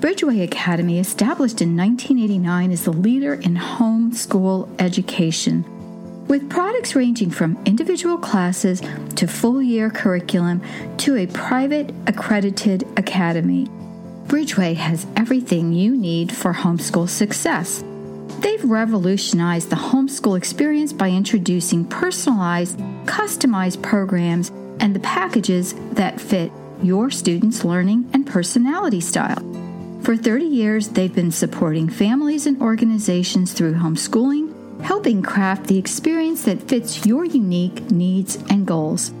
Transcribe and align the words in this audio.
Bridgeway 0.00 0.42
Academy, 0.42 0.98
established 0.98 1.60
in 1.60 1.76
1989, 1.76 2.72
is 2.72 2.84
the 2.84 2.90
leader 2.90 3.34
in 3.34 3.54
homeschool 3.54 4.66
education. 4.80 5.62
With 6.26 6.48
products 6.48 6.96
ranging 6.96 7.30
from 7.30 7.62
individual 7.66 8.16
classes 8.16 8.80
to 9.16 9.26
full 9.26 9.60
year 9.60 9.90
curriculum 9.90 10.62
to 10.98 11.16
a 11.16 11.26
private 11.26 11.92
accredited 12.06 12.88
academy, 12.96 13.66
Bridgeway 14.26 14.74
has 14.76 15.06
everything 15.16 15.74
you 15.74 15.94
need 15.94 16.32
for 16.32 16.54
homeschool 16.54 17.06
success. 17.06 17.84
They've 18.38 18.64
revolutionized 18.64 19.68
the 19.68 19.76
homeschool 19.76 20.38
experience 20.38 20.94
by 20.94 21.10
introducing 21.10 21.84
personalized, 21.84 22.78
customized 23.04 23.82
programs 23.82 24.48
and 24.80 24.96
the 24.96 25.00
packages 25.00 25.74
that 25.92 26.18
fit 26.18 26.50
your 26.82 27.10
students' 27.10 27.66
learning 27.66 28.08
and 28.14 28.26
personality 28.26 29.02
style. 29.02 29.49
For 30.02 30.16
30 30.16 30.46
years, 30.46 30.88
they've 30.88 31.14
been 31.14 31.30
supporting 31.30 31.88
families 31.88 32.46
and 32.46 32.60
organizations 32.62 33.52
through 33.52 33.74
homeschooling, 33.74 34.80
helping 34.82 35.22
craft 35.22 35.66
the 35.66 35.78
experience 35.78 36.44
that 36.44 36.62
fits 36.62 37.04
your 37.04 37.26
unique 37.26 37.90
needs 37.90 38.36
and 38.48 38.66
goals. 38.66 39.12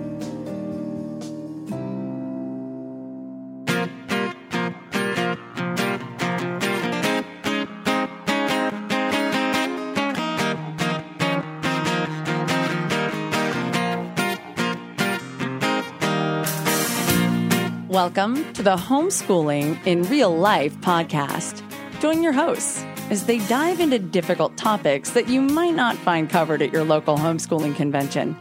Welcome 17.89 18.53
to 18.53 18.61
the 18.61 18.77
Homeschooling 18.77 19.85
in 19.85 20.03
Real 20.03 20.37
Life 20.37 20.77
podcast. 20.77 21.61
Join 21.99 22.21
your 22.21 22.31
hosts 22.31 22.85
as 23.09 23.25
they 23.25 23.39
dive 23.47 23.79
into 23.79 23.99
difficult 23.99 24.55
topics 24.57 25.11
that 25.11 25.27
you 25.29 25.41
might 25.41 25.73
not 25.75 25.95
find 25.97 26.29
covered 26.29 26.61
at 26.61 26.73
your 26.73 26.83
local 26.83 27.17
homeschooling 27.17 27.75
convention. 27.75 28.35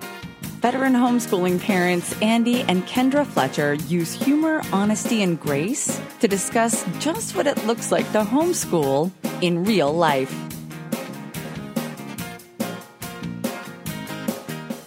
Veteran 0.60 0.94
homeschooling 0.94 1.60
parents 1.60 2.20
Andy 2.20 2.62
and 2.62 2.84
Kendra 2.86 3.24
Fletcher 3.26 3.74
use 3.74 4.12
humor, 4.12 4.62
honesty, 4.72 5.22
and 5.22 5.38
grace 5.38 6.00
to 6.20 6.26
discuss 6.28 6.84
just 6.98 7.36
what 7.36 7.46
it 7.46 7.64
looks 7.66 7.92
like 7.92 8.10
to 8.12 8.22
homeschool 8.22 9.12
in 9.42 9.64
real 9.64 9.92
life. 9.92 10.30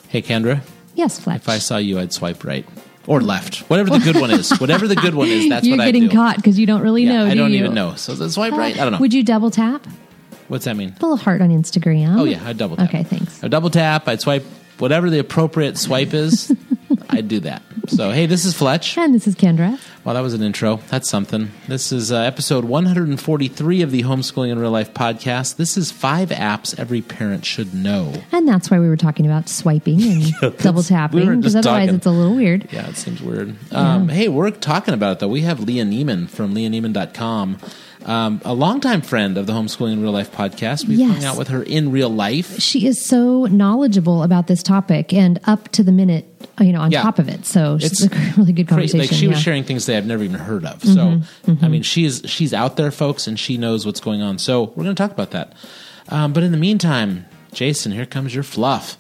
Hey, 0.10 0.22
Kendra, 0.24 0.62
Yes, 0.96 1.20
Fletch. 1.20 1.38
if 1.42 1.50
I 1.50 1.60
saw 1.60 1.78
you, 1.78 2.00
I'd 2.00 2.12
swipe 2.12 2.44
right 2.44 2.66
or 3.10 3.20
left. 3.22 3.62
Whatever 3.70 3.90
the 3.90 4.00
good 4.00 4.16
one 4.16 4.30
is. 4.32 4.52
Whatever 4.60 4.88
the 4.88 4.96
good 4.96 5.16
one 5.16 5.28
is, 5.28 5.50
that's 5.50 5.66
You're 5.66 5.76
what 5.78 5.84
I 5.88 5.92
do. 5.92 6.00
getting 6.00 6.16
caught 6.16 6.36
because 6.38 6.58
you 6.60 6.66
don't 6.68 6.82
really 6.82 7.04
Yeah, 7.04 7.14
know. 7.14 7.26
I 7.26 7.30
do 7.32 7.36
don't 7.36 7.52
you? 7.52 7.58
even 7.60 7.74
know. 7.74 7.96
So 7.96 8.14
the 8.16 8.30
swipe 8.30 8.54
right? 8.54 8.76
I 8.78 8.84
don't 8.84 8.94
know. 8.94 9.00
Would 9.00 9.14
you 9.14 9.24
double 9.24 9.50
tap? 9.52 9.86
What's 10.48 10.66
that 10.66 10.78
mean? 10.78 10.90
A 10.90 10.94
little 11.02 11.18
heart 11.18 11.42
on 11.42 11.50
Instagram. 11.50 12.18
Oh 12.20 12.24
yeah, 12.24 12.42
I'd 12.46 12.58
double 12.58 12.78
tap. 12.78 12.90
Okay, 12.90 13.04
thanks. 13.04 13.44
I'd 13.44 13.52
double 13.52 13.70
tap. 13.70 14.08
I'd 14.08 14.22
swipe 14.22 14.44
whatever 14.78 15.10
the 15.10 15.20
appropriate 15.20 15.78
swipe 15.78 16.14
is. 16.14 16.56
I'd 17.10 17.28
do 17.28 17.40
that. 17.42 17.62
So 17.88 18.12
hey, 18.12 18.26
this 18.28 18.46
is 18.46 18.54
Fletch. 18.56 18.98
And 18.98 19.14
this 19.14 19.28
is 19.28 19.36
Kendra. 19.36 19.80
Well, 20.10 20.16
that 20.16 20.22
was 20.22 20.34
an 20.34 20.42
intro. 20.42 20.78
That's 20.90 21.08
something. 21.08 21.52
This 21.68 21.92
is 21.92 22.12
uh, 22.12 22.18
episode 22.22 22.66
143 22.66 23.84
of 23.84 23.92
the 23.92 24.02
Homeschooling 24.02 24.50
in 24.50 24.58
Real 24.58 24.72
Life 24.72 24.92
podcast. 24.92 25.58
This 25.58 25.78
is 25.78 25.92
five 25.92 26.30
apps 26.30 26.74
every 26.80 27.04
parent 27.04 27.46
should 27.46 27.76
know. 27.76 28.16
And 28.32 28.48
that's 28.48 28.72
why 28.72 28.80
we 28.80 28.90
were 28.90 28.98
talking 28.98 29.28
about 29.28 29.48
swiping 29.48 30.02
and 30.02 30.34
double 30.58 30.82
tapping 30.82 31.40
because 31.40 31.54
just 31.54 31.68
otherwise 31.68 31.86
talking. 31.90 31.96
it's 31.98 32.08
a 32.08 32.10
little 32.10 32.34
weird. 32.34 32.68
Yeah, 32.72 32.90
it 32.90 32.96
seems 32.96 33.22
weird. 33.22 33.56
Um, 33.72 34.10
hey, 34.10 34.30
we're 34.30 34.50
talking 34.50 34.96
about 34.96 35.12
it 35.12 35.20
though. 35.20 35.28
We 35.28 35.42
have 35.42 35.60
Leah 35.60 35.86
Nieman 35.86 36.28
from 36.28 36.56
leahnieman.com, 36.56 37.60
um, 38.06 38.42
a 38.44 38.54
longtime 38.56 39.02
friend 39.02 39.38
of 39.38 39.46
the 39.46 39.54
Homeschooling 39.54 39.94
in 39.94 40.02
Real 40.02 40.12
Life 40.12 40.32
podcast. 40.32 40.88
We've 40.88 40.98
Yes. 40.98 41.18
hung 41.18 41.24
out 41.26 41.38
with 41.38 41.50
her 41.50 41.62
in 41.62 41.92
real 41.92 42.10
life. 42.10 42.60
She 42.60 42.88
is 42.88 43.00
so 43.06 43.46
knowledgeable 43.46 44.24
about 44.24 44.48
this 44.48 44.64
topic 44.64 45.14
and 45.14 45.40
up 45.44 45.70
to 45.74 45.84
the 45.84 45.92
minute, 45.92 46.26
you 46.60 46.72
know, 46.74 46.82
on 46.82 46.92
Yeah. 46.92 47.02
top 47.02 47.20
of 47.20 47.28
it. 47.30 47.46
So 47.46 47.78
she's 47.80 48.04
It's 48.04 48.14
a 48.14 48.34
really 48.38 48.54
good 48.54 48.68
conversation. 48.68 49.00
Like 49.00 49.12
she 49.12 49.28
was 49.28 49.40
sharing 49.40 49.64
things 49.64 49.86
that 49.88 49.98
I've 49.98 50.06
never 50.06 50.24
even 50.24 50.40
heard 50.40 50.66
of. 50.66 50.84
So 50.84 51.22
I 51.62 51.68
mean, 51.68 51.84
she's 51.84 52.22
she's 52.26 52.54
out 52.54 52.78
there, 52.78 52.92
folks, 52.92 53.28
and 53.28 53.40
she 53.40 53.58
knows 53.58 53.86
what's 53.86 54.00
going 54.00 54.22
on. 54.22 54.38
So 54.40 54.64
we're 54.76 54.84
going 54.84 54.96
to 54.96 55.02
talk 55.02 55.12
about 55.12 55.32
that. 55.32 55.54
Um, 56.10 56.34
but 56.34 56.44
in 56.44 56.52
the 56.52 56.58
meantime, 56.58 57.26
Jason, 57.54 57.92
here 57.92 58.06
comes 58.06 58.34
your 58.34 58.44
fluff. 58.44 58.98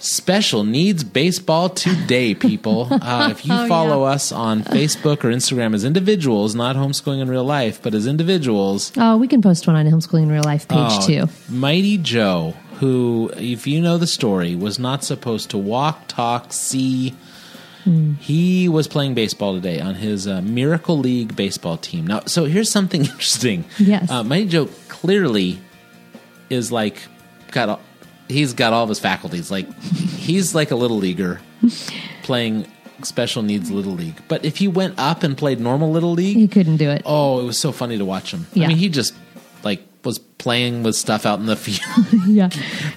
Special 0.00 0.62
needs 0.62 1.02
baseball 1.02 1.68
today, 1.70 2.32
people. 2.34 2.86
Uh, 3.08 3.28
if 3.32 3.44
you 3.44 3.52
Oh, 3.52 3.66
follow 3.68 4.04
us 4.04 4.30
on 4.32 4.62
Facebook 4.62 5.24
or 5.24 5.30
Instagram 5.32 5.74
as 5.74 5.82
individuals, 5.84 6.54
not 6.54 6.76
homeschooling 6.76 7.20
in 7.20 7.28
real 7.28 7.42
life, 7.44 7.80
but 7.82 7.94
as 7.94 8.06
individuals, 8.06 8.92
Oh, 8.96 9.16
we 9.16 9.26
can 9.26 9.40
post 9.42 9.66
one 9.66 9.74
on 9.76 9.86
Homeschooling 9.86 10.24
in 10.24 10.28
Real 10.30 10.44
Life 10.44 10.68
page 10.68 10.78
Oh, 10.80 11.06
too. 11.06 11.28
Mighty 11.48 11.96
Joe, 11.98 12.54
who, 12.78 13.30
if 13.36 13.66
you 13.66 13.80
know 13.80 13.98
the 13.98 14.06
story, 14.06 14.54
was 14.54 14.78
not 14.78 15.02
supposed 15.02 15.50
to 15.50 15.58
walk, 15.58 16.06
talk, 16.08 16.52
see. 16.52 17.14
Hmm. 17.84 18.14
He 18.14 18.68
was 18.68 18.86
playing 18.86 19.14
baseball 19.14 19.54
today 19.54 19.80
on 19.80 19.94
his 19.96 20.28
uh, 20.28 20.42
Miracle 20.42 20.98
League 20.98 21.34
baseball 21.34 21.76
team. 21.76 22.06
Now, 22.06 22.20
so 22.26 22.44
here's 22.44 22.70
something 22.70 23.00
interesting. 23.04 23.64
Yes. 23.78 24.10
Uh, 24.10 24.22
Mighty 24.22 24.48
Joe 24.48 24.68
clearly 24.88 25.60
is 26.50 26.70
like 26.70 27.02
got 27.50 27.68
all, 27.68 27.80
he's 28.28 28.52
got 28.54 28.72
all 28.72 28.84
of 28.84 28.88
his 28.88 29.00
faculties. 29.00 29.50
Like 29.50 29.72
he's 29.82 30.54
like 30.54 30.70
a 30.70 30.76
little 30.76 30.98
leaguer 30.98 31.40
playing 32.22 32.66
special 33.02 33.42
needs 33.42 33.70
little 33.70 33.92
league. 33.92 34.20
But 34.28 34.44
if 34.44 34.56
he 34.58 34.68
went 34.68 34.98
up 34.98 35.22
and 35.24 35.36
played 35.36 35.58
normal 35.58 35.90
little 35.90 36.12
league, 36.12 36.36
he 36.36 36.46
couldn't 36.48 36.76
do 36.76 36.90
it. 36.90 37.02
Oh, 37.04 37.40
it 37.40 37.44
was 37.44 37.58
so 37.58 37.72
funny 37.72 37.98
to 37.98 38.04
watch 38.04 38.32
him. 38.32 38.46
I 38.54 38.68
mean, 38.68 38.76
he 38.76 38.88
just 38.88 39.14
like 39.64 39.82
was 40.04 40.20
playing 40.38 40.82
with 40.84 40.94
stuff 40.94 41.26
out 41.26 41.40
in 41.40 41.46
the 41.46 41.56
field. 41.56 42.06
yeah, 42.28 42.48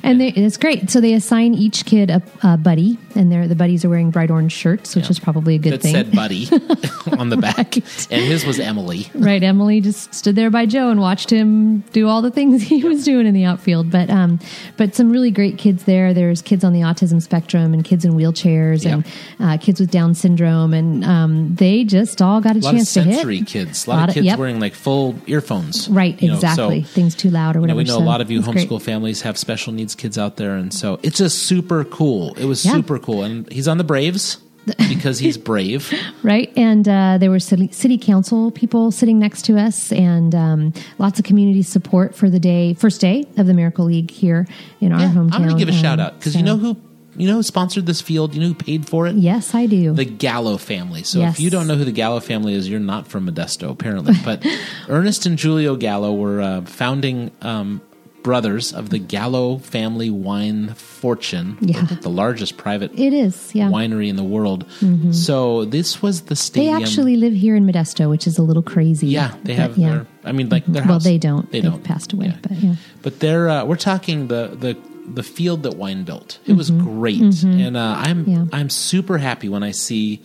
and 0.04 0.22
they, 0.22 0.30
it's 0.30 0.58
great. 0.58 0.90
So 0.90 1.02
they 1.02 1.14
assign 1.14 1.54
each 1.56 1.86
kid 1.86 2.10
a, 2.12 2.22
a 2.44 2.58
buddy, 2.58 2.98
and 3.16 3.32
they're, 3.32 3.48
the 3.48 3.56
buddies 3.56 3.84
are 3.84 3.90
wearing 3.90 4.12
bright 4.12 4.30
orange 4.32 4.52
shirts, 4.52 4.96
which 4.96 5.06
Yeah. 5.06 5.12
is 5.12 5.20
probably 5.20 5.56
a 5.56 5.58
good 5.58 5.74
that 5.74 5.82
thing. 5.82 5.94
said 5.94 6.12
"buddy" 6.12 6.48
on 7.18 7.30
the 7.30 7.38
back, 7.38 7.58
Right. 7.76 8.08
and 8.12 8.22
his 8.26 8.46
was 8.46 8.60
Emily. 8.60 9.08
right, 9.16 9.42
Emily 9.42 9.82
just 9.82 10.14
stood 10.14 10.36
there 10.36 10.50
by 10.50 10.66
Joe 10.66 10.90
and 10.92 11.00
watched 11.02 11.30
him 11.32 11.80
do 11.94 12.08
all 12.08 12.22
the 12.22 12.32
things 12.32 12.62
he 12.62 12.84
was 12.84 13.04
doing 13.04 13.26
in 13.26 13.34
the 13.34 13.46
outfield. 13.46 13.90
But 13.92 14.10
um, 14.10 14.40
but 14.78 14.96
some 14.96 15.10
really 15.10 15.32
great 15.32 15.58
kids 15.58 15.84
there. 15.86 16.14
There's 16.14 16.42
kids 16.42 16.64
on 16.64 16.74
the 16.74 16.82
autism 16.82 17.22
spectrum 17.22 17.74
and 17.74 17.84
kids 17.84 18.06
in 18.06 18.14
wheelchairs 18.14 18.86
and 18.86 19.06
uh, 19.40 19.58
kids 19.58 19.80
with 19.80 19.90
Down 19.92 20.14
syndrome, 20.14 20.74
and 20.74 21.04
um, 21.04 21.56
they 21.56 21.84
just 21.84 22.22
all 22.22 22.40
got 22.40 22.56
a, 22.56 22.60
A 22.60 22.62
lot 22.62 22.74
of 22.74 22.78
chance 22.78 22.94
to 22.94 23.02
hit. 23.04 23.14
sensory 23.16 23.42
kids. 23.42 23.88
A 23.88 23.90
lot, 23.90 24.10
of 24.10 24.14
kids 24.16 24.26
yep. 24.26 24.38
wearing 24.38 24.60
like 24.60 24.74
full 24.76 25.16
earphones. 25.28 25.90
Right, 25.90 26.22
know, 26.22 26.36
exactly. 26.36 26.84
so- 26.84 26.90
Things 26.90 27.16
too 27.16 27.31
loud 27.32 27.56
or 27.56 27.60
You 27.62 27.68
know, 27.68 27.74
whatever. 27.76 27.78
we 27.78 27.84
know 27.86 27.98
so 27.98 28.04
a 28.04 28.06
lot 28.06 28.22
of 28.22 28.30
you 28.30 28.40
it's 28.40 28.48
great. 28.48 28.68
homeschool 28.70 28.82
families 28.82 29.22
have 29.22 29.38
special 29.38 29.74
needs 29.74 29.96
kids 29.96 30.18
out 30.18 30.38
there, 30.38 30.56
and 30.56 30.74
so 30.74 31.00
it's 31.04 31.18
just 31.18 31.40
super 31.44 31.84
cool. 31.84 32.34
It 32.36 32.46
was 32.46 32.66
Yeah. 32.66 32.74
super 32.74 33.00
cool, 33.00 33.24
and 33.24 33.52
he's 33.52 33.68
on 33.68 33.78
the 33.78 33.84
Braves 33.84 34.38
because 34.90 35.18
he's 35.18 35.38
brave. 35.40 35.92
right? 36.22 36.54
And 36.56 36.88
uh, 36.88 37.18
there 37.20 37.32
were 37.32 37.40
city, 37.40 37.70
city 37.72 37.98
council 37.98 38.52
people 38.52 38.92
sitting 38.92 39.18
next 39.18 39.44
to 39.46 39.58
us, 39.58 39.92
and 39.92 40.36
um, 40.36 40.74
lots 41.00 41.18
of 41.18 41.26
community 41.26 41.64
support 41.64 42.14
for 42.14 42.30
the 42.30 42.40
day, 42.40 42.76
first 42.76 43.02
day 43.02 43.26
of 43.38 43.48
the 43.48 43.56
Miracle 43.56 43.86
League 43.86 44.12
here 44.12 44.46
in 44.80 44.92
our 44.92 45.00
Yeah, 45.00 45.10
hometown. 45.14 45.34
I'm 45.34 45.42
going 45.44 45.54
to 45.54 45.58
give 45.58 45.70
a 45.70 45.72
Um, 45.72 45.82
shout 45.82 46.00
out 46.00 46.20
because 46.20 46.36
you 46.36 46.44
know 46.44 46.58
who 46.58 46.78
you 47.16 47.28
know 47.28 47.36
who 47.36 47.44
sponsored 47.44 47.86
this 47.86 48.02
field. 48.02 48.34
You 48.34 48.42
know 48.42 48.48
who 48.48 48.54
paid 48.56 48.88
for 48.88 49.08
it. 49.08 49.16
Yes, 49.16 49.54
I 49.54 49.66
do. 49.66 49.94
the 49.94 50.06
Gallo 50.06 50.58
family. 50.58 51.04
So 51.04 51.20
Yes. 51.20 51.36
if 51.36 51.40
you 51.40 51.50
don't 51.50 51.68
know 51.68 51.76
who 51.76 51.86
the 51.86 51.92
Gallo 51.92 52.20
family 52.20 52.54
is, 52.54 52.70
you're 52.70 52.80
not 52.80 53.08
from 53.08 53.30
Modesto, 53.30 53.70
apparently. 53.70 54.14
But 54.24 54.46
Ernest 54.90 55.26
and 55.26 55.40
Julio 55.40 55.76
Gallo 55.76 56.14
were 56.14 56.42
uh, 56.42 56.62
founding 56.62 57.32
um, 57.42 57.82
brothers 58.24 58.72
of 58.72 58.92
the 58.92 59.00
Gallo 59.00 59.58
family 59.58 60.10
wine 60.12 60.76
fortune, 60.76 61.58
Yeah. 61.60 61.82
the 62.02 62.10
largest 62.10 62.56
private 62.56 62.92
it 62.98 63.14
is, 63.14 63.50
yeah. 63.56 63.68
winery 63.70 64.10
in 64.10 64.16
the 64.16 64.24
world. 64.24 64.64
So 65.12 65.66
this 65.66 66.02
was 66.04 66.22
the 66.24 66.36
stadium. 66.36 66.78
they 66.78 66.84
actually 66.84 67.16
live 67.18 67.34
here 67.34 67.56
in 67.56 67.66
Modesto, 67.66 68.10
which 68.10 68.28
is 68.28 68.38
a 68.38 68.44
little 68.44 68.62
crazy. 68.62 69.08
yeah, 69.08 69.34
they 69.44 69.54
But, 69.56 69.62
have. 69.62 69.78
yeah. 69.78 69.90
Their, 69.90 70.08
I 70.24 70.32
mean, 70.34 70.50
like 70.50 70.66
their 70.68 70.86
well, 70.86 71.00
they 71.00 71.18
don't. 71.18 71.52
They 71.52 71.62
They've 71.62 71.72
don't. 71.72 71.84
passed 71.84 72.14
away, 72.14 72.28
Yeah. 72.28 72.36
but 72.44 72.52
yeah. 72.58 72.76
But 73.02 73.20
they're 73.20 73.50
uh, 73.50 73.66
we're 73.66 73.76
talking 73.76 74.28
the 74.28 74.56
the 74.60 74.78
the 75.16 75.24
field 75.24 75.64
that 75.64 75.76
wine 75.76 76.04
built. 76.04 76.40
It 76.46 76.54
was 76.54 76.72
Mm-hmm. 76.72 77.00
great, 77.00 77.44
and 77.44 77.78
uh, 77.78 77.96
I'm 77.98 78.26
Yeah. 78.26 78.46
I'm 78.54 78.70
super 78.70 79.18
happy 79.18 79.50
when 79.50 79.64
I 79.64 79.72
see, 79.72 80.22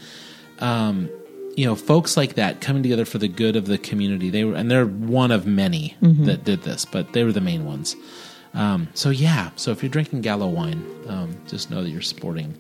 um, 0.59 1.09
you 1.57 1.67
know, 1.67 1.75
folks 1.75 2.17
like 2.17 2.35
that 2.35 2.61
coming 2.61 2.83
together 2.83 3.05
for 3.05 3.19
the 3.19 3.29
good 3.29 3.57
of 3.57 3.67
the 3.67 3.79
community. 3.79 4.31
They 4.31 4.45
were, 4.45 4.55
and 4.55 4.71
they're 4.71 4.87
one 4.87 5.31
of 5.31 5.47
many 5.47 5.95
Mm-hmm. 6.03 6.25
that 6.25 6.45
did 6.45 6.63
this, 6.63 6.85
but 6.85 7.13
they 7.13 7.25
were 7.25 7.33
the 7.33 7.41
main 7.41 7.65
ones. 7.65 7.97
Um, 8.55 8.89
so 8.95 9.11
yeah, 9.11 9.51
so 9.57 9.71
if 9.71 9.83
you're 9.83 9.91
drinking 9.91 10.23
Gallo 10.23 10.49
wine, 10.49 10.85
um, 11.09 11.37
just 11.47 11.71
know 11.71 11.83
that 11.83 11.91
you're 11.91 12.01
supporting 12.01 12.57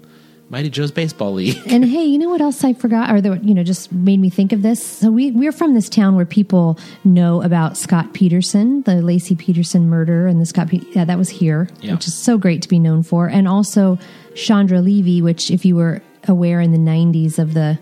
Mighty 0.49 0.71
Joe's 0.71 0.93
Baseball 0.93 1.33
League. 1.33 1.57
And 1.67 1.85
hey, 1.85 2.05
you 2.05 2.19
know 2.19 2.29
what 2.31 2.41
else 2.41 2.63
I 2.63 2.73
forgot, 2.73 3.11
or 3.11 3.21
that 3.21 3.43
you 3.45 3.53
know 3.53 3.65
just 3.65 3.91
made 3.93 4.21
me 4.21 4.31
think 4.31 4.53
of 4.53 4.63
this? 4.63 4.85
So 4.85 5.11
we 5.11 5.33
we're 5.33 5.53
from 5.53 5.75
this 5.75 5.89
town 5.89 6.15
where 6.15 6.25
people 6.25 6.79
know 7.05 7.43
about 7.43 7.77
Scott 7.77 8.15
Peterson, 8.15 8.83
the 8.83 8.93
Laci 8.93 9.37
Peterson 9.37 9.89
murder, 9.89 10.27
and 10.27 10.41
the 10.41 10.47
Scott 10.47 10.69
Pe- 10.69 10.81
yeah, 10.93 11.05
that 11.05 11.19
was 11.19 11.29
here, 11.29 11.69
Yeah. 11.81 11.95
which 11.95 12.07
is 12.07 12.15
so 12.15 12.39
great 12.39 12.63
to 12.63 12.69
be 12.69 12.79
known 12.79 13.03
for, 13.03 13.27
and 13.27 13.49
also 13.49 13.99
Chandra 14.35 14.81
Levy, 14.81 15.21
which 15.21 15.51
if 15.51 15.65
you 15.65 15.75
were 15.75 16.01
aware 16.29 16.61
in 16.61 16.71
the 16.71 16.79
'90s 16.79 17.39
of 17.41 17.55
the 17.55 17.79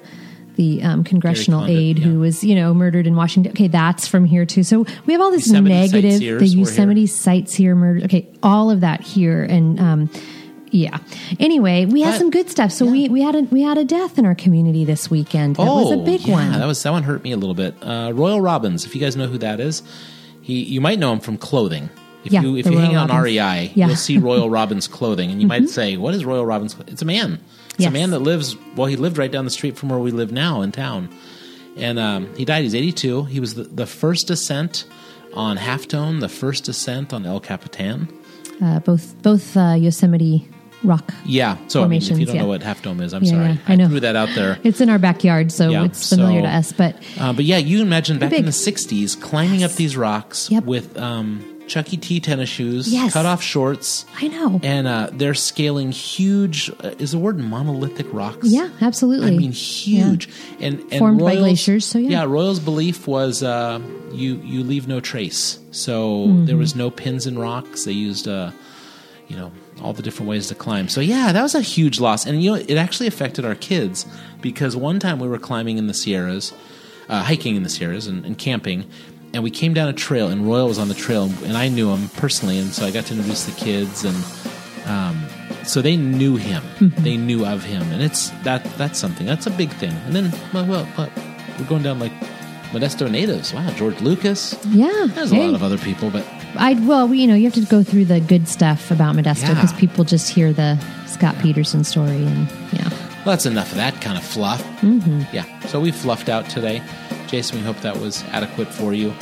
the 0.57 0.83
um, 0.85 1.03
congressional 1.05 1.61
Condit, 1.61 1.77
aide 1.77 1.99
yeah. 1.99 2.05
who 2.07 2.21
was 2.21 2.43
you 2.43 2.55
know 2.55 2.73
murdered 2.73 3.07
in 3.07 3.15
Washington. 3.15 3.53
Okay, 3.53 3.69
that's 3.69 4.09
from 4.09 4.25
here 4.25 4.47
too. 4.47 4.63
So 4.63 4.87
we 5.05 5.13
have 5.13 5.21
all 5.21 5.31
this 5.31 5.47
Yosemite 5.49 5.75
negative, 5.75 6.39
the. 6.41 6.47
Yosemite 6.47 7.07
sites 7.09 7.55
here 7.55 7.75
murder. 7.75 8.05
Okay, 8.07 8.27
all 8.43 8.71
of 8.71 8.81
that 8.81 9.03
here, 9.03 9.43
and 9.45 9.79
um, 9.79 10.11
yeah. 10.75 10.99
Anyway, 11.39 11.87
we 11.87 12.03
had 12.03 12.13
But- 12.13 12.19
some 12.19 12.31
good 12.31 12.51
stuff. 12.51 12.73
So 12.73 12.85
we 12.85 13.09
we 13.09 13.23
had 13.23 13.35
a 13.35 13.43
we 13.43 13.63
had 13.63 13.79
a 13.79 13.85
death 13.85 14.19
in 14.19 14.27
our 14.27 14.35
community 14.35 14.85
this 14.85 15.11
weekend. 15.11 15.57
That 15.57 15.65
was 15.67 15.93
a 15.93 15.97
big 15.97 16.23
Oh, 16.25 16.29
yeah, 16.29 16.33
one. 16.35 16.53
That 16.53 16.67
was 16.67 16.83
that 16.83 16.91
one 16.91 17.05
hurt 17.05 17.23
me 17.23 17.33
a 17.33 17.37
little 17.37 17.55
bit. 17.55 17.75
Uh, 17.81 18.11
Royal 18.15 18.41
Robbins, 18.41 18.85
if 18.85 18.95
you 18.95 19.01
guys 19.01 19.17
know 19.17 19.27
who 19.29 19.39
that 19.39 19.61
is, 19.61 19.83
he 20.43 20.63
you 20.65 20.81
might 20.81 20.99
know 20.99 21.13
him 21.13 21.21
from 21.21 21.39
clothing. 21.39 21.89
If 22.25 22.33
Yeah, 22.33 22.43
you 22.43 22.57
if 22.57 22.67
you 22.67 22.79
hang 22.79 22.91
Royal 22.95 23.03
out 23.03 23.11
on 23.11 23.23
REI, 23.23 23.35
Yeah. 23.37 23.61
Mm-hmm. 23.69 23.81
you'll 23.89 23.97
see 23.97 24.19
Royal 24.31 24.51
Robbins 24.51 24.89
clothing, 24.89 25.31
and 25.31 25.41
you 25.41 25.47
might 25.47 25.69
say, 25.69 25.97
"What 25.97 26.15
is 26.15 26.25
Royal 26.25 26.45
Robbins?" 26.47 26.75
It's 26.89 27.03
a 27.03 27.05
man. 27.07 27.39
It's 27.71 27.81
Yes. 27.81 27.89
a 27.91 27.93
man 27.93 28.11
that 28.11 28.21
lives. 28.21 28.57
Well, 28.77 28.87
he 28.87 28.97
lived 28.97 29.17
right 29.19 29.31
down 29.31 29.45
the 29.45 29.51
street 29.51 29.77
from 29.77 29.89
where 29.91 29.99
we 29.99 30.11
live 30.11 30.33
now 30.33 30.61
in 30.63 30.73
town, 30.73 31.09
and 31.77 31.99
um, 31.99 32.29
he 32.37 32.45
died. 32.45 32.63
He's 32.63 32.75
82. 32.75 33.25
He 33.25 33.41
was 33.41 33.55
the, 33.55 33.65
the 33.65 33.87
first 33.87 34.31
ascent 34.31 34.85
on 35.35 35.57
Half 35.57 35.89
Dome, 35.89 36.21
the 36.21 36.29
first 36.29 36.69
ascent 36.69 37.13
on 37.13 37.27
El 37.27 37.41
Capitan. 37.41 38.09
uh, 38.63 38.79
both 38.81 39.15
both 39.23 39.57
uh, 39.57 39.75
Yosemite 39.79 40.49
Rock. 40.85 41.13
Yeah. 41.25 41.57
So 41.69 41.83
I 41.83 41.87
mean, 41.89 42.03
if 42.03 42.19
you 42.19 42.27
don't 42.27 42.37
know 42.37 42.47
what 42.47 42.63
Half 42.63 42.83
Dome 42.83 43.01
is, 43.01 43.13
I'm 43.15 43.23
Yeah, 43.25 43.31
sorry. 43.33 43.47
yeah, 43.53 43.57
I 43.67 43.75
know. 43.77 43.89
threw 43.89 44.01
that 44.01 44.17
out 44.17 44.29
there. 44.35 44.59
It's 44.65 44.81
in 44.81 44.89
our 44.91 44.99
backyard, 44.99 45.51
so 45.51 45.71
Yeah, 45.71 45.85
it's 45.85 46.09
familiar 46.09 46.41
so- 46.41 46.47
to 46.47 46.53
us. 46.53 46.73
But 46.73 46.97
Uh, 47.19 47.33
but 47.33 47.45
yeah, 47.45 47.59
you 47.59 47.81
imagine 47.83 48.19
back 48.19 48.33
in 48.33 48.45
the 48.45 48.53
'60s, 48.53 49.17
climbing 49.21 49.63
up 49.65 49.73
these 49.73 49.97
rocks 49.97 50.49
Yep. 50.51 50.65
with 50.65 50.99
um, 50.99 51.45
Chuck 51.67 51.91
E. 51.95 51.97
T. 51.97 52.21
tennis 52.21 52.51
shoes, 52.51 52.93
Yes. 52.93 53.15
cut 53.15 53.25
off 53.25 53.43
shorts, 53.43 54.05
I 54.21 54.29
know. 54.29 54.61
and 54.63 54.87
uh, 54.87 55.09
they're 55.13 55.33
scaling 55.33 55.93
huge. 55.93 56.71
Uh, 56.83 56.91
is 56.99 57.13
the 57.13 57.19
word 57.19 57.39
monolithic 57.39 58.07
rocks? 58.13 58.49
yeah, 58.49 58.69
absolutely. 58.83 59.29
I 59.29 59.31
mean 59.39 59.53
huge, 59.53 60.29
and, 60.61 60.81
and 60.91 60.99
Formed 60.99 61.21
by 61.21 61.37
glaciers, 61.37 61.87
so 61.87 61.99
yeah. 61.99 62.11
yeah. 62.11 62.25
Royal's 62.25 62.61
belief 62.61 63.07
was 63.09 63.43
uh, 63.43 63.81
you 64.13 64.43
you 64.45 64.63
leave 64.63 64.87
no 64.87 65.01
trace, 65.01 65.59
so 65.71 66.27
Mm-hmm. 66.27 66.45
there 66.45 66.59
was 66.59 66.77
no 66.77 66.91
pins 66.91 67.27
in 67.27 67.39
rocks. 67.39 67.85
They 67.87 67.93
used 67.93 68.29
uh, 68.29 68.51
you 69.29 69.37
know 69.39 69.51
all 69.85 69.93
the 69.93 70.03
different 70.03 70.29
ways 70.29 70.49
to 70.49 70.55
climb. 70.55 70.89
So 70.89 71.01
yeah, 71.01 71.31
that 71.33 71.43
was 71.43 71.55
a 71.55 71.61
huge 71.61 72.01
loss, 72.01 72.27
and 72.27 72.43
you 72.43 72.51
know 72.51 72.57
it 72.57 72.77
actually 72.77 73.07
affected 73.07 73.45
our 73.45 73.55
kids 73.55 74.07
because 74.41 74.75
one 74.77 74.99
time 74.99 75.19
we 75.21 75.29
were 75.29 75.39
climbing 75.39 75.79
in 75.79 75.87
the 75.87 75.95
Sierras, 75.95 76.53
uh, 77.09 77.23
hiking 77.23 77.55
in 77.55 77.63
the 77.63 77.69
Sierras, 77.69 78.07
and, 78.07 78.25
and 78.25 78.39
camping. 78.39 78.85
And 79.35 79.43
we 79.43 79.51
came 79.51 79.75
down 79.75 79.89
a 79.89 79.93
trail, 79.93 80.29
and 80.29 80.47
Royal 80.47 80.69
was 80.69 80.79
on 80.79 80.89
the 80.89 80.95
trail, 80.95 81.25
and 81.45 81.57
I 81.57 81.69
knew 81.69 81.91
him 81.91 82.09
personally, 82.11 82.59
and 82.59 82.73
so 82.73 82.87
I 82.87 82.91
got 82.93 83.05
to 83.07 83.15
introduce 83.15 83.45
the 83.45 83.53
kids, 83.53 84.05
and 84.05 84.17
um, 84.87 85.27
so 85.65 85.83
they 85.83 85.97
knew 85.97 86.37
him, 86.37 86.63
Mm-hmm. 86.79 87.03
they 87.03 87.17
knew 87.17 87.45
of 87.45 87.65
him, 87.65 87.83
and 87.93 88.01
it's 88.01 88.31
that 88.45 88.65
that's 88.79 88.99
something. 88.99 89.27
That's 89.27 89.47
a 89.47 89.51
big 89.51 89.71
thing. 89.71 89.93
And 90.07 90.15
then, 90.15 90.33
well, 90.53 90.67
well, 90.67 90.89
well 90.97 91.11
we're 91.59 91.67
going 91.67 91.83
down 91.83 91.99
like 91.99 92.13
Modesto 92.75 93.11
natives. 93.11 93.53
Wow, 93.55 93.71
George 93.71 94.01
Lucas. 94.01 94.55
yeah, 94.69 95.07
There's 95.09 95.31
hey. 95.31 95.43
a 95.43 95.47
lot 95.47 95.55
of 95.55 95.63
other 95.63 95.79
people, 95.79 96.11
but 96.11 96.25
I 96.57 96.75
well, 96.75 97.13
you 97.15 97.27
know, 97.27 97.35
you 97.35 97.45
have 97.45 97.55
to 97.55 97.61
go 97.67 97.83
through 97.83 98.05
the 98.07 98.21
good 98.21 98.49
stuff 98.49 98.91
about 98.91 99.15
Modesto 99.17 99.43
Yeah. 99.43 99.55
because 99.55 99.73
people 99.75 100.05
just 100.05 100.31
hear 100.31 100.53
the 100.53 100.79
Scott 101.07 101.37
Peterson 101.41 101.85
story, 101.85 102.25
and 102.25 102.49
yeah, 102.73 102.89
well, 102.91 103.25
that's 103.35 103.47
enough 103.47 103.71
of 103.71 103.77
that 103.77 104.01
kind 104.01 104.19
of 104.19 104.25
fluff. 104.25 104.63
Mm-hmm. 104.81 105.23
Yeah. 105.33 105.45
So 105.67 105.81
we 105.81 105.93
fluffed 105.93 106.29
out 106.29 106.49
today, 106.51 106.83
Jason. 107.29 107.59
We 107.59 107.65
hope 107.65 107.79
that 107.81 107.97
was 107.99 108.23
adequate 108.33 108.69
for 108.69 108.93
you. 108.93 109.13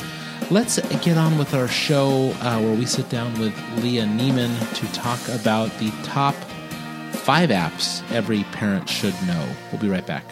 Let's 0.51 0.77
get 1.03 1.17
on 1.17 1.37
with 1.37 1.53
our 1.53 1.67
show 1.69 2.31
uh, 2.41 2.59
where 2.59 2.75
we 2.75 2.85
sit 2.85 3.09
down 3.09 3.37
with 3.39 3.53
Leah 3.81 4.05
Nieman 4.05 4.51
to 4.75 4.93
talk 4.93 5.19
about 5.29 5.69
the 5.79 5.89
top 6.03 6.35
five 7.13 7.49
apps 7.49 8.03
every 8.11 8.43
parent 8.51 8.89
should 8.89 9.13
know. 9.25 9.47
We'll 9.71 9.81
be 9.81 9.87
right 9.89 10.05
back. 10.05 10.25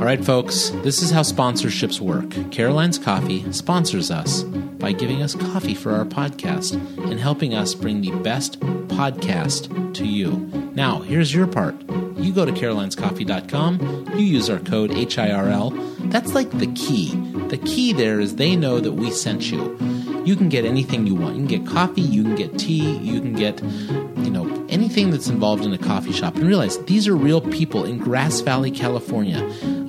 All 0.00 0.06
right, 0.06 0.24
folks, 0.24 0.70
this 0.76 1.02
is 1.02 1.10
how 1.10 1.20
sponsorships 1.20 2.00
work. 2.00 2.30
Caroline's 2.50 2.98
Coffee 2.98 3.52
sponsors 3.52 4.10
us 4.10 4.44
by 4.44 4.92
giving 4.92 5.20
us 5.20 5.34
coffee 5.34 5.74
for 5.74 5.92
our 5.92 6.06
podcast 6.06 6.72
and 7.10 7.20
helping 7.20 7.52
us 7.52 7.74
bring 7.74 8.00
the 8.00 8.10
best 8.22 8.58
podcast 8.88 9.94
to 9.96 10.06
you. 10.06 10.30
Now, 10.74 11.00
here's 11.00 11.34
your 11.34 11.46
part. 11.46 11.74
You 12.16 12.32
go 12.32 12.46
to 12.46 12.52
carolinescoffee.com, 12.52 14.14
you 14.16 14.24
use 14.24 14.48
our 14.48 14.60
code 14.60 14.90
HIRL. 14.90 16.10
That's 16.10 16.32
like 16.32 16.50
the 16.50 16.68
key. 16.68 17.14
The 17.48 17.58
key 17.58 17.92
there 17.92 18.20
is 18.20 18.36
they 18.36 18.56
know 18.56 18.80
that 18.80 18.92
we 18.92 19.10
sent 19.10 19.50
you. 19.50 19.76
You 20.24 20.34
can 20.34 20.48
get 20.48 20.64
anything 20.64 21.06
you 21.06 21.14
want. 21.14 21.36
You 21.36 21.46
can 21.46 21.64
get 21.64 21.70
coffee, 21.70 22.00
you 22.00 22.22
can 22.22 22.36
get 22.36 22.58
tea, 22.58 22.96
you 22.96 23.20
can 23.20 23.34
get, 23.34 23.62
you 23.62 24.30
know, 24.30 24.66
anything 24.70 25.10
that's 25.10 25.28
involved 25.28 25.64
in 25.64 25.72
a 25.74 25.78
coffee 25.78 26.12
shop. 26.12 26.36
And 26.36 26.44
realize 26.44 26.78
these 26.84 27.06
are 27.06 27.16
real 27.16 27.40
people 27.40 27.84
in 27.84 27.98
Grass 27.98 28.40
Valley, 28.40 28.70
California, 28.70 29.40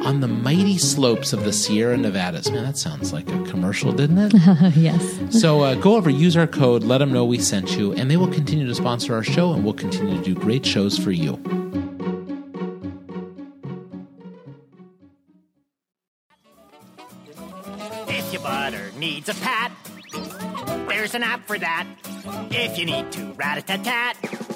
on 0.06 0.20
the 0.20 0.28
mighty 0.28 0.78
slopes 0.78 1.34
of 1.34 1.44
the 1.44 1.54
Sierra 1.54 1.98
Nevadas. 1.98 2.50
Man, 2.52 2.64
that 2.64 2.78
sounds 2.78 3.14
like 3.14 3.30
a 3.30 3.44
commercial, 3.44 3.92
didn't 3.92 4.18
it? 4.18 4.34
yes, 4.76 5.20
so 5.30 5.62
uh, 5.62 5.76
go 5.76 5.96
over, 5.96 6.10
use 6.10 6.36
our 6.36 6.48
code, 6.48 6.84
let 6.84 6.98
them 7.00 7.14
know 7.14 7.26
we 7.26 7.38
sent 7.38 7.78
you, 7.78 7.94
and 7.94 8.10
they 8.10 8.18
will 8.18 8.28
continue 8.28 8.68
to 8.68 8.76
sponsor 8.76 9.14
our 9.14 9.24
show, 9.24 9.54
and 9.54 9.64
we'll 9.64 9.74
continue 9.74 10.18
to 10.18 10.24
do 10.24 10.36
great 10.36 10.66
shows 10.66 10.98
for 10.98 11.12
you. 11.12 11.34
If 18.08 18.34
your 18.34 18.42
butter 18.42 18.92
needs 18.98 19.30
a 19.30 19.36
pat, 19.36 19.72
there's 20.88 21.16
an 21.16 21.24
app 21.24 21.48
for 21.48 21.58
that. 21.58 21.88
If 22.52 22.78
you 22.78 22.86
need 22.86 23.12
to 23.14 23.34
rat-a-tat-tat, 23.34 24.51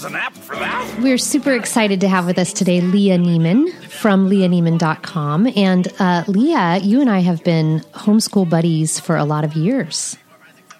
there's 0.00 0.12
an 0.12 0.16
app 0.16 0.34
for 0.34 0.54
that. 0.54 1.00
We're 1.00 1.18
super 1.18 1.52
excited 1.54 2.00
to 2.02 2.08
have 2.08 2.24
with 2.24 2.38
us 2.38 2.52
today 2.52 2.80
Leah 2.80 3.18
Nieman 3.18 3.72
from 3.86 4.30
leahnieman.com. 4.30 5.48
And 5.56 5.88
uh, 5.98 6.22
Leah, 6.28 6.78
you 6.78 7.00
and 7.00 7.10
I 7.10 7.18
have 7.18 7.42
been 7.42 7.80
homeschool 7.94 8.48
buddies 8.48 9.00
for 9.00 9.16
a 9.16 9.24
lot 9.24 9.42
of 9.42 9.54
years. 9.54 10.16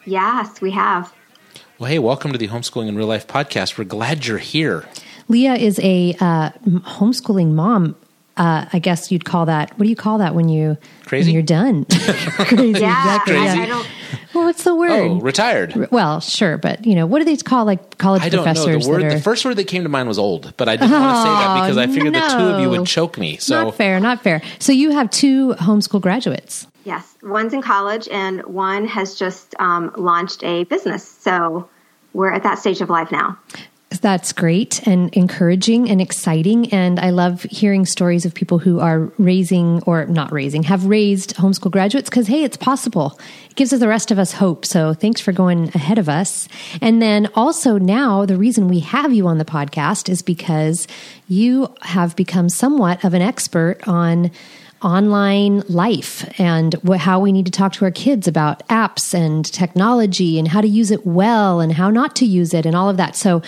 Yes, 0.04 0.60
we 0.60 0.70
have. 0.70 1.12
Well, 1.80 1.90
hey, 1.90 1.98
welcome 1.98 2.30
to 2.30 2.38
the 2.38 2.46
Homeschooling 2.46 2.86
in 2.86 2.96
Real 2.96 3.08
Life 3.08 3.26
podcast. 3.26 3.76
We're 3.76 3.84
glad 3.84 4.24
you're 4.24 4.38
here. 4.38 4.88
Leah 5.26 5.54
is 5.54 5.80
a 5.80 6.14
uh, 6.20 6.50
homeschooling 6.66 7.54
mom. 7.54 7.96
Uh, 8.36 8.66
I 8.72 8.78
guess 8.78 9.10
you'd 9.10 9.24
call 9.24 9.46
that. 9.46 9.76
What 9.76 9.82
do 9.82 9.90
you 9.90 9.96
call 9.96 10.18
that 10.18 10.36
when 10.36 10.48
you 10.48 10.76
Crazy? 11.06 11.30
When 11.30 11.34
you're 11.34 11.42
done. 11.42 11.86
Crazy, 11.90 12.80
Yeah, 12.80 13.16
exactly. 13.16 13.36
I. 13.36 13.62
I 13.62 13.66
don't. 13.66 13.88
Well, 14.38 14.46
what's 14.46 14.62
the 14.62 14.74
word? 14.74 14.90
Oh, 14.90 15.20
retired. 15.20 15.90
well, 15.90 16.20
sure, 16.20 16.58
but 16.58 16.86
you 16.86 16.94
know, 16.94 17.06
what 17.06 17.18
do 17.18 17.24
they 17.24 17.36
call 17.36 17.64
like 17.64 17.98
college 17.98 18.22
I 18.22 18.28
don't 18.28 18.44
know. 18.44 18.52
professors 18.52 18.84
The 18.84 18.90
word, 18.90 19.02
are 19.02 19.10
the 19.10 19.20
first 19.20 19.44
word 19.44 19.56
that 19.56 19.64
came 19.64 19.82
to 19.82 19.88
mind 19.88 20.06
was 20.06 20.18
old, 20.18 20.54
but 20.56 20.68
I 20.68 20.76
didn't 20.76 20.92
want 20.92 21.16
to 21.16 21.22
say 21.22 21.28
that 21.28 21.60
because 21.60 21.76
I 21.76 21.86
figured 21.88 22.14
the 22.14 22.20
two 22.20 22.44
of 22.44 22.60
you 22.60 22.70
would 22.70 22.86
choke 22.86 23.18
me. 23.18 23.36
So 23.38 23.64
not 23.64 23.74
fair, 23.74 23.98
not 23.98 24.22
fair. 24.22 24.40
So 24.60 24.70
you 24.70 24.92
have 24.92 25.10
two 25.10 25.54
homeschool 25.54 26.00
graduates. 26.00 26.68
Yes, 26.84 27.16
one's 27.22 27.52
in 27.52 27.62
college 27.62 28.08
and 28.08 28.44
one 28.44 28.86
has 28.86 29.16
just 29.16 29.56
um, 29.58 29.92
launched 29.96 30.44
a 30.44 30.64
business. 30.64 31.06
So 31.06 31.68
we're 32.12 32.32
at 32.32 32.44
that 32.44 32.60
stage 32.60 32.80
of 32.80 32.90
life 32.90 33.10
now. 33.10 33.38
That's 33.90 34.34
great 34.34 34.86
and 34.86 35.12
encouraging 35.14 35.88
and 35.88 35.98
exciting. 36.00 36.70
And 36.74 37.00
I 37.00 37.08
love 37.08 37.44
hearing 37.44 37.86
stories 37.86 38.26
of 38.26 38.34
people 38.34 38.58
who 38.58 38.80
are 38.80 39.10
raising 39.16 39.82
or 39.84 40.04
not 40.04 40.30
raising, 40.30 40.62
have 40.64 40.84
raised 40.84 41.34
homeschool 41.36 41.70
graduates 41.70 42.10
because, 42.10 42.26
hey, 42.26 42.44
it's 42.44 42.58
possible. 42.58 43.18
It 43.48 43.56
gives 43.56 43.70
the 43.70 43.88
rest 43.88 44.10
of 44.10 44.18
us 44.18 44.32
hope. 44.32 44.66
So 44.66 44.92
thanks 44.92 45.22
for 45.22 45.32
going 45.32 45.68
ahead 45.68 45.96
of 45.96 46.08
us. 46.08 46.48
And 46.82 47.00
then 47.00 47.30
also 47.34 47.78
now, 47.78 48.26
the 48.26 48.36
reason 48.36 48.68
we 48.68 48.80
have 48.80 49.14
you 49.14 49.26
on 49.26 49.38
the 49.38 49.44
podcast 49.46 50.10
is 50.10 50.20
because 50.20 50.86
you 51.26 51.74
have 51.80 52.14
become 52.14 52.50
somewhat 52.50 53.02
of 53.06 53.14
an 53.14 53.22
expert 53.22 53.88
on 53.88 54.30
online 54.82 55.60
life 55.68 56.28
and 56.38 56.74
wh- 56.86 56.96
how 56.96 57.20
we 57.20 57.32
need 57.32 57.46
to 57.46 57.52
talk 57.52 57.72
to 57.74 57.84
our 57.84 57.90
kids 57.90 58.28
about 58.28 58.66
apps 58.68 59.14
and 59.14 59.44
technology 59.44 60.38
and 60.38 60.48
how 60.48 60.60
to 60.60 60.68
use 60.68 60.90
it 60.90 61.06
well 61.06 61.60
and 61.60 61.72
how 61.72 61.90
not 61.90 62.16
to 62.16 62.26
use 62.26 62.54
it 62.54 62.66
and 62.66 62.76
all 62.76 62.88
of 62.88 62.96
that. 62.96 63.16
So, 63.16 63.42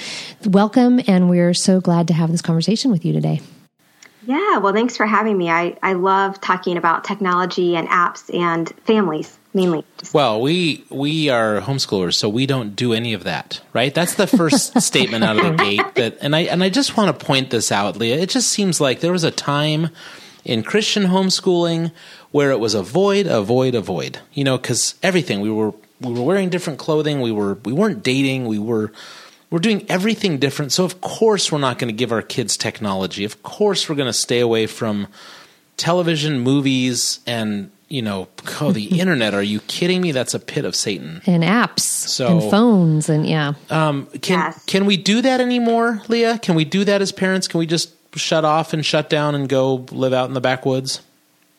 welcome, 0.45 1.01
and 1.07 1.29
we're 1.29 1.55
so 1.55 1.81
glad 1.81 2.09
to 2.09 2.15
have 2.15 2.31
this 2.31 2.43
conversation 2.43 2.91
with 2.91 3.05
you 3.05 3.13
today. 3.13 3.41
Yeah, 4.27 4.59
well, 4.59 4.73
thanks 4.73 4.97
for 4.97 5.07
having 5.07 5.37
me. 5.37 5.51
I, 5.51 5.77
I 5.83 5.95
love 5.95 6.41
talking 6.41 6.77
about 6.77 7.05
technology 7.05 7.75
and 7.75 7.89
apps 7.89 8.33
and 8.35 8.69
families 8.85 9.39
mainly. 9.55 9.85
Well, 10.13 10.41
we 10.41 10.85
we 10.91 11.29
are 11.29 11.61
homeschoolers, 11.61 12.15
so 12.15 12.29
we 12.29 12.47
don't 12.47 12.77
do 12.77 12.93
any 12.93 13.13
of 13.13 13.25
that, 13.25 13.61
right? 13.73 13.95
That's 13.95 14.15
the 14.15 14.27
first 14.27 14.81
statement 14.83 15.25
out 15.25 15.37
of 15.37 15.45
the 15.45 15.65
gate. 15.65 15.95
That, 15.95 16.19
and 16.21 16.35
I 16.37 16.41
and 16.41 16.63
I 16.63 16.69
just 16.69 16.97
want 16.97 17.19
to 17.19 17.27
point 17.27 17.51
this 17.51 17.73
out, 17.73 17.97
Leah. 17.97 18.19
It 18.19 18.31
just 18.31 18.49
seems 18.49 18.81
like 18.81 19.01
there 19.01 19.13
was 19.13 19.25
a 19.25 19.31
time 19.31 19.91
in 20.45 20.63
Christian 20.63 21.05
homeschooling 21.05 21.93
where 22.31 22.51
it 22.51 22.61
was 22.61 22.75
avoid, 22.75 23.27
avoid, 23.27 23.75
avoid. 23.75 24.21
You 24.33 24.45
know, 24.45 24.57
because 24.57 24.95
everything 25.03 25.41
we 25.41 25.51
were 25.51 25.73
we 26.01 26.13
were 26.13 26.23
wearing 26.23 26.49
different 26.49 26.79
clothing, 26.79 27.21
we 27.21 27.33
were 27.33 27.55
we 27.65 27.73
weren't 27.73 28.03
dating, 28.03 28.47
we 28.47 28.59
were 28.59 28.93
we're 29.51 29.59
doing 29.59 29.85
everything 29.89 30.39
different. 30.39 30.73
So 30.73 30.85
of 30.85 31.01
course 31.01 31.51
we're 31.51 31.59
not 31.59 31.79
going 31.79 31.89
to 31.89 31.97
give 31.97 32.13
our 32.13 32.23
kids 32.23 32.57
technology. 32.57 33.25
Of 33.25 33.43
course 33.43 33.89
we're 33.89 33.97
going 33.97 34.07
to 34.07 34.13
stay 34.13 34.41
away 34.41 34.67
from 34.67 35.09
television, 35.77 36.41
movies, 36.41 37.21
and 37.27 37.71
you 37.89 38.03
know, 38.03 38.29
oh, 38.61 38.73
the 38.73 39.01
internet. 39.01 39.35
Are 39.35 39.43
you 39.43 39.61
kidding 39.61 40.01
me? 40.01 40.13
That's 40.13 40.35
a 40.35 40.39
pit 40.39 40.65
of 40.65 40.75
Satan. 40.75 41.21
And 41.27 41.43
apps 41.43 41.81
so, 41.81 42.39
and 42.39 42.51
phones 42.51 43.09
and 43.09 43.27
yeah. 43.27 43.55
Um, 43.69 44.07
can 44.23 44.39
yes. 44.39 44.65
can 44.65 44.87
we 44.87 44.97
do 44.97 45.21
that 45.23 45.41
anymore, 45.41 46.03
Leah? 46.09 46.39
Can 46.39 46.55
we 46.55 46.65
do 46.65 46.85
that 46.85 47.03
as 47.03 47.13
parents? 47.13 47.49
Can 47.49 47.59
we 47.59 47.67
just 47.67 47.93
shut 48.17 48.45
off 48.45 48.73
and 48.73 48.85
shut 48.85 49.09
down 49.11 49.35
and 49.35 49.49
go 49.49 49.87
live 49.91 50.13
out 50.13 50.29
in 50.29 50.35
the 50.35 50.41
backwoods? 50.41 51.01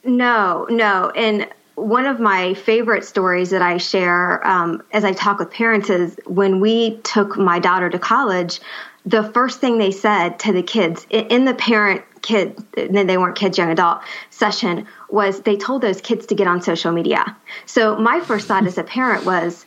No, 0.03 0.65
no. 0.69 1.11
And 1.11 1.47
one 1.75 2.05
of 2.05 2.19
my 2.19 2.53
favorite 2.53 3.05
stories 3.05 3.51
that 3.51 3.61
I 3.61 3.77
share 3.77 4.45
um, 4.45 4.83
as 4.91 5.03
I 5.03 5.13
talk 5.13 5.39
with 5.39 5.51
parents 5.51 5.89
is 5.89 6.17
when 6.25 6.59
we 6.59 6.97
took 6.97 7.37
my 7.37 7.59
daughter 7.59 7.89
to 7.89 7.99
college. 7.99 8.59
The 9.05 9.23
first 9.23 9.59
thing 9.59 9.77
they 9.77 9.91
said 9.91 10.39
to 10.39 10.51
the 10.51 10.61
kids 10.61 11.07
in 11.09 11.45
the 11.45 11.55
parent 11.55 12.03
kid, 12.21 12.55
then 12.73 13.07
they 13.07 13.17
weren't 13.17 13.35
kids, 13.35 13.57
young 13.57 13.71
adult 13.71 14.01
session 14.29 14.87
was 15.09 15.41
they 15.41 15.57
told 15.57 15.81
those 15.81 16.01
kids 16.01 16.27
to 16.27 16.35
get 16.35 16.45
on 16.45 16.61
social 16.61 16.91
media. 16.91 17.35
So 17.65 17.95
my 17.95 18.19
first 18.19 18.47
thought 18.47 18.67
as 18.67 18.77
a 18.77 18.83
parent 18.83 19.25
was, 19.25 19.65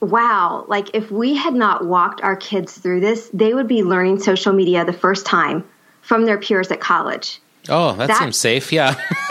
wow, 0.00 0.66
like 0.68 0.90
if 0.94 1.10
we 1.10 1.34
had 1.34 1.54
not 1.54 1.86
walked 1.86 2.20
our 2.20 2.36
kids 2.36 2.76
through 2.76 3.00
this, 3.00 3.30
they 3.32 3.54
would 3.54 3.68
be 3.68 3.82
learning 3.82 4.20
social 4.20 4.52
media 4.52 4.84
the 4.84 4.92
first 4.92 5.24
time 5.24 5.64
from 6.02 6.26
their 6.26 6.38
peers 6.38 6.70
at 6.70 6.80
college. 6.80 7.40
Oh, 7.68 7.94
that, 7.96 8.08
that 8.08 8.18
seems 8.18 8.36
safe. 8.36 8.72
Yeah. 8.72 9.00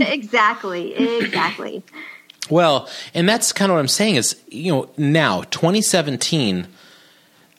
exactly. 0.00 0.94
Exactly. 0.94 1.82
Well, 2.50 2.88
and 3.14 3.28
that's 3.28 3.52
kind 3.52 3.70
of 3.70 3.76
what 3.76 3.80
I'm 3.80 3.88
saying 3.88 4.16
is, 4.16 4.40
you 4.48 4.72
know, 4.72 4.90
now 4.96 5.42
2017, 5.42 6.66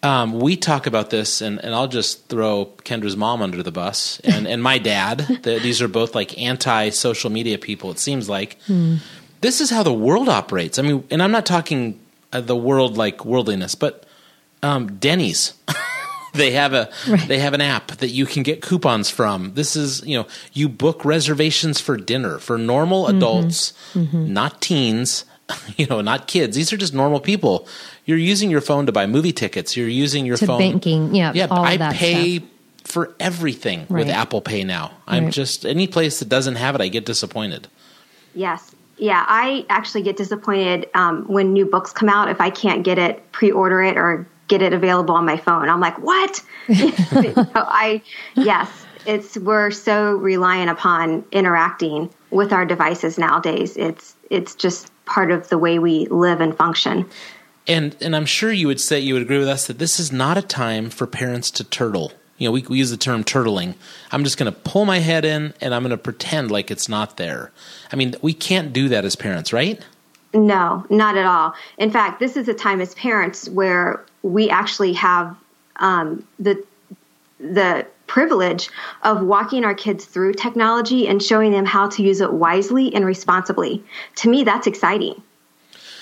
um, 0.04 0.40
we 0.40 0.58
talk 0.58 0.86
about 0.86 1.10
this, 1.10 1.40
and, 1.42 1.64
and 1.64 1.74
I'll 1.74 1.88
just 1.88 2.28
throw 2.28 2.66
Kendra's 2.84 3.16
mom 3.16 3.42
under 3.42 3.64
the 3.64 3.72
bus 3.72 4.20
and, 4.20 4.46
and 4.46 4.62
my 4.62 4.78
dad. 4.78 5.20
the, 5.44 5.60
these 5.60 5.82
are 5.82 5.88
both 5.88 6.14
like 6.14 6.38
anti 6.38 6.90
social 6.90 7.30
media 7.30 7.58
people, 7.58 7.90
it 7.92 8.00
seems 8.00 8.28
like. 8.28 8.62
Hmm. 8.64 8.98
This 9.40 9.62
is 9.62 9.70
how 9.70 9.84
the 9.84 9.94
world 9.94 10.30
operates. 10.30 10.78
I 10.78 10.82
mean, 10.82 11.06
and 11.10 11.24
I'm 11.24 11.32
not 11.32 11.46
talking 11.46 12.00
uh, 12.34 12.42
the 12.42 12.56
world 12.56 12.98
like 12.98 13.24
worldliness, 13.24 13.76
but 13.76 14.06
um, 14.62 14.98
Denny's. 14.98 15.54
They 16.34 16.52
have 16.52 16.74
a 16.74 16.90
right. 17.08 17.28
they 17.28 17.40
have 17.40 17.54
an 17.54 17.62
app 17.62 17.88
that 17.88 18.10
you 18.10 18.26
can 18.26 18.44
get 18.44 18.62
coupons 18.62 19.10
from. 19.10 19.54
This 19.54 19.76
is 19.76 20.06
you 20.06 20.18
know 20.18 20.28
you 20.52 20.68
book 20.70 21.06
reservations 21.06 21.80
for 21.80 21.98
dinner 21.98 22.40
for 22.40 22.58
normal 22.58 23.06
mm-hmm. 23.06 23.18
adults, 23.18 23.74
mm-hmm. 23.94 24.34
not 24.34 24.62
teens. 24.62 25.26
You 25.78 25.86
know, 25.88 26.00
not 26.02 26.28
kids. 26.28 26.56
These 26.56 26.72
are 26.72 26.78
just 26.78 26.94
normal 26.94 27.20
people. 27.20 27.68
You're 28.06 28.18
using 28.18 28.50
your 28.50 28.62
phone 28.62 28.86
to 28.86 28.92
buy 28.92 29.06
movie 29.06 29.34
tickets. 29.34 29.76
You're 29.76 29.90
using 29.90 30.26
your 30.26 30.38
to 30.38 30.48
phone 30.48 30.58
banking. 30.58 31.14
Yeah, 31.14 31.34
yeah. 31.36 31.48
I 31.52 31.78
pay 31.94 32.38
stuff. 32.38 32.50
for 32.86 33.16
everything 33.20 33.82
right. 33.82 34.06
with 34.06 34.10
Apple 34.10 34.42
Pay 34.42 34.64
now. 34.64 34.92
I'm 35.06 35.26
right. 35.26 35.34
just 35.34 35.66
any 35.66 35.86
place 35.86 36.20
that 36.20 36.30
doesn't 36.30 36.56
have 36.56 36.76
it, 36.76 36.82
I 36.82 36.88
get 36.88 37.06
disappointed. 37.06 37.68
Yes, 38.34 38.74
yeah, 38.98 39.26
I 39.28 39.66
actually 39.70 40.04
get 40.04 40.18
disappointed 40.18 40.90
um, 40.94 41.26
when 41.26 41.52
new 41.54 41.66
books 41.66 41.92
come 41.92 42.10
out 42.10 42.30
if 42.30 42.40
I 42.40 42.50
can't 42.50 42.84
get 42.84 42.98
it, 42.98 43.32
pre-order 43.32 43.82
it, 43.84 43.98
or 43.98 44.28
get 44.48 44.62
it 44.62 44.74
available 44.74 45.16
on 45.16 45.26
my 45.26 45.38
phone. 45.38 45.70
I'm 45.70 45.80
like, 45.80 45.98
what? 46.00 46.36
so 46.68 47.48
I, 47.56 48.02
yes, 48.36 48.86
it's 49.06 49.38
we're 49.38 49.72
so 49.72 50.16
reliant 50.16 50.70
upon 50.70 51.26
interacting 51.32 52.10
with 52.32 52.54
our 52.54 52.66
devices 52.66 53.18
nowadays. 53.18 53.78
It's 53.78 54.16
it's 54.30 54.56
just 54.56 54.92
part 55.06 55.32
of 55.32 55.50
the 55.50 55.58
way 55.58 55.80
we 55.80 56.08
live 56.08 56.42
and 56.42 56.56
function. 56.56 57.10
And 57.68 57.96
and 58.02 58.16
I'm 58.16 58.26
sure 58.26 58.52
you 58.52 58.68
would 58.68 58.82
say 58.82 59.00
you 59.00 59.14
would 59.14 59.24
agree 59.24 59.40
with 59.40 59.48
us 59.48 59.68
that 59.68 59.80
this 59.80 60.00
is 60.00 60.12
not 60.12 60.38
a 60.38 60.42
time 60.42 60.90
for 60.90 61.08
parents 61.08 61.52
to 61.52 61.64
turtle. 61.64 62.14
You 62.38 62.48
know, 62.48 62.52
we, 62.52 62.64
we 62.64 62.78
use 62.80 62.90
the 62.90 62.98
term 62.98 63.24
turtling. 63.24 63.76
I'm 64.12 64.24
just 64.24 64.38
going 64.38 64.52
to 64.52 64.60
pull 64.60 64.86
my 64.86 65.00
head 65.00 65.24
in 65.24 65.54
and 65.62 65.74
I'm 65.74 65.84
going 65.84 65.92
to 65.92 65.98
pretend 65.98 66.52
like 66.52 66.72
it's 66.72 66.90
not 66.90 67.18
there. 67.18 67.52
I 67.92 67.96
mean, 67.96 68.16
we 68.22 68.34
can't 68.34 68.74
do 68.74 68.90
that 68.90 69.06
as 69.06 69.16
parents, 69.16 69.54
right? 69.54 69.80
No, 70.34 70.84
not 70.90 71.16
at 71.16 71.26
all. 71.26 71.54
In 71.78 71.92
fact, 71.92 72.20
this 72.20 72.36
is 72.36 72.48
a 72.48 72.54
time 72.54 72.82
as 72.82 72.96
parents 72.96 73.48
where 73.50 74.04
we 74.24 74.50
actually 74.50 74.94
have 74.94 75.38
um, 75.76 76.28
the 76.40 76.64
the 77.40 77.86
privilege 78.08 78.70
of 79.02 79.22
walking 79.22 79.66
our 79.66 79.74
kids 79.74 80.06
through 80.06 80.34
technology 80.34 81.08
and 81.08 81.22
showing 81.22 81.52
them 81.52 81.66
how 81.66 81.90
to 81.90 82.04
use 82.04 82.22
it 82.22 82.32
wisely 82.32 82.94
and 82.94 83.06
responsibly. 83.06 83.84
To 84.18 84.30
me, 84.30 84.44
that's 84.44 84.68
exciting 84.68 85.22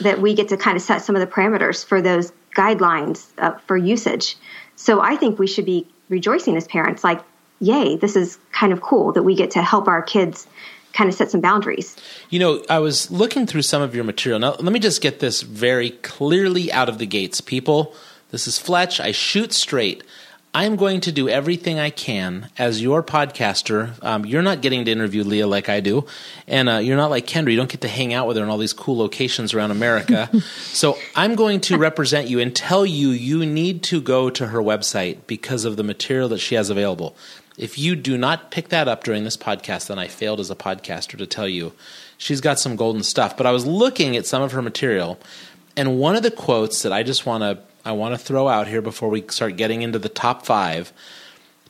that 0.01 0.19
we 0.19 0.33
get 0.33 0.49
to 0.49 0.57
kind 0.57 0.75
of 0.75 0.83
set 0.83 1.01
some 1.01 1.15
of 1.15 1.19
the 1.19 1.27
parameters 1.27 1.85
for 1.85 2.01
those 2.01 2.31
guidelines 2.55 3.27
uh, 3.37 3.53
for 3.65 3.77
usage. 3.77 4.37
So 4.75 5.01
I 5.01 5.15
think 5.15 5.39
we 5.39 5.47
should 5.47 5.65
be 5.65 5.87
rejoicing 6.09 6.57
as 6.57 6.67
parents, 6.67 7.03
like, 7.03 7.21
yay, 7.59 7.95
this 7.95 8.15
is 8.15 8.37
kind 8.51 8.73
of 8.73 8.81
cool 8.81 9.13
that 9.13 9.23
we 9.23 9.35
get 9.35 9.51
to 9.51 9.61
help 9.61 9.87
our 9.87 10.01
kids 10.01 10.47
kind 10.93 11.07
of 11.09 11.15
set 11.15 11.31
some 11.31 11.39
boundaries. 11.39 11.95
You 12.29 12.39
know, 12.39 12.63
I 12.69 12.79
was 12.79 13.09
looking 13.09 13.47
through 13.47 13.61
some 13.61 13.81
of 13.81 13.95
your 13.95 14.03
material. 14.03 14.39
Now, 14.39 14.55
let 14.59 14.73
me 14.73 14.79
just 14.79 15.01
get 15.01 15.19
this 15.19 15.41
very 15.41 15.91
clearly 15.91 16.71
out 16.71 16.89
of 16.89 16.97
the 16.97 17.05
gates. 17.05 17.39
People, 17.39 17.95
this 18.31 18.47
is 18.47 18.57
Fletch. 18.57 18.99
I 18.99 19.11
shoot 19.11 19.53
straight. 19.53 20.03
I'm 20.53 20.75
going 20.75 20.99
to 21.01 21.13
do 21.13 21.29
everything 21.29 21.79
I 21.79 21.91
can 21.91 22.49
as 22.57 22.81
your 22.81 23.01
podcaster. 23.01 23.93
Um, 24.03 24.25
you're 24.25 24.41
not 24.41 24.61
getting 24.61 24.83
to 24.83 24.91
interview 24.91 25.23
Leah 25.23 25.47
like 25.47 25.69
I 25.69 25.79
do, 25.79 26.05
and 26.45 26.67
uh, 26.67 26.77
you're 26.77 26.97
not 26.97 27.09
like 27.09 27.25
Kendra. 27.25 27.51
You 27.51 27.57
don't 27.57 27.69
get 27.69 27.81
to 27.81 27.87
hang 27.87 28.13
out 28.13 28.27
with 28.27 28.35
her 28.35 28.43
in 28.43 28.49
all 28.49 28.57
these 28.57 28.73
cool 28.73 28.97
locations 28.97 29.53
around 29.53 29.71
America. 29.71 30.29
so 30.57 30.97
I'm 31.15 31.35
going 31.35 31.61
to 31.61 31.77
represent 31.77 32.27
you 32.27 32.41
and 32.41 32.53
tell 32.53 32.85
you 32.85 33.09
you 33.11 33.45
need 33.45 33.83
to 33.83 34.01
go 34.01 34.29
to 34.29 34.47
her 34.47 34.59
website 34.59 35.19
because 35.25 35.63
of 35.63 35.77
the 35.77 35.83
material 35.83 36.27
that 36.29 36.39
she 36.39 36.55
has 36.55 36.69
available. 36.69 37.15
If 37.57 37.77
you 37.77 37.95
do 37.95 38.17
not 38.17 38.51
pick 38.51 38.69
that 38.69 38.89
up 38.89 39.05
during 39.05 39.23
this 39.23 39.37
podcast, 39.37 39.87
then 39.87 39.99
I 39.99 40.07
failed 40.07 40.41
as 40.41 40.51
a 40.51 40.55
podcaster 40.55 41.17
to 41.17 41.27
tell 41.27 41.47
you. 41.47 41.71
She's 42.17 42.41
got 42.41 42.59
some 42.59 42.75
golden 42.75 43.03
stuff. 43.03 43.37
But 43.37 43.45
I 43.45 43.51
was 43.51 43.65
looking 43.65 44.17
at 44.17 44.25
some 44.25 44.41
of 44.41 44.51
her 44.51 44.61
material, 44.61 45.17
and 45.77 45.97
one 45.97 46.17
of 46.17 46.23
the 46.23 46.31
quotes 46.31 46.81
that 46.83 46.91
I 46.91 47.03
just 47.03 47.25
want 47.25 47.43
to 47.43 47.70
I 47.83 47.93
want 47.93 48.13
to 48.13 48.17
throw 48.17 48.47
out 48.47 48.67
here 48.67 48.81
before 48.81 49.09
we 49.09 49.23
start 49.29 49.57
getting 49.57 49.81
into 49.81 49.99
the 49.99 50.09
top 50.09 50.45
five. 50.45 50.93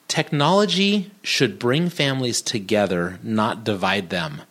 Technology 0.08 1.12
should 1.24 1.58
bring 1.58 1.90
families 1.90 2.42
together, 2.42 3.20
not 3.24 3.64
divide 3.64 4.10
them. 4.10 4.42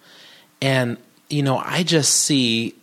And, 0.62 0.96
you 1.28 1.42
know, 1.42 1.58
I 1.58 1.82
just 1.82 2.14
see 2.14 2.74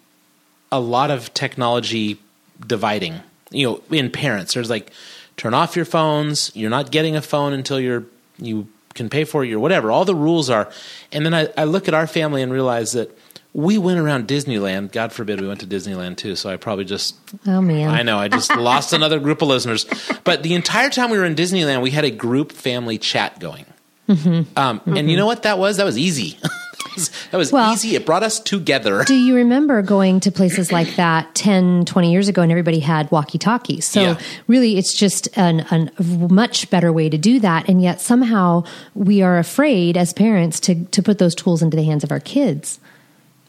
a 0.72 0.79
lot 0.79 1.10
of 1.10 1.34
technology 1.34 2.19
dividing, 2.65 3.22
you 3.50 3.67
know, 3.67 3.81
in 3.89 4.12
parents. 4.12 4.53
There's 4.53 4.69
like, 4.69 4.91
turn 5.38 5.53
off 5.53 5.75
your 5.75 5.86
phones. 5.86 6.51
You're 6.55 6.69
not 6.69 6.91
getting 6.91 7.15
a 7.15 7.22
phone 7.22 7.53
until 7.53 7.79
you're 7.79 8.05
you 8.39 8.67
can 8.93 9.10
pay 9.10 9.24
for 9.24 9.46
it 9.46 9.51
or 9.51 9.60
whatever. 9.60 9.91
All 9.91 10.05
the 10.05 10.15
rules 10.15 10.50
are. 10.50 10.69
And 11.12 11.25
then 11.25 11.34
I, 11.34 11.48
I 11.55 11.63
look 11.63 11.88
at 11.88 11.93
our 11.93 12.07
family 12.07 12.41
and 12.41 12.51
realize 12.51 12.91
that 12.93 13.15
we 13.57 13.79
went 13.79 13.99
around 13.99 14.27
Disneyland. 14.27 14.91
God 14.91 15.11
forbid 15.11 15.41
we 15.41 15.47
went 15.47 15.61
to 15.61 15.65
Disneyland 15.65 16.17
too. 16.17 16.35
So 16.35 16.47
I 16.47 16.57
probably 16.57 16.85
just 16.85 17.15
oh 17.47 17.59
man, 17.59 17.89
I 17.89 18.03
know 18.03 18.19
I 18.19 18.27
just 18.27 18.55
lost 18.55 18.93
another 18.93 19.19
group 19.19 19.41
of 19.41 19.47
listeners. 19.47 19.87
But 20.23 20.43
the 20.43 20.53
entire 20.53 20.91
time 20.91 21.09
we 21.09 21.17
were 21.17 21.25
in 21.25 21.33
Disneyland, 21.33 21.81
we 21.81 21.89
had 21.89 22.05
a 22.05 22.11
group 22.11 22.51
family 22.51 22.99
chat 22.99 23.39
going. 23.39 23.65
Mm-hmm. 24.07 24.57
Um, 24.57 24.79
mm-hmm. 24.79 24.95
And 24.95 25.09
you 25.09 25.17
know 25.17 25.25
what 25.25 25.41
that 25.43 25.57
was? 25.57 25.77
That 25.77 25.85
was 25.85 25.97
easy. 25.97 26.37
that 27.31 27.37
was 27.37 27.51
well, 27.51 27.73
easy. 27.73 27.95
It 27.95 28.05
brought 28.05 28.21
us 28.21 28.39
together. 28.39 29.03
Do 29.03 29.15
you 29.15 29.35
remember 29.35 29.81
going 29.81 30.19
to 30.21 30.31
places 30.31 30.71
like 30.71 30.95
that 30.95 31.33
10, 31.33 31.85
20 31.85 32.11
years 32.11 32.27
ago 32.27 32.43
and 32.43 32.51
everybody 32.51 32.79
had 32.79 33.09
walkie 33.09 33.39
talkies? 33.39 33.85
So 33.85 34.01
yeah. 34.01 34.19
really, 34.45 34.77
it's 34.77 34.93
just 34.93 35.35
an, 35.35 35.61
an, 35.71 35.89
a 35.97 36.03
much 36.03 36.69
better 36.69 36.93
way 36.93 37.09
to 37.09 37.17
do 37.17 37.39
that. 37.39 37.67
And 37.67 37.81
yet 37.81 38.01
somehow 38.01 38.65
we 38.93 39.23
are 39.23 39.39
afraid 39.39 39.97
as 39.97 40.13
parents 40.13 40.59
to, 40.61 40.85
to 40.85 41.01
put 41.01 41.17
those 41.17 41.33
tools 41.33 41.63
into 41.63 41.75
the 41.75 41.83
hands 41.83 42.03
of 42.03 42.11
our 42.11 42.19
kids. 42.19 42.79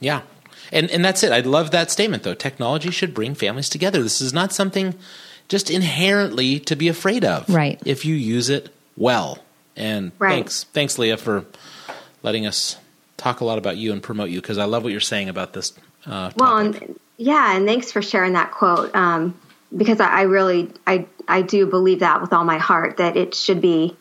Yeah. 0.01 0.23
And, 0.73 0.91
and 0.91 1.05
that's 1.05 1.23
it. 1.23 1.33
I 1.33 1.41
love 1.41 1.71
that 1.71 1.91
statement, 1.91 2.23
though. 2.23 2.35
Technology 2.35 2.91
should 2.91 3.15
bring 3.15 3.35
families 3.35 3.69
together. 3.69 4.03
This 4.03 4.21
is 4.21 4.33
not 4.33 4.53
something 4.53 4.95
just 5.49 5.71
inherently 5.71 6.61
to 6.61 6.77
be 6.77 6.89
afraid 6.89 7.25
of. 7.25 7.49
Right. 7.49 7.81
If 7.85 8.05
you 8.05 8.15
use 8.15 8.51
it 8.51 8.75
well. 8.97 9.39
And 9.77 10.13
right. 10.19 10.35
thanks, 10.35 10.65
thanks, 10.65 10.99
Leah, 10.99 11.17
for 11.17 11.47
letting 12.23 12.47
us 12.47 12.77
talk 13.17 13.41
a 13.41 13.45
lot 13.45 13.59
about 13.59 13.77
you 13.77 13.93
and 13.93 14.03
promote 14.03 14.31
you 14.31 14.41
because 14.41 14.59
I 14.59 14.65
love 14.65 14.83
what 14.83 14.93
you're 14.93 15.01
saying 15.01 15.29
about 15.29 15.53
this. 15.53 15.73
Uh, 16.05 16.31
well, 16.37 16.59
and, 16.59 16.99
yeah, 17.17 17.57
and 17.57 17.67
thanks 17.67 17.93
for 17.93 18.03
sharing 18.03 18.33
that 18.35 18.53
quote 18.53 18.95
um, 18.95 19.39
because 19.77 20.01
I, 20.01 20.09
I 20.09 20.23
really 20.23 20.71
I 20.87 21.07
I 21.27 21.43
do 21.43 21.67
believe 21.67 22.01
that 22.01 22.23
with 22.23 22.33
all 22.33 22.45
my 22.45 22.59
heart 22.59 22.97
that 22.97 23.17
it 23.17 23.35
should 23.35 23.61
be 23.61 23.97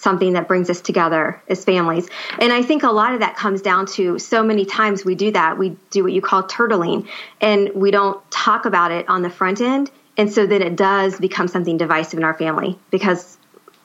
something 0.00 0.32
that 0.32 0.48
brings 0.48 0.70
us 0.70 0.80
together 0.80 1.40
as 1.48 1.62
families. 1.64 2.08
And 2.40 2.52
I 2.52 2.62
think 2.62 2.82
a 2.84 2.90
lot 2.90 3.12
of 3.12 3.20
that 3.20 3.36
comes 3.36 3.60
down 3.60 3.84
to 3.96 4.18
so 4.18 4.42
many 4.42 4.64
times 4.64 5.04
we 5.04 5.14
do 5.14 5.30
that. 5.32 5.58
We 5.58 5.76
do 5.90 6.02
what 6.02 6.12
you 6.12 6.22
call 6.22 6.42
turtling 6.44 7.06
and 7.40 7.70
we 7.74 7.90
don't 7.90 8.18
talk 8.30 8.64
about 8.64 8.92
it 8.92 9.08
on 9.10 9.20
the 9.22 9.28
front 9.30 9.60
end. 9.60 9.90
And 10.16 10.32
so 10.32 10.46
then 10.46 10.62
it 10.62 10.74
does 10.76 11.18
become 11.18 11.48
something 11.48 11.76
divisive 11.76 12.18
in 12.18 12.24
our 12.24 12.32
family 12.34 12.78
because 12.90 13.36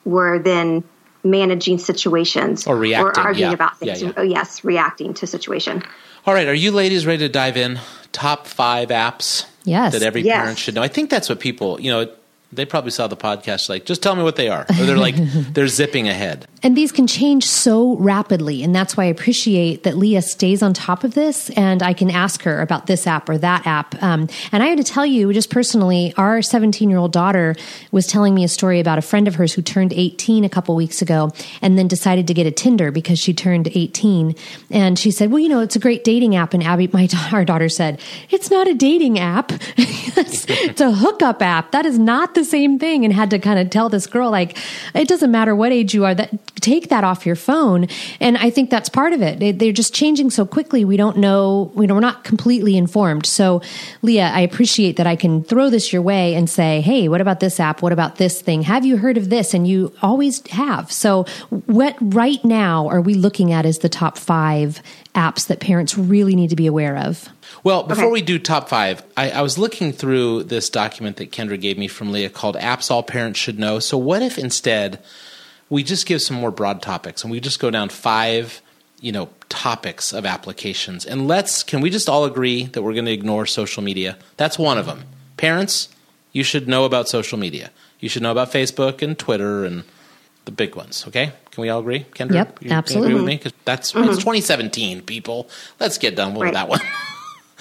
we're 0.04 0.38
then 0.38 0.84
managing 1.22 1.78
situations 1.78 2.66
Or 2.66 2.76
reacting, 2.76 3.06
or 3.06 3.26
arguing 3.26 3.50
yeah. 3.50 3.54
about 3.54 3.78
things. 3.78 4.00
Yeah, 4.00 4.08
yeah. 4.08 4.14
Oh, 4.16 4.22
yes, 4.22 4.64
reacting 4.64 5.12
to 5.14 5.26
situation. 5.26 5.82
All 6.24 6.32
right, 6.34 6.48
are 6.48 6.54
you 6.54 6.70
ladies 6.70 7.04
ready 7.04 7.18
to 7.18 7.28
dive 7.28 7.56
in? 7.56 7.78
Top 8.12 8.46
five 8.46 8.88
apps 8.88 9.44
Yes. 9.64 9.92
that 9.92 10.02
every 10.02 10.22
Yes. 10.22 10.40
parent 10.40 10.58
should 10.58 10.74
know. 10.74 10.82
I 10.82 10.88
think 10.88 11.10
that's 11.10 11.28
what 11.28 11.40
people, 11.40 11.80
you 11.80 11.90
know, 11.90 12.08
they 12.52 12.64
probably 12.64 12.90
saw 12.90 13.06
the 13.06 13.16
podcast 13.16 13.68
like, 13.68 13.84
just 13.84 14.02
tell 14.02 14.14
me 14.14 14.22
what 14.22 14.36
they 14.36 14.48
are. 14.48 14.64
Or 14.68 14.84
they're 14.84 14.96
like, 14.96 15.16
they're 15.52 15.68
zipping 15.68 16.08
ahead. 16.08 16.46
And 16.62 16.76
these 16.76 16.92
can 16.92 17.06
change 17.06 17.44
so 17.44 17.96
rapidly. 17.96 18.62
And 18.62 18.74
that's 18.74 18.96
why 18.96 19.04
I 19.04 19.06
appreciate 19.08 19.82
that 19.82 19.96
Leah 19.96 20.22
stays 20.22 20.62
on 20.62 20.72
top 20.72 21.04
of 21.04 21.14
this 21.14 21.50
and 21.50 21.82
I 21.82 21.92
can 21.92 22.10
ask 22.10 22.42
her 22.42 22.60
about 22.60 22.86
this 22.86 23.06
app 23.06 23.28
or 23.28 23.36
that 23.38 23.66
app. 23.66 24.00
Um, 24.02 24.28
and 24.52 24.62
I 24.62 24.66
have 24.66 24.78
to 24.78 24.84
tell 24.84 25.04
you, 25.04 25.32
just 25.32 25.50
personally, 25.50 26.14
our 26.16 26.40
17 26.40 26.88
year 26.88 26.98
old 26.98 27.12
daughter 27.12 27.56
was 27.90 28.06
telling 28.06 28.34
me 28.34 28.44
a 28.44 28.48
story 28.48 28.80
about 28.80 28.98
a 28.98 29.02
friend 29.02 29.28
of 29.28 29.34
hers 29.34 29.52
who 29.52 29.62
turned 29.62 29.92
18 29.92 30.44
a 30.44 30.48
couple 30.48 30.74
weeks 30.74 31.02
ago 31.02 31.32
and 31.62 31.78
then 31.78 31.88
decided 31.88 32.26
to 32.28 32.34
get 32.34 32.46
a 32.46 32.50
Tinder 32.50 32.90
because 32.90 33.18
she 33.18 33.34
turned 33.34 33.68
18. 33.68 34.34
And 34.70 34.98
she 34.98 35.10
said, 35.10 35.30
Well, 35.30 35.40
you 35.40 35.48
know, 35.48 35.60
it's 35.60 35.76
a 35.76 35.80
great 35.80 36.04
dating 36.04 36.36
app. 36.36 36.54
And 36.54 36.62
Abby, 36.62 36.88
my 36.92 37.08
our 37.32 37.44
daughter 37.44 37.68
said, 37.68 38.00
It's 38.30 38.50
not 38.50 38.66
a 38.66 38.74
dating 38.74 39.18
app. 39.18 39.52
it's, 39.76 40.46
it's 40.48 40.80
a 40.80 40.92
hookup 40.92 41.42
app. 41.42 41.72
That 41.72 41.84
is 41.84 41.98
not 41.98 42.34
the 42.34 42.44
same 42.46 42.78
thing. 42.78 43.04
And 43.04 43.12
had 43.12 43.30
to 43.30 43.38
kind 43.38 43.58
of 43.58 43.70
tell 43.70 43.88
this 43.88 44.06
girl, 44.06 44.30
like, 44.30 44.56
it 44.94 45.08
doesn't 45.08 45.30
matter 45.30 45.54
what 45.54 45.72
age 45.72 45.94
you 45.94 46.04
are, 46.04 46.14
that 46.14 46.30
take 46.60 46.88
that 46.88 47.04
off 47.04 47.26
your 47.26 47.36
phone. 47.36 47.86
And 48.20 48.36
I 48.38 48.50
think 48.50 48.70
that's 48.70 48.88
part 48.88 49.12
of 49.12 49.22
it. 49.22 49.38
They, 49.38 49.52
they're 49.52 49.72
just 49.72 49.94
changing 49.94 50.30
so 50.30 50.46
quickly. 50.46 50.84
We 50.84 50.96
don't 50.96 51.18
know, 51.18 51.70
we 51.74 51.86
know, 51.86 51.94
we're 51.94 52.00
not 52.00 52.24
completely 52.24 52.76
informed. 52.76 53.26
So, 53.26 53.62
Leah, 54.02 54.30
I 54.32 54.40
appreciate 54.40 54.96
that 54.96 55.06
I 55.06 55.16
can 55.16 55.44
throw 55.44 55.70
this 55.70 55.92
your 55.92 56.02
way 56.02 56.34
and 56.34 56.48
say, 56.48 56.80
Hey, 56.80 57.08
what 57.08 57.20
about 57.20 57.40
this 57.40 57.60
app? 57.60 57.82
What 57.82 57.92
about 57.92 58.16
this 58.16 58.40
thing? 58.40 58.62
Have 58.62 58.84
you 58.84 58.96
heard 58.96 59.16
of 59.16 59.30
this? 59.30 59.54
And 59.54 59.66
you 59.68 59.92
always 60.02 60.46
have. 60.48 60.90
So, 60.90 61.24
what 61.66 61.96
right 62.00 62.44
now 62.44 62.88
are 62.88 63.00
we 63.00 63.14
looking 63.14 63.52
at 63.52 63.66
as 63.66 63.78
the 63.78 63.88
top 63.88 64.18
five 64.18 64.82
apps 65.14 65.46
that 65.46 65.60
parents 65.60 65.96
really 65.96 66.34
need 66.34 66.50
to 66.50 66.56
be 66.56 66.66
aware 66.66 66.96
of? 66.96 67.28
Well, 67.64 67.82
before 67.84 68.04
Okay. 68.04 68.12
we 68.12 68.22
do 68.22 68.38
top 68.38 68.68
five, 68.68 69.02
I, 69.16 69.30
I 69.30 69.42
was 69.42 69.58
looking 69.58 69.92
through 69.92 70.44
this 70.44 70.70
document 70.70 71.16
that 71.16 71.30
Kendra 71.32 71.60
gave 71.60 71.78
me 71.78 71.88
from 71.88 72.12
Leah 72.12 72.30
called 72.30 72.56
Apps 72.56 72.90
All 72.90 73.02
Parents 73.02 73.38
Should 73.38 73.58
Know. 73.58 73.78
So, 73.78 73.96
what 73.98 74.22
if 74.22 74.38
instead 74.38 75.00
we 75.68 75.82
just 75.82 76.06
give 76.06 76.22
some 76.22 76.36
more 76.36 76.50
broad 76.50 76.80
topics 76.82 77.22
and 77.24 77.30
we 77.30 77.40
just 77.40 77.58
go 77.58 77.70
down 77.70 77.88
five, 77.88 78.60
you 79.00 79.12
know, 79.12 79.28
topics 79.48 80.12
of 80.12 80.24
applications? 80.26 81.04
And 81.04 81.26
let's, 81.26 81.62
can 81.62 81.80
we 81.80 81.90
just 81.90 82.08
all 82.08 82.24
agree 82.24 82.64
that 82.66 82.82
we're 82.82 82.94
going 82.94 83.06
to 83.06 83.12
ignore 83.12 83.46
social 83.46 83.82
media? 83.82 84.16
That's 84.36 84.58
one 84.58 84.78
of 84.78 84.86
them. 84.86 85.04
Parents, 85.36 85.88
you 86.32 86.42
should 86.44 86.68
know 86.68 86.84
about 86.84 87.08
social 87.08 87.38
media. 87.38 87.70
You 88.00 88.08
should 88.08 88.22
know 88.22 88.30
about 88.32 88.52
Facebook 88.52 89.02
and 89.02 89.18
Twitter 89.18 89.64
and 89.64 89.82
the 90.44 90.52
big 90.52 90.76
ones, 90.76 91.04
okay? 91.08 91.32
Can 91.50 91.62
we 91.62 91.68
all 91.70 91.80
agree? 91.80 92.06
Kendra? 92.14 92.34
Yep, 92.34 92.58
you, 92.62 92.68
you 92.70 92.76
absolutely. 92.76 93.08
agree 93.10 93.20
with 93.20 93.26
me? 93.26 93.38
'Cause 93.38 93.52
that's 93.64 93.88
it's 93.90 93.98
mm-hmm. 93.98 94.10
2017, 94.20 95.02
people. 95.02 95.48
Let's 95.80 95.98
get 95.98 96.14
done 96.14 96.34
with 96.34 96.42
Right. 96.42 96.54
that 96.54 96.68
one. 96.68 96.80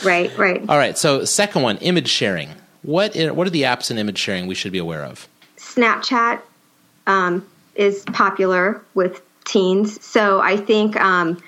Right, 0.03 0.35
right. 0.37 0.63
All 0.67 0.77
right. 0.77 0.97
So, 0.97 1.25
second 1.25 1.61
one, 1.61 1.77
image 1.77 2.09
sharing. 2.09 2.49
What 2.83 3.15
i- 3.17 3.31
what 3.31 3.47
are 3.47 3.51
the 3.51 3.63
apps 3.63 3.89
in 3.89 3.97
image 3.97 4.17
sharing 4.17 4.47
we 4.47 4.55
should 4.55 4.71
be 4.71 4.77
aware 4.77 5.03
of? 5.03 5.27
Snapchat 5.57 6.39
um, 7.07 7.45
is 7.75 8.03
popular 8.05 8.81
with 8.93 9.21
teens, 9.45 10.03
so 10.05 10.39
I 10.41 10.57
think 10.57 10.99
um, 10.99 11.41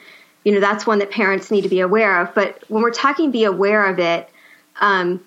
you 0.43 0.53
know 0.53 0.59
that's 0.59 0.87
one 0.87 0.99
that 0.99 1.11
parents 1.11 1.51
need 1.51 1.61
to 1.61 1.69
be 1.69 1.79
aware 1.81 2.21
of. 2.21 2.33
But 2.33 2.63
when 2.69 2.81
we're 2.81 2.91
talking 2.91 3.31
be 3.31 3.43
aware 3.43 3.85
of 3.85 3.99
it, 3.99 4.29
um, 4.79 5.23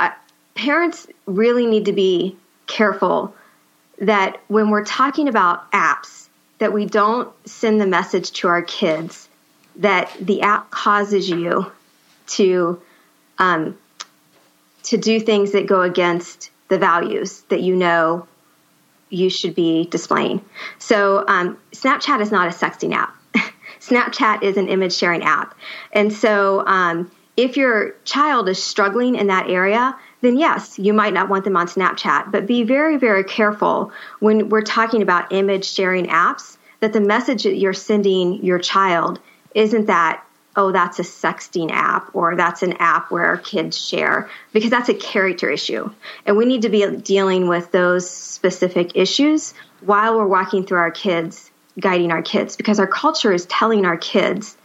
uh, 0.00 0.10
parents 0.54 1.06
really 1.26 1.66
need 1.66 1.86
to 1.86 1.92
be 1.92 2.36
careful 2.66 3.34
that 4.00 4.40
when 4.48 4.70
we're 4.70 4.84
talking 4.84 5.28
about 5.28 5.70
apps, 5.72 6.28
that 6.58 6.72
we 6.72 6.86
don't 6.86 7.28
send 7.48 7.80
the 7.80 7.86
message 7.86 8.30
to 8.32 8.48
our 8.48 8.62
kids 8.62 9.28
that 9.76 10.10
the 10.20 10.42
app 10.42 10.70
causes 10.70 11.28
you 11.28 11.70
to 12.28 12.80
um, 13.38 13.76
to 14.84 14.96
do 14.96 15.20
things 15.20 15.52
that 15.52 15.66
go 15.66 15.82
against 15.82 16.50
the 16.68 16.78
values 16.78 17.42
that 17.48 17.60
you 17.60 17.76
know 17.76 18.26
you 19.08 19.30
should 19.30 19.54
be 19.54 19.86
displaying. 19.86 20.44
So, 20.78 21.24
um, 21.28 21.58
Snapchat 21.72 22.20
is 22.20 22.32
not 22.32 22.48
a 22.48 22.50
sexting 22.50 22.94
app. 22.94 23.14
Snapchat 23.80 24.42
is 24.42 24.56
an 24.56 24.68
image 24.68 24.94
sharing 24.94 25.22
app. 25.22 25.54
And 25.92 26.12
so, 26.12 26.66
um, 26.66 27.10
if 27.36 27.56
your 27.56 27.94
child 28.04 28.48
is 28.48 28.62
struggling 28.62 29.14
in 29.14 29.26
that 29.26 29.50
area, 29.50 29.96
then 30.22 30.38
yes, 30.38 30.78
you 30.78 30.92
might 30.92 31.12
not 31.12 31.28
want 31.28 31.44
them 31.44 31.56
on 31.56 31.66
Snapchat. 31.66 32.32
But 32.32 32.46
be 32.46 32.64
very, 32.64 32.96
very 32.96 33.24
careful 33.24 33.92
when 34.20 34.48
we're 34.48 34.62
talking 34.62 35.02
about 35.02 35.32
image 35.32 35.70
sharing 35.70 36.06
apps 36.06 36.56
that 36.80 36.92
the 36.92 37.00
message 37.00 37.44
that 37.44 37.56
you're 37.56 37.74
sending 37.74 38.44
your 38.44 38.58
child 38.58 39.20
isn't 39.54 39.86
that 39.86 40.25
oh, 40.56 40.72
that's 40.72 40.98
a 40.98 41.02
sexting 41.02 41.70
app 41.70 42.14
or 42.14 42.34
that's 42.34 42.62
an 42.62 42.72
app 42.78 43.10
where 43.10 43.36
kids 43.38 43.78
share, 43.78 44.28
because 44.52 44.70
that's 44.70 44.88
a 44.88 44.94
character 44.94 45.50
issue. 45.50 45.90
And 46.24 46.36
we 46.36 46.46
need 46.46 46.62
to 46.62 46.70
be 46.70 46.86
dealing 46.96 47.46
with 47.46 47.70
those 47.70 48.08
specific 48.08 48.92
issues 48.94 49.52
while 49.82 50.16
we're 50.16 50.26
walking 50.26 50.64
through 50.64 50.78
our 50.78 50.90
kids, 50.90 51.50
guiding 51.78 52.10
our 52.10 52.22
kids, 52.22 52.56
because 52.56 52.80
our 52.80 52.86
culture 52.86 53.32
is 53.32 53.44
telling 53.46 53.84
our 53.84 53.98
kids 53.98 54.56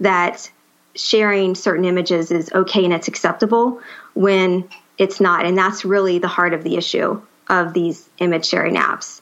that 0.00 0.50
sharing 0.94 1.54
certain 1.54 1.84
images 1.84 2.30
is 2.30 2.50
okay 2.52 2.84
and 2.84 2.94
it's 2.94 3.08
acceptable 3.08 3.80
when 4.14 4.68
it's 4.96 5.20
not. 5.20 5.44
And 5.44 5.58
that's 5.58 5.84
really 5.84 6.18
the 6.18 6.28
heart 6.28 6.54
of 6.54 6.64
the 6.64 6.76
issue 6.76 7.20
of 7.48 7.74
these 7.74 8.08
image 8.18 8.46
sharing 8.46 8.76
apps. 8.76 9.20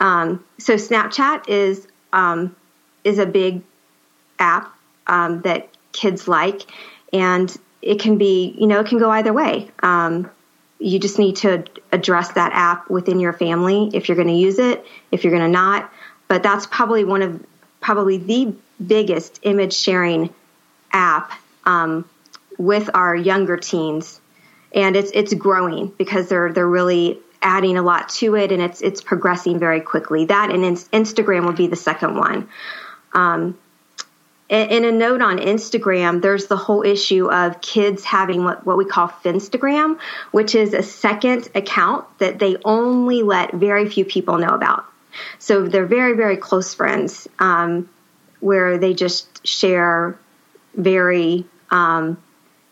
Um, 0.00 0.44
so 0.58 0.74
Snapchat 0.74 1.48
is 1.48 1.86
um, 2.12 2.54
is 3.04 3.18
a 3.18 3.26
big 3.26 3.62
app 4.38 4.76
um, 5.06 5.42
that 5.42 5.68
kids 5.92 6.28
like, 6.28 6.62
and 7.12 7.54
it 7.80 8.00
can 8.00 8.18
be, 8.18 8.54
you 8.58 8.66
know, 8.66 8.80
it 8.80 8.86
can 8.86 8.98
go 8.98 9.10
either 9.10 9.32
way. 9.32 9.70
Um, 9.82 10.30
you 10.78 10.98
just 10.98 11.18
need 11.18 11.36
to 11.36 11.64
address 11.92 12.32
that 12.32 12.52
app 12.52 12.90
within 12.90 13.20
your 13.20 13.32
family 13.32 13.90
if 13.94 14.08
you're 14.08 14.16
going 14.16 14.28
to 14.28 14.34
use 14.34 14.58
it, 14.58 14.84
if 15.10 15.22
you're 15.22 15.32
going 15.32 15.44
to 15.44 15.48
not. 15.48 15.92
But 16.28 16.42
that's 16.42 16.66
probably 16.66 17.04
one 17.04 17.22
of 17.22 17.44
probably 17.80 18.16
the 18.16 18.54
biggest 18.84 19.40
image 19.42 19.74
sharing 19.74 20.32
app 20.92 21.32
um, 21.64 22.08
with 22.58 22.90
our 22.94 23.14
younger 23.14 23.56
teens, 23.56 24.20
and 24.72 24.96
it's 24.96 25.10
it's 25.12 25.34
growing 25.34 25.88
because 25.98 26.28
they're 26.28 26.52
they're 26.52 26.66
really 26.66 27.18
adding 27.42 27.76
a 27.76 27.82
lot 27.82 28.08
to 28.08 28.34
it, 28.36 28.50
and 28.50 28.62
it's 28.62 28.80
it's 28.80 29.00
progressing 29.00 29.58
very 29.58 29.80
quickly. 29.80 30.26
That 30.26 30.50
and 30.50 30.64
Instagram 30.64 31.46
would 31.46 31.56
be 31.56 31.66
the 31.66 31.76
second 31.76 32.16
one. 32.16 32.48
Um, 33.12 33.58
and 34.52 34.84
a 34.84 34.92
note 34.92 35.22
on 35.22 35.38
Instagram, 35.38 36.20
there's 36.20 36.46
the 36.46 36.56
whole 36.56 36.82
issue 36.82 37.30
of 37.30 37.60
kids 37.62 38.04
having 38.04 38.44
what, 38.44 38.66
what 38.66 38.76
we 38.76 38.84
call 38.84 39.08
Finstagram, 39.08 39.98
which 40.30 40.54
is 40.54 40.74
a 40.74 40.82
second 40.82 41.48
account 41.54 42.06
that 42.18 42.38
they 42.38 42.56
only 42.64 43.22
let 43.22 43.52
very 43.54 43.88
few 43.88 44.04
people 44.04 44.36
know 44.36 44.50
about. 44.50 44.84
So 45.38 45.66
they're 45.66 45.86
very, 45.86 46.14
very 46.14 46.36
close 46.36 46.74
friends, 46.74 47.28
um, 47.38 47.88
where 48.40 48.76
they 48.76 48.92
just 48.92 49.46
share 49.46 50.18
very, 50.74 51.46
um, 51.70 52.22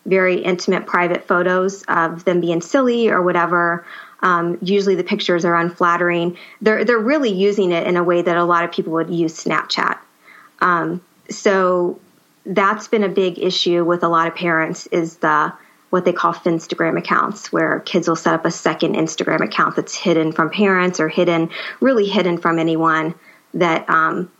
very 0.04 0.42
intimate 0.42 0.86
private 0.86 1.26
photos 1.26 1.82
of 1.84 2.24
them 2.24 2.40
being 2.40 2.60
silly 2.60 3.08
or 3.08 3.22
whatever. 3.22 3.86
Um, 4.22 4.58
usually 4.60 4.96
the 4.96 5.04
pictures 5.04 5.46
are 5.46 5.54
unflattering. 5.54 6.36
They're 6.60 6.84
they're 6.84 6.98
really 6.98 7.32
using 7.32 7.72
it 7.72 7.86
in 7.86 7.96
a 7.96 8.04
way 8.04 8.20
that 8.20 8.36
a 8.36 8.44
lot 8.44 8.64
of 8.64 8.72
people 8.72 8.94
would 8.94 9.10
use 9.10 9.44
Snapchat. 9.44 9.98
Um, 10.60 11.02
so 11.30 11.98
that's 12.46 12.88
been 12.88 13.04
a 13.04 13.08
big 13.08 13.38
issue 13.38 13.84
with 13.84 14.02
a 14.02 14.08
lot 14.08 14.26
of 14.28 14.34
parents 14.34 14.86
is 14.88 15.16
the 15.18 15.52
what 15.90 16.04
they 16.04 16.12
call 16.12 16.32
Finstagram 16.32 16.96
accounts, 16.96 17.52
where 17.52 17.80
kids 17.80 18.08
will 18.08 18.16
set 18.16 18.32
up 18.32 18.44
a 18.44 18.50
second 18.50 18.94
Instagram 18.94 19.40
account 19.40 19.74
that's 19.74 19.94
hidden 19.94 20.32
from 20.32 20.48
parents 20.50 21.00
or 21.00 21.08
hidden, 21.08 21.50
really 21.80 22.06
hidden 22.06 22.38
from 22.38 22.58
anyone 22.58 23.14
that 23.54 23.88
um, 23.90 24.30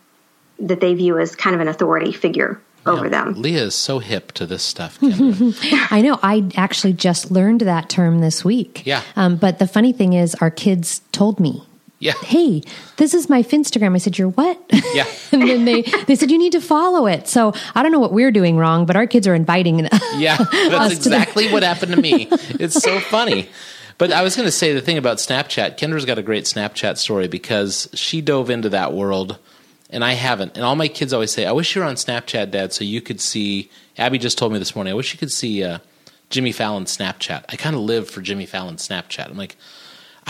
that 0.60 0.80
they 0.80 0.94
view 0.94 1.18
as 1.18 1.34
kind 1.34 1.54
of 1.54 1.60
an 1.60 1.68
authority 1.68 2.12
figure 2.12 2.60
over 2.86 3.04
Yeah, 3.04 3.10
them. 3.10 3.34
Leah 3.34 3.64
is 3.64 3.74
so 3.74 3.98
hip 3.98 4.32
to 4.32 4.46
this 4.46 4.62
stuff. 4.62 4.98
I 5.02 6.00
know. 6.02 6.18
I 6.22 6.48
actually 6.56 6.92
just 6.92 7.30
learned 7.30 7.62
that 7.62 7.88
term 7.88 8.20
this 8.20 8.44
week. 8.44 8.86
Yeah. 8.86 9.02
Um, 9.16 9.36
but 9.36 9.58
the 9.58 9.66
funny 9.66 9.92
thing 9.92 10.12
is, 10.12 10.34
our 10.36 10.50
kids 10.50 11.02
told 11.12 11.40
me, 11.40 11.66
yeah. 12.00 12.14
"Hey, 12.24 12.62
this 12.96 13.14
is 13.14 13.28
my 13.28 13.42
Finstagram." 13.42 13.94
I 13.94 13.98
said, 13.98 14.18
"You're 14.18 14.30
what?" 14.30 14.58
Yeah. 14.94 15.06
and 15.32 15.42
then 15.42 15.64
they 15.66 15.82
they 16.06 16.16
said, 16.16 16.30
"You 16.30 16.38
need 16.38 16.52
to 16.52 16.60
follow 16.60 17.06
it." 17.06 17.28
So 17.28 17.52
I 17.74 17.82
don't 17.82 17.92
know 17.92 18.00
what 18.00 18.12
we're 18.12 18.32
doing 18.32 18.56
wrong, 18.56 18.86
but 18.86 18.96
our 18.96 19.06
kids 19.06 19.28
are 19.28 19.34
inviting. 19.34 19.88
Yeah, 20.16 20.36
that's 20.36 20.94
exactly 20.94 21.50
what 21.52 21.62
happened 21.70 21.92
to 21.92 22.00
me. 22.00 22.26
It's 22.30 22.74
so 22.74 22.98
funny. 22.98 23.48
But 23.96 24.12
I 24.12 24.22
was 24.22 24.34
going 24.34 24.46
to 24.46 24.52
say 24.52 24.72
the 24.72 24.80
thing 24.80 24.98
about 24.98 25.18
Snapchat. 25.18 25.78
Kendra's 25.78 26.04
got 26.04 26.18
a 26.18 26.22
great 26.22 26.44
Snapchat 26.44 26.96
story 26.96 27.28
because 27.28 27.88
she 27.94 28.20
dove 28.20 28.50
into 28.50 28.70
that 28.70 28.92
world, 28.92 29.38
and 29.88 30.02
I 30.04 30.14
haven't. 30.14 30.56
And 30.56 30.64
all 30.64 30.74
my 30.74 30.88
kids 30.88 31.12
always 31.12 31.30
say, 31.30 31.46
"I 31.46 31.52
wish 31.52 31.74
you 31.74 31.82
were 31.82 31.86
on 31.86 31.94
Snapchat, 31.94 32.50
Dad, 32.50 32.72
so 32.72 32.82
you 32.82 33.00
could 33.00 33.20
see." 33.20 33.70
Abby 33.98 34.18
just 34.18 34.36
told 34.36 34.52
me 34.52 34.58
this 34.58 34.74
morning, 34.74 34.92
"I 34.92 34.96
wish 34.96 35.12
you 35.12 35.18
could 35.18 35.30
see 35.30 35.62
uh, 35.62 35.78
Jimmy 36.30 36.52
Fallon's 36.52 36.96
Snapchat." 36.96 37.44
I 37.48 37.56
kind 37.56 37.76
of 37.76 37.82
live 37.82 38.08
for 38.08 38.20
Jimmy 38.22 38.46
Fallon's 38.46 38.86
Snapchat. 38.86 39.28
I'm 39.28 39.36
like, 39.36 39.56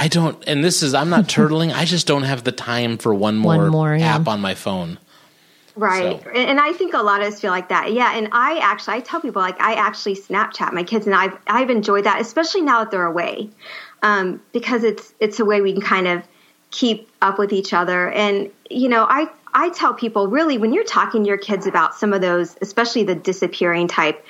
I 0.00 0.08
don't, 0.08 0.42
and 0.46 0.64
this 0.64 0.82
is, 0.82 0.94
I'm 0.94 1.10
not 1.10 1.24
turtling. 1.36 1.72
I 1.74 1.84
just 1.84 2.06
don't 2.06 2.22
have 2.22 2.42
the 2.44 2.52
time 2.52 2.96
for 2.98 3.14
one 3.14 3.36
more, 3.36 3.56
One 3.58 3.68
more, 3.70 3.94
yeah. 3.94 4.14
app 4.16 4.26
on 4.28 4.40
my 4.40 4.54
phone. 4.54 4.98
Right. 5.76 6.22
So- 6.22 6.30
And 6.30 6.48
and 6.50 6.60
I 6.60 6.72
think 6.72 6.94
a 6.94 7.02
lot 7.02 7.20
of 7.20 7.28
us 7.28 7.40
feel 7.40 7.50
like 7.52 7.68
that. 7.68 7.92
Yeah. 7.92 8.16
And 8.16 8.28
I 8.32 8.58
actually, 8.62 8.94
I 8.96 9.00
tell 9.00 9.20
people, 9.20 9.40
like, 9.42 9.60
I 9.60 9.74
actually 9.74 10.16
Snapchat 10.16 10.72
my 10.72 10.82
kids, 10.82 11.06
and 11.06 11.14
I've, 11.14 11.36
I've 11.46 11.70
enjoyed 11.70 12.04
that, 12.04 12.20
especially 12.20 12.62
now 12.62 12.80
that 12.80 12.90
they're 12.90 13.06
away, 13.06 13.50
um, 14.02 14.42
because 14.52 14.84
it's, 14.84 15.12
it's 15.20 15.38
a 15.38 15.44
way 15.44 15.60
we 15.60 15.72
can 15.72 15.82
kind 15.82 16.08
of 16.08 16.22
keep 16.70 17.08
up 17.20 17.38
with 17.38 17.52
each 17.52 17.72
other. 17.72 18.10
And, 18.10 18.50
you 18.70 18.88
know, 18.88 19.04
I, 19.08 19.28
I 19.52 19.70
tell 19.70 19.92
people 19.94 20.28
really 20.28 20.56
when 20.58 20.72
you're 20.72 20.84
talking 20.84 21.24
to 21.24 21.28
your 21.28 21.38
kids 21.38 21.66
about 21.66 21.94
some 21.94 22.12
of 22.12 22.20
those, 22.20 22.56
especially 22.62 23.04
the 23.04 23.14
disappearing 23.16 23.88
type, 23.88 24.24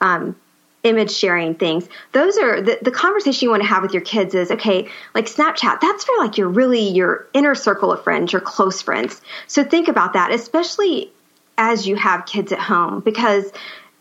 um, 0.00 0.36
image 0.84 1.10
sharing 1.10 1.54
things. 1.54 1.88
Those 2.12 2.38
are 2.38 2.60
the, 2.60 2.78
the 2.80 2.90
conversation 2.90 3.46
you 3.46 3.50
want 3.50 3.62
to 3.62 3.68
have 3.68 3.82
with 3.82 3.92
your 3.92 4.02
kids 4.02 4.34
is 4.34 4.50
okay 4.50 4.88
like 5.14 5.26
snapchat 5.26 5.80
that's 5.80 6.04
for 6.04 6.16
like 6.18 6.38
your 6.38 6.48
really 6.48 6.88
your 6.88 7.26
inner 7.32 7.54
circle 7.54 7.90
of 7.90 8.04
friends 8.04 8.32
your 8.32 8.40
close 8.40 8.80
friends. 8.80 9.20
So 9.46 9.64
think 9.64 9.88
about 9.88 10.12
that 10.12 10.30
especially 10.30 11.10
as 11.56 11.86
you 11.86 11.96
have 11.96 12.26
kids 12.26 12.52
at 12.52 12.58
home 12.58 13.00
because 13.00 13.52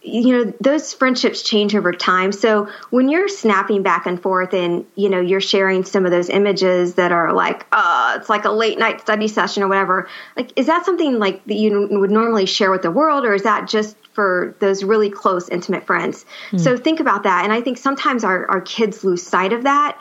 you 0.04 0.32
know 0.32 0.54
those 0.60 0.94
friendships 0.94 1.42
change 1.42 1.76
over 1.76 1.94
time. 1.94 2.32
So 2.32 2.70
when 2.90 3.08
you're 3.08 3.30
snapping 3.30 3.84
back 3.84 4.06
and 4.06 4.22
forth 4.22 4.54
and 4.54 4.86
you 4.96 5.10
know 5.10 5.22
you're 5.22 5.42
sharing 5.42 5.86
some 5.86 6.06
of 6.06 6.12
those 6.12 6.30
images 6.30 6.96
that 6.96 7.12
are 7.12 7.32
like 7.32 7.66
uh 7.72 8.18
it's 8.20 8.30
like 8.30 8.46
a 8.46 8.52
late 8.52 8.78
night 8.78 9.02
study 9.02 9.28
session 9.28 9.64
or 9.64 9.68
whatever 9.70 10.10
like 10.36 10.52
is 10.58 10.68
that 10.68 10.86
something 10.86 11.20
like 11.20 11.44
that 11.46 11.56
you 11.56 11.88
would 11.90 12.12
normally 12.12 12.46
share 12.46 12.70
with 12.70 12.82
the 12.82 12.92
world 12.92 13.24
or 13.24 13.34
is 13.34 13.44
that 13.44 13.68
just 13.68 13.96
for 14.14 14.56
those 14.60 14.84
really 14.84 15.10
close 15.10 15.50
intimate 15.50 15.86
friends? 15.86 16.26
So 16.58 16.78
think 16.78 17.00
about 17.00 17.24
that. 17.24 17.44
And 17.46 17.54
i 17.54 17.62
think 17.62 17.78
sometimes 17.78 18.24
our, 18.24 18.46
our 18.48 18.62
kids 18.62 19.04
lose 19.04 19.24
sight 19.24 19.54
of 19.54 19.64
that 19.64 19.98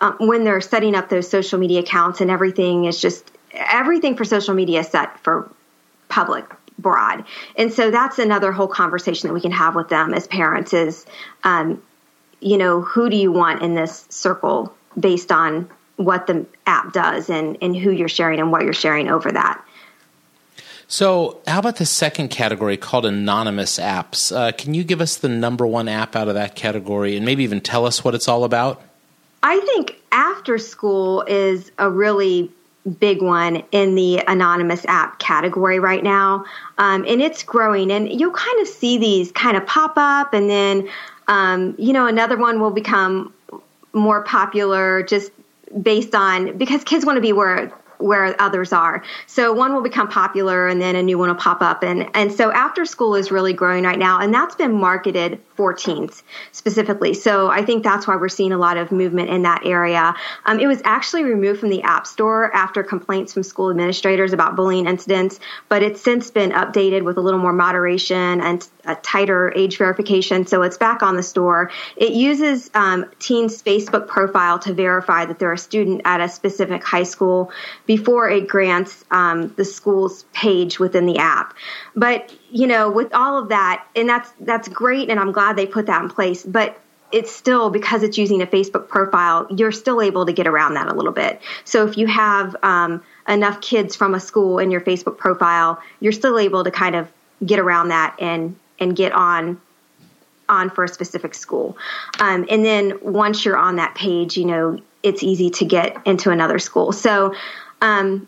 um, 0.00 0.16
when 0.18 0.44
they're 0.44 0.60
setting 0.60 0.94
up 0.94 1.08
those 1.08 1.28
social 1.28 1.58
media 1.58 1.80
accounts 1.80 2.20
and 2.20 2.30
everything 2.30 2.86
is 2.86 3.00
just 3.00 3.30
everything 3.52 4.16
for 4.16 4.24
social 4.24 4.54
media 4.54 4.80
is 4.80 4.88
set 4.88 5.20
for 5.20 5.50
public 6.08 6.44
broad 6.78 7.24
and 7.56 7.72
so 7.72 7.90
that's 7.90 8.18
another 8.18 8.52
whole 8.52 8.66
conversation 8.68 9.28
that 9.28 9.34
we 9.34 9.40
can 9.40 9.52
have 9.52 9.74
with 9.74 9.88
them 9.88 10.12
as 10.12 10.26
parents 10.26 10.72
is 10.72 11.06
um, 11.44 11.82
you 12.40 12.58
know 12.58 12.80
who 12.80 13.08
do 13.08 13.16
you 13.16 13.30
want 13.30 13.62
in 13.62 13.74
this 13.74 14.06
circle 14.08 14.74
based 14.98 15.30
on 15.30 15.68
what 15.96 16.26
the 16.26 16.44
app 16.66 16.92
does 16.92 17.30
and, 17.30 17.56
and 17.62 17.76
who 17.76 17.90
you're 17.90 18.08
sharing 18.08 18.40
and 18.40 18.50
what 18.50 18.62
you're 18.62 18.72
sharing 18.72 19.08
over 19.08 19.30
that 19.30 19.64
So, 20.86 21.40
how 21.46 21.60
about 21.60 21.76
the 21.76 21.86
second 21.86 22.28
category 22.28 22.76
called 22.76 23.06
anonymous 23.06 23.78
apps? 23.78 24.34
Uh, 24.34 24.52
can 24.52 24.74
you 24.74 24.84
give 24.84 25.00
us 25.00 25.16
the 25.16 25.28
number 25.28 25.66
one 25.66 25.88
app 25.88 26.14
out 26.14 26.28
of 26.28 26.34
that 26.34 26.56
category 26.56 27.16
and 27.16 27.24
maybe 27.24 27.42
even 27.44 27.60
tell 27.60 27.86
us 27.86 28.04
what 28.04 28.14
it's 28.14 28.28
all 28.28 28.44
about? 28.44 28.82
I 29.42 29.60
think 29.60 30.00
after 30.10 30.58
school 30.58 31.22
is 31.22 31.70
a 31.78 31.90
really 31.90 32.50
big 32.98 33.22
one 33.22 33.62
in 33.72 33.94
the 33.94 34.18
anonymous 34.28 34.84
app 34.86 35.18
category 35.18 35.78
right 35.78 36.02
now. 36.02 36.44
Um, 36.78 37.04
and 37.06 37.22
it's 37.22 37.42
growing. 37.42 37.90
And 37.90 38.08
you'll 38.08 38.32
kind 38.32 38.60
of 38.60 38.68
see 38.68 38.98
these 38.98 39.32
kind 39.32 39.56
of 39.56 39.66
pop 39.66 39.94
up, 39.96 40.34
and 40.34 40.50
then, 40.50 40.88
um, 41.28 41.74
you 41.78 41.92
know, 41.92 42.06
another 42.06 42.36
one 42.36 42.60
will 42.60 42.70
become 42.70 43.32
more 43.92 44.22
popular 44.24 45.02
just 45.02 45.30
based 45.82 46.14
on 46.14 46.56
because 46.58 46.84
kids 46.84 47.04
want 47.04 47.16
to 47.16 47.22
be 47.22 47.32
where 47.32 47.72
where 47.98 48.40
others 48.40 48.72
are. 48.72 49.02
So 49.26 49.52
one 49.52 49.74
will 49.74 49.82
become 49.82 50.08
popular 50.08 50.68
and 50.68 50.80
then 50.80 50.96
a 50.96 51.02
new 51.02 51.18
one 51.18 51.28
will 51.28 51.36
pop 51.36 51.62
up 51.62 51.82
and 51.82 52.08
and 52.14 52.32
so 52.32 52.52
after 52.52 52.84
school 52.84 53.14
is 53.14 53.30
really 53.30 53.52
growing 53.52 53.84
right 53.84 53.98
now 53.98 54.20
and 54.20 54.32
that's 54.32 54.54
been 54.54 54.74
marketed 54.74 55.40
for 55.56 55.72
teens 55.72 56.22
specifically. 56.52 57.14
So 57.14 57.48
I 57.48 57.64
think 57.64 57.84
that's 57.84 58.06
why 58.06 58.16
we're 58.16 58.28
seeing 58.28 58.52
a 58.52 58.58
lot 58.58 58.76
of 58.76 58.90
movement 58.90 59.30
in 59.30 59.42
that 59.42 59.64
area. 59.64 60.14
Um, 60.46 60.58
it 60.58 60.66
was 60.66 60.80
actually 60.84 61.24
removed 61.24 61.60
from 61.60 61.70
the 61.70 61.82
App 61.82 62.06
Store 62.06 62.54
after 62.54 62.82
complaints 62.82 63.32
from 63.32 63.42
school 63.42 63.70
administrators 63.70 64.32
about 64.32 64.56
bullying 64.56 64.86
incidents, 64.86 65.38
but 65.68 65.82
it's 65.82 66.00
since 66.00 66.30
been 66.30 66.50
updated 66.50 67.02
with 67.02 67.16
a 67.16 67.20
little 67.20 67.40
more 67.40 67.52
moderation 67.52 68.40
and 68.40 68.68
a 68.84 68.96
tighter 68.96 69.52
age 69.54 69.78
verification. 69.78 70.46
So 70.46 70.62
it's 70.62 70.76
back 70.76 71.02
on 71.02 71.16
the 71.16 71.22
store. 71.22 71.70
It 71.96 72.12
uses 72.12 72.70
um, 72.74 73.06
teens' 73.18 73.62
Facebook 73.62 74.08
profile 74.08 74.58
to 74.60 74.74
verify 74.74 75.24
that 75.24 75.38
they're 75.38 75.52
a 75.52 75.58
student 75.58 76.02
at 76.04 76.20
a 76.20 76.28
specific 76.28 76.82
high 76.82 77.04
school 77.04 77.52
before 77.86 78.28
it 78.28 78.48
grants 78.48 79.04
um, 79.10 79.52
the 79.56 79.64
school's 79.64 80.24
page 80.32 80.78
within 80.78 81.06
the 81.06 81.18
app. 81.18 81.54
But 81.94 82.34
you 82.50 82.66
know, 82.66 82.90
with 82.90 83.12
all 83.14 83.38
of 83.38 83.48
that, 83.50 83.86
and 83.94 84.08
that's 84.08 84.30
that's 84.40 84.68
great, 84.68 85.10
and 85.10 85.20
I'm 85.20 85.32
glad 85.32 85.56
they 85.56 85.66
put 85.66 85.86
that 85.86 86.02
in 86.02 86.08
place. 86.08 86.42
But 86.42 86.78
it's 87.12 87.30
still 87.30 87.70
because 87.70 88.02
it's 88.02 88.18
using 88.18 88.42
a 88.42 88.46
Facebook 88.46 88.88
profile, 88.88 89.46
you're 89.48 89.70
still 89.70 90.02
able 90.02 90.26
to 90.26 90.32
get 90.32 90.48
around 90.48 90.74
that 90.74 90.88
a 90.88 90.94
little 90.94 91.12
bit. 91.12 91.40
So 91.64 91.86
if 91.86 91.96
you 91.96 92.08
have 92.08 92.56
um, 92.64 93.04
enough 93.28 93.60
kids 93.60 93.94
from 93.94 94.16
a 94.16 94.20
school 94.20 94.58
in 94.58 94.72
your 94.72 94.80
Facebook 94.80 95.16
profile, 95.16 95.80
you're 96.00 96.12
still 96.12 96.40
able 96.40 96.64
to 96.64 96.72
kind 96.72 96.96
of 96.96 97.08
get 97.46 97.58
around 97.58 97.88
that 97.88 98.16
and 98.18 98.56
and 98.80 98.96
get 98.96 99.12
on 99.12 99.60
on 100.48 100.70
for 100.70 100.84
a 100.84 100.88
specific 100.88 101.34
school. 101.34 101.76
Um, 102.20 102.46
and 102.50 102.64
then 102.64 102.98
once 103.00 103.44
you're 103.44 103.56
on 103.56 103.76
that 103.76 103.94
page, 103.94 104.36
you 104.36 104.44
know, 104.44 104.80
it's 105.02 105.22
easy 105.22 105.50
to 105.50 105.64
get 105.64 105.96
into 106.06 106.30
another 106.30 106.58
school. 106.58 106.92
So 106.92 107.34
um, 107.84 108.26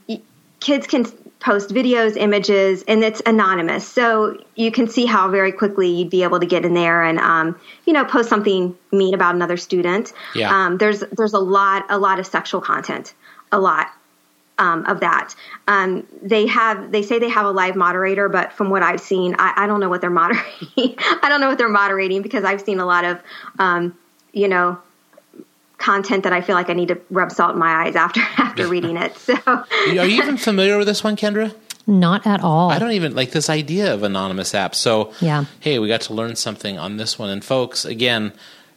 kids 0.61 0.87
can 0.87 1.07
post 1.41 1.71
videos, 1.71 2.17
images, 2.17 2.83
and 2.87 3.03
it's 3.03 3.23
anonymous. 3.25 3.87
So 3.87 4.43
you 4.55 4.71
can 4.71 4.89
see 4.89 5.07
how 5.07 5.29
very 5.31 5.53
quickly 5.53 5.89
you'd 5.89 6.11
be 6.11 6.23
able 6.23 6.41
to 6.41 6.47
get 6.47 6.65
in 6.65 6.75
there 6.75 7.03
and, 7.03 7.19
um, 7.19 7.59
you 7.87 7.93
know, 7.93 8.05
post 8.05 8.29
something 8.29 8.77
mean 8.93 9.15
about 9.15 9.35
another 9.35 9.57
student. 9.57 10.13
Yeah. 10.35 10.55
Um, 10.55 10.79
there's 10.79 11.01
there's 11.13 11.35
a 11.35 11.39
lot 11.39 11.87
a 11.89 11.99
lot 11.99 12.19
of 12.19 12.27
sexual 12.27 12.61
content, 12.61 13.15
a 13.51 13.59
lot 13.59 13.89
um, 14.59 14.85
of 14.87 15.01
that. 15.01 15.35
Um, 15.69 16.07
they 16.23 16.47
have 16.49 16.93
they 16.93 17.03
say 17.03 17.19
they 17.19 17.31
have 17.31 17.47
a 17.47 17.51
live 17.51 17.77
moderator, 17.77 18.29
but 18.29 18.53
from 18.53 18.69
what 18.69 18.83
I've 18.83 19.01
seen, 19.01 19.37
I, 19.39 19.55
I 19.57 19.67
don't 19.67 19.81
know 19.81 19.89
what 19.89 20.01
they're 20.01 20.11
moderating. 20.11 20.51
I 20.77 21.29
don't 21.29 21.41
know 21.41 21.49
what 21.49 21.59
they're 21.59 21.69
moderating 21.69 22.21
because 22.23 22.45
I've 22.45 22.61
seen 22.61 22.81
a 22.81 22.87
lot 22.87 23.05
of 23.05 23.23
um, 23.59 23.97
you 24.33 24.49
know 24.49 24.79
content 25.79 26.25
that 26.25 26.33
I 26.33 26.41
feel 26.41 26.55
like 26.55 26.71
I 26.71 26.73
need 26.73 26.89
to 26.89 26.99
rub 27.11 27.31
salt 27.31 27.53
in 27.55 27.59
my 27.59 27.85
eyes 27.87 27.97
after 27.97 28.21
after 28.39 28.67
reading 28.67 28.97
it. 28.97 29.17
So 29.19 29.35
Are 29.47 29.67
you 29.93 30.01
even 30.03 30.37
familiar 30.37 30.79
with 30.79 30.87
this 30.87 31.05
one, 31.05 31.17
Kendra? 31.17 31.55
Not 31.87 32.27
at 32.27 32.43
all. 32.43 32.71
I 32.71 32.79
don't 32.81 32.93
even 32.93 33.15
like 33.15 33.31
this 33.31 33.49
idea 33.49 33.95
of 33.95 34.03
anonymous 34.03 34.53
apps. 34.55 34.75
So, 34.77 35.13
Yeah. 35.21 35.45
hey, 35.61 35.79
we 35.79 35.87
got 35.87 36.01
to 36.03 36.15
learn 36.15 36.35
something 36.35 36.79
on 36.79 36.97
this 36.97 37.17
one. 37.19 37.31
And 37.31 37.45
folks, 37.45 37.85
again, 37.85 38.33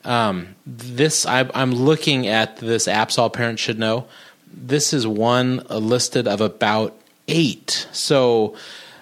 um, 0.06 0.56
this 0.68 1.26
I, 1.26 1.50
I'm 1.56 1.72
looking 1.72 2.28
at 2.28 2.58
this 2.58 2.88
apps 2.88 3.18
all 3.18 3.30
parents 3.32 3.62
should 3.64 3.80
know. 3.80 4.06
This 4.54 4.94
is 4.94 5.08
one 5.08 5.58
listed 5.70 6.28
of 6.28 6.40
about 6.42 6.96
eight. 7.28 7.88
So, 7.92 8.56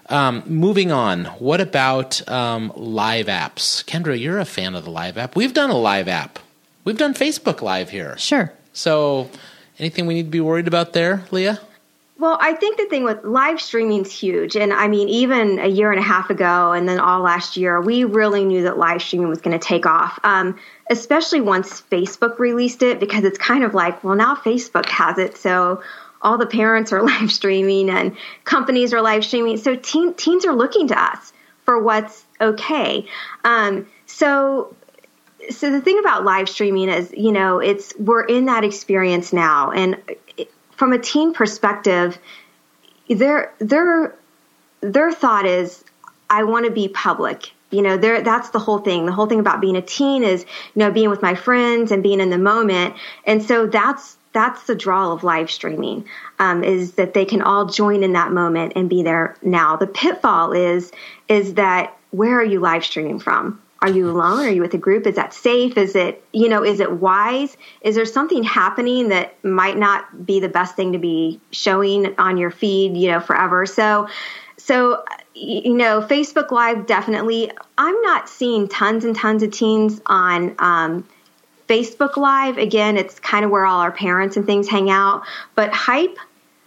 um, 0.09 0.43
moving 0.45 0.89
on. 0.91 1.25
What 1.39 1.59
about 1.59 2.25
um, 2.29 2.71
live 2.77 3.25
apps? 3.27 3.83
Kendra, 3.85 4.17
you're 4.17 4.39
a 4.39 4.45
fan 4.45 4.73
of 4.75 4.85
the 4.85 4.89
live 4.91 5.17
app. 5.17 5.35
We've 5.35 5.53
done 5.53 5.69
a 5.69 5.77
live 5.77 6.07
app. 6.07 6.39
We've 6.87 6.97
done 6.97 7.13
Facebook 7.13 7.61
Live 7.61 7.89
here. 7.89 8.17
Sure. 8.17 8.53
So, 8.71 9.29
anything 9.77 10.07
we 10.07 10.13
need 10.13 10.23
to 10.23 10.29
be 10.29 10.39
worried 10.39 10.69
about 10.69 10.93
there, 10.93 11.25
Leah? 11.31 11.59
Well, 12.17 12.37
I 12.39 12.53
think 12.53 12.77
the 12.77 12.85
thing 12.85 13.03
with 13.03 13.25
live 13.25 13.59
streaming 13.59 14.03
is 14.03 14.17
huge. 14.17 14.55
And 14.55 14.71
I 14.71 14.87
mean, 14.87 15.09
even 15.09 15.59
a 15.59 15.67
year 15.67 15.91
and 15.91 15.99
a 15.99 16.03
half 16.03 16.29
ago 16.29 16.71
and 16.71 16.87
then 16.87 17.01
all 17.01 17.19
last 17.19 17.57
year, 17.57 17.81
we 17.81 18.05
really 18.05 18.45
knew 18.45 18.63
that 18.63 18.77
live 18.77 19.01
streaming 19.01 19.27
was 19.27 19.41
going 19.41 19.59
to 19.59 19.61
take 19.61 19.85
off, 19.85 20.17
um, 20.23 20.57
especially 20.89 21.41
once 21.41 21.81
Facebook 21.81 22.39
released 22.39 22.81
it, 22.81 23.01
because 23.01 23.25
it's 23.25 23.37
kind 23.37 23.65
of 23.65 23.73
like, 23.73 24.01
well, 24.01 24.15
now 24.15 24.35
Facebook 24.35 24.85
has 24.85 25.17
it. 25.17 25.35
So 25.35 25.83
all 26.21 26.37
the 26.37 26.47
parents 26.47 26.93
are 26.93 27.03
live 27.05 27.33
streaming 27.33 27.89
and 27.89 28.15
companies 28.45 28.93
are 28.93 29.01
live 29.01 29.25
streaming. 29.25 29.57
So 29.57 29.75
teen, 29.75 30.13
teens 30.13 30.45
are 30.45 30.55
looking 30.55 30.87
to 30.87 30.97
us 30.97 31.33
for 31.65 31.83
what's 31.83 32.23
okay. 32.39 33.05
Um, 33.43 33.87
so 34.05 34.73
so 35.49 35.71
the 35.71 35.81
thing 35.81 35.99
about 35.99 36.23
live 36.23 36.49
streaming 36.49 36.89
is, 36.89 37.11
you 37.15 37.31
know, 37.31 37.59
it's 37.59 37.93
we're 37.97 38.23
in 38.23 38.45
that 38.45 38.63
experience 38.63 39.33
now, 39.33 39.71
and 39.71 40.01
from 40.71 40.93
a 40.93 40.99
teen 40.99 41.33
perspective, 41.33 42.17
their 43.09 43.53
their 43.59 44.15
their 44.81 45.11
thought 45.11 45.45
is, 45.45 45.83
I 46.29 46.43
want 46.43 46.65
to 46.65 46.71
be 46.71 46.87
public. 46.87 47.51
You 47.69 47.81
know, 47.81 47.97
there 47.97 48.21
that's 48.21 48.51
the 48.51 48.59
whole 48.59 48.79
thing. 48.79 49.05
The 49.05 49.11
whole 49.11 49.27
thing 49.27 49.39
about 49.39 49.59
being 49.59 49.75
a 49.75 49.81
teen 49.81 50.23
is, 50.23 50.45
you 50.73 50.79
know, 50.79 50.91
being 50.91 51.09
with 51.09 51.21
my 51.21 51.35
friends 51.35 51.91
and 51.91 52.01
being 52.01 52.21
in 52.21 52.29
the 52.29 52.37
moment, 52.37 52.95
and 53.25 53.43
so 53.43 53.67
that's 53.67 54.17
that's 54.33 54.63
the 54.65 54.75
draw 54.75 55.11
of 55.11 55.23
live 55.23 55.49
streaming 55.49 56.05
um, 56.39 56.63
is 56.63 56.93
that 56.93 57.13
they 57.13 57.25
can 57.25 57.41
all 57.41 57.65
join 57.65 58.03
in 58.03 58.13
that 58.13 58.31
moment 58.31 58.73
and 58.75 58.89
be 58.89 59.03
there 59.03 59.35
now. 59.41 59.75
The 59.75 59.87
pitfall 59.87 60.53
is 60.53 60.91
is 61.27 61.55
that 61.55 61.97
where 62.11 62.39
are 62.39 62.43
you 62.43 62.59
live 62.59 62.85
streaming 62.85 63.19
from? 63.19 63.61
Are 63.81 63.89
you 63.89 64.09
alone? 64.09 64.45
Are 64.45 64.49
you 64.49 64.61
with 64.61 64.73
a 64.73 64.79
group? 64.79 65.05
Is 65.05 65.15
that 65.15 65.33
safe? 65.33 65.77
Is 65.77 65.95
it, 65.95 66.23
you 66.31 66.49
know, 66.49 66.63
is 66.63 66.79
it 66.79 66.91
wise? 66.91 67.55
Is 67.81 67.95
there 67.95 68.05
something 68.05 68.43
happening 68.43 69.09
that 69.09 69.43
might 69.43 69.77
not 69.77 70.25
be 70.25 70.39
the 70.39 70.49
best 70.49 70.75
thing 70.75 70.93
to 70.93 70.97
be 70.99 71.39
showing 71.51 72.15
on 72.17 72.37
your 72.37 72.49
feed, 72.49 72.97
you 72.97 73.11
know, 73.11 73.19
forever? 73.19 73.65
So, 73.65 74.07
so, 74.57 75.03
you 75.35 75.75
know, 75.75 76.01
Facebook 76.01 76.49
Live 76.49 76.87
definitely, 76.87 77.51
I'm 77.77 78.01
not 78.01 78.27
seeing 78.27 78.67
tons 78.67 79.05
and 79.05 79.15
tons 79.15 79.43
of 79.43 79.51
teens 79.51 80.01
on, 80.07 80.55
um, 80.57 81.07
Facebook 81.67 82.15
Live, 82.17 82.57
again, 82.57 82.97
it's 82.97 83.19
kind 83.19 83.43
of 83.43 83.51
where 83.51 83.65
all 83.65 83.81
our 83.81 83.91
parents 83.91 84.37
and 84.37 84.45
things 84.45 84.69
hang 84.69 84.89
out. 84.89 85.23
But 85.53 85.71
Hype, 85.71 86.17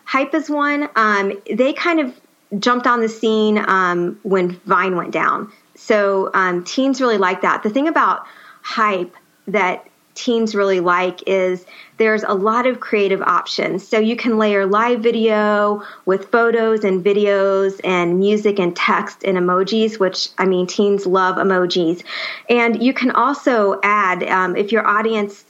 Hype 0.05 0.35
is 0.35 0.51
one. 0.51 0.89
Um, 0.95 1.41
they 1.51 1.73
kind 1.73 2.01
of 2.01 2.21
jumped 2.59 2.87
on 2.87 3.01
the 3.01 3.09
scene 3.09 3.59
um, 3.59 4.19
when 4.23 4.51
Vine 4.67 4.97
went 4.97 5.13
down. 5.13 5.53
So 5.81 6.31
um, 6.35 6.63
teens 6.65 7.01
really 7.01 7.19
like 7.19 7.41
that. 7.41 7.63
The 7.63 7.71
thing 7.71 7.89
about 7.89 8.27
Hype 8.63 9.15
that 9.47 9.87
teens 10.15 10.55
really 10.55 10.81
like 10.81 11.23
is 11.27 11.65
there's 11.97 12.23
a 12.23 12.35
lot 12.35 12.67
of 12.67 12.81
creative 12.81 13.23
options. 13.23 13.89
So 13.89 13.99
you 13.99 14.15
can 14.15 14.37
layer 14.37 14.67
live 14.67 15.01
video 15.01 15.83
with 16.05 16.31
photos 16.31 16.85
and 16.85 17.03
videos 17.03 17.81
and 17.83 18.19
music 18.19 18.59
and 18.59 18.77
text 18.77 19.25
and 19.25 19.39
emojis, 19.39 19.99
which 19.99 20.29
I 20.37 20.45
mean, 20.45 20.67
teens 20.67 21.07
love 21.07 21.37
emojis. 21.37 22.05
And 22.51 22.83
you 22.83 22.93
can 22.93 23.13
also 23.13 23.81
add, 23.83 24.23
um, 24.25 24.57
if 24.57 24.73
your 24.73 24.87
audience 24.87 25.45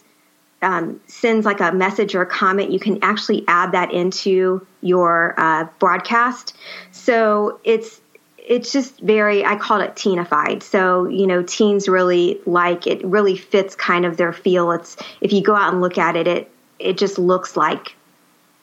um, 0.62 1.00
sends 1.06 1.44
like 1.44 1.60
a 1.60 1.72
message 1.72 2.14
or 2.14 2.22
a 2.22 2.26
comment, 2.26 2.70
you 2.70 2.78
can 2.78 3.00
actually 3.02 3.44
add 3.48 3.72
that 3.72 3.92
into 3.92 4.64
your 4.80 5.34
uh, 5.36 5.66
broadcast. 5.80 6.56
So 6.92 7.58
it's 7.64 8.00
it's 8.46 8.72
just 8.72 9.00
very 9.00 9.44
I 9.44 9.56
call 9.56 9.80
it 9.80 9.94
teenified. 9.94 10.62
So, 10.62 11.06
you 11.06 11.26
know, 11.26 11.42
teens 11.42 11.88
really 11.88 12.40
like 12.46 12.86
it 12.86 13.04
really 13.04 13.36
fits 13.36 13.74
kind 13.74 14.04
of 14.04 14.16
their 14.16 14.32
feel. 14.32 14.72
It's 14.72 14.96
if 15.20 15.32
you 15.32 15.42
go 15.42 15.54
out 15.54 15.72
and 15.72 15.80
look 15.80 15.98
at 15.98 16.16
it, 16.16 16.26
it 16.26 16.50
it 16.78 16.98
just 16.98 17.18
looks 17.18 17.56
like 17.56 17.94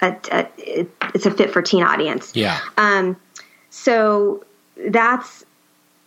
a, 0.02 0.16
a 0.32 0.48
it, 0.58 0.92
it's 1.14 1.26
a 1.26 1.32
fit 1.32 1.52
for 1.52 1.62
teen 1.62 1.84
audience. 1.84 2.32
Yeah. 2.36 2.60
Um 2.78 3.18
so 3.70 4.44
that's 4.76 5.46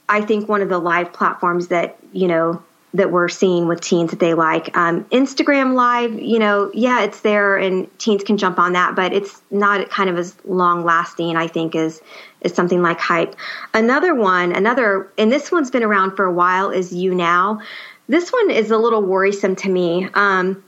I 0.09 0.23
think 0.23 0.49
one 0.49 0.61
of 0.61 0.69
the 0.69 0.79
live 0.79 1.13
platforms 1.13 1.69
that, 1.69 1.97
you 2.13 2.29
know, 2.29 2.63
that 2.93 3.13
we're 3.13 3.29
seeing 3.29 3.69
with 3.69 3.81
teens 3.81 4.11
that 4.11 4.19
they 4.19 4.35
like. 4.35 4.77
Um, 4.77 5.05
Instagram 5.07 5.75
Live, 5.75 6.13
you 6.15 6.39
know, 6.39 6.71
yeah, 6.75 7.03
it's 7.03 7.21
there 7.21 7.57
and 7.57 7.89
teens 7.99 8.25
can 8.25 8.37
jump 8.37 8.59
on 8.59 8.73
that, 8.73 8.97
but 8.97 9.13
it's 9.13 9.41
not 9.51 9.89
kind 9.91 10.11
of 10.11 10.19
as 10.19 10.35
long 10.45 10.85
lasting, 10.85 11.37
I 11.37 11.47
think, 11.47 11.77
as, 11.77 12.03
as 12.43 12.53
something 12.53 12.83
like 12.83 12.99
Hype. 12.99 13.37
Another 13.75 14.15
one, 14.15 14.53
another, 14.53 15.09
and 15.17 15.31
this 15.31 15.53
one's 15.53 15.71
been 15.71 15.85
around 15.85 16.17
for 16.17 16.25
a 16.25 16.33
while, 16.33 16.71
is 16.71 16.93
YouNow. 16.93 17.63
This 18.09 18.33
one 18.33 18.51
is 18.51 18.73
a 18.73 18.77
little 18.77 19.03
worrisome 19.03 19.55
to 19.57 19.69
me 19.69 20.09
um, 20.15 20.65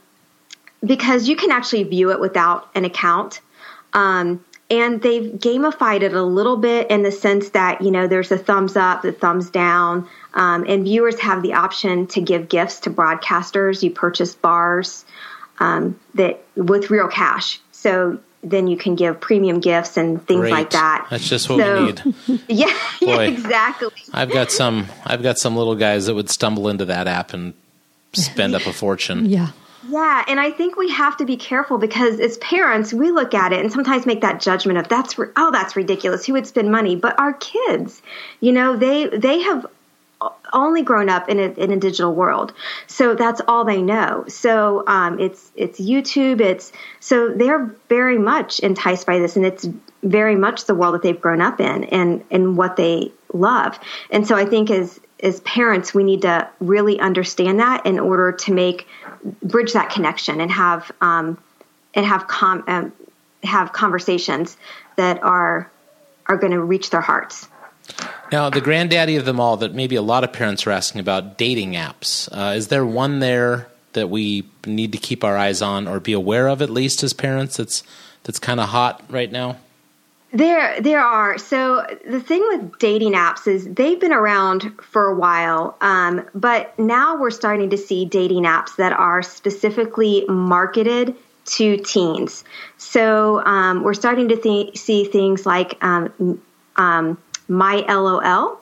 because 0.85 1.27
you 1.27 1.35
can 1.35 1.51
actually 1.51 1.83
view 1.83 2.11
it 2.11 2.21
without 2.21 2.69
an 2.73 2.85
account. 2.85 3.41
Um, 3.91 4.43
and 4.69 5.01
they've 5.01 5.33
gamified 5.33 6.01
it 6.01 6.13
a 6.13 6.23
little 6.23 6.57
bit 6.57 6.89
in 6.89 7.03
the 7.03 7.11
sense 7.11 7.49
that 7.49 7.81
you 7.81 7.91
know 7.91 8.07
there's 8.07 8.31
a 8.31 8.37
thumbs 8.37 8.75
up 8.75 9.01
the 9.01 9.11
thumbs 9.11 9.49
down 9.49 10.07
um, 10.33 10.65
and 10.67 10.83
viewers 10.83 11.19
have 11.19 11.41
the 11.41 11.53
option 11.53 12.07
to 12.07 12.21
give 12.21 12.49
gifts 12.49 12.79
to 12.81 12.89
broadcasters 12.89 13.83
you 13.83 13.91
purchase 13.91 14.33
bars 14.35 15.05
um, 15.59 15.99
that 16.15 16.43
with 16.55 16.89
real 16.89 17.07
cash 17.07 17.59
so 17.71 18.17
then 18.45 18.67
you 18.67 18.75
can 18.75 18.95
give 18.95 19.21
premium 19.21 19.59
gifts 19.61 19.95
and 19.95 20.25
things 20.27 20.41
Great. 20.41 20.51
like 20.51 20.69
that 20.71 21.07
That's 21.09 21.27
just 21.29 21.49
what 21.49 21.59
So- 21.59 21.85
we 21.85 22.35
need. 22.35 22.41
yeah, 22.47 22.77
yeah 23.01 23.21
exactly 23.21 23.89
I've 24.13 24.31
got 24.31 24.51
some 24.51 24.87
I've 25.05 25.23
got 25.23 25.37
some 25.37 25.55
little 25.55 25.75
guys 25.75 26.07
that 26.07 26.15
would 26.15 26.29
stumble 26.29 26.67
into 26.69 26.85
that 26.85 27.07
app 27.07 27.33
and 27.33 27.53
spend 28.13 28.53
up 28.53 28.65
a 28.67 28.73
fortune. 28.73 29.25
Yeah. 29.25 29.49
Yeah, 29.87 30.23
and 30.27 30.39
I 30.39 30.51
think 30.51 30.77
we 30.77 30.89
have 30.91 31.17
to 31.17 31.25
be 31.25 31.35
careful 31.35 31.77
because 31.77 32.19
as 32.19 32.37
parents, 32.37 32.93
we 32.93 33.11
look 33.11 33.33
at 33.33 33.51
it 33.51 33.59
and 33.59 33.71
sometimes 33.71 34.05
make 34.05 34.21
that 34.21 34.39
judgment 34.39 34.79
of 34.79 34.87
that's 34.87 35.15
oh 35.35 35.51
that's 35.51 35.75
ridiculous. 35.75 36.25
Who 36.25 36.33
would 36.33 36.47
spend 36.47 36.71
money? 36.71 36.95
But 36.95 37.19
our 37.19 37.33
kids, 37.33 38.01
you 38.39 38.53
know, 38.53 38.77
they 38.77 39.07
they 39.07 39.41
have 39.41 39.65
only 40.53 40.83
grown 40.83 41.09
up 41.09 41.27
in 41.27 41.39
a, 41.39 41.51
in 41.61 41.71
a 41.71 41.77
digital 41.77 42.13
world, 42.13 42.53
so 42.87 43.13
that's 43.13 43.41
all 43.47 43.65
they 43.65 43.81
know. 43.81 44.23
So 44.29 44.85
um, 44.87 45.19
it's 45.19 45.51
it's 45.55 45.81
YouTube. 45.81 46.39
It's 46.39 46.71
so 47.01 47.33
they're 47.33 47.75
very 47.89 48.17
much 48.17 48.61
enticed 48.61 49.05
by 49.05 49.19
this, 49.19 49.35
and 49.35 49.45
it's 49.45 49.67
very 50.01 50.35
much 50.35 50.65
the 50.65 50.75
world 50.75 50.93
that 50.93 51.01
they've 51.01 51.19
grown 51.19 51.41
up 51.41 51.59
in 51.59 51.83
and 51.85 52.23
and 52.31 52.55
what 52.55 52.77
they 52.77 53.11
love. 53.33 53.77
And 54.11 54.25
so 54.25 54.35
I 54.35 54.45
think 54.45 54.71
as 54.71 54.99
as 55.23 55.39
parents, 55.41 55.93
we 55.93 56.03
need 56.03 56.21
to 56.23 56.47
really 56.59 56.99
understand 56.99 57.59
that 57.59 57.85
in 57.85 57.99
order 57.99 58.33
to 58.33 58.53
make 58.53 58.87
bridge 59.41 59.73
that 59.73 59.89
connection 59.89 60.41
and 60.41 60.51
have 60.51 60.91
um, 61.01 61.37
and 61.93 62.05
have 62.05 62.27
com- 62.27 62.63
um, 62.67 62.93
have 63.43 63.71
conversations 63.71 64.57
that 64.97 65.23
are 65.23 65.71
are 66.27 66.37
going 66.37 66.51
to 66.51 66.61
reach 66.61 66.89
their 66.89 67.01
hearts. 67.01 67.47
Now, 68.31 68.49
the 68.49 68.61
granddaddy 68.61 69.15
of 69.15 69.25
them 69.25 69.39
all 69.39 69.57
that 69.57 69.73
maybe 69.73 69.95
a 69.95 70.01
lot 70.01 70.23
of 70.23 70.31
parents 70.31 70.65
are 70.65 70.71
asking 70.71 71.01
about 71.01 71.37
dating 71.37 71.73
apps. 71.73 72.29
Uh, 72.31 72.55
is 72.55 72.67
there 72.69 72.85
one 72.85 73.19
there 73.19 73.67
that 73.93 74.09
we 74.09 74.49
need 74.65 74.91
to 74.93 74.97
keep 74.97 75.23
our 75.23 75.37
eyes 75.37 75.61
on 75.61 75.87
or 75.87 75.99
be 75.99 76.13
aware 76.13 76.47
of 76.47 76.61
at 76.61 76.69
least 76.69 77.03
as 77.03 77.13
parents 77.13 77.57
that's 77.57 77.83
that's 78.23 78.39
kind 78.39 78.59
of 78.59 78.69
hot 78.69 79.01
right 79.09 79.31
now? 79.31 79.57
There, 80.33 80.81
there 80.81 80.99
are. 80.99 81.37
So 81.37 81.85
the 82.09 82.19
thing 82.19 82.43
with 82.47 82.79
dating 82.79 83.13
apps 83.13 83.47
is 83.47 83.71
they've 83.71 83.99
been 83.99 84.11
around 84.11 84.81
for 84.81 85.05
a 85.05 85.15
while, 85.15 85.77
um, 85.79 86.27
but 86.33 86.77
now 86.79 87.19
we're 87.19 87.29
starting 87.29 87.69
to 87.69 87.77
see 87.77 88.05
dating 88.05 88.45
apps 88.45 88.75
that 88.77 88.93
are 88.93 89.21
specifically 89.21 90.25
marketed 90.27 91.15
to 91.45 91.77
teens. 91.77 92.43
So 92.77 93.45
um, 93.45 93.83
we're 93.83 93.93
starting 93.93 94.27
to 94.29 94.35
th- 94.35 94.75
see 94.75 95.05
things 95.05 95.45
like 95.45 95.77
um, 95.83 96.41
um, 96.75 97.17
MyLOL. 97.47 98.57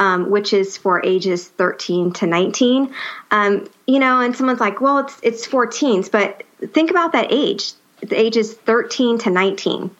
Um, 0.00 0.30
which 0.30 0.52
is 0.52 0.76
for 0.76 1.04
ages 1.04 1.48
13 1.48 2.12
to 2.12 2.26
19. 2.28 2.94
Um, 3.32 3.68
you 3.88 3.98
know, 3.98 4.20
and 4.20 4.36
someone's 4.36 4.60
like, 4.60 4.80
well, 4.80 4.98
it's, 4.98 5.18
it's 5.24 5.44
for 5.44 5.66
teens, 5.66 6.08
but 6.08 6.44
think 6.72 6.92
about 6.92 7.10
that 7.14 7.32
age. 7.32 7.72
The 8.02 8.14
ages 8.14 8.54
13 8.54 9.18
to 9.18 9.30
19. 9.30 9.90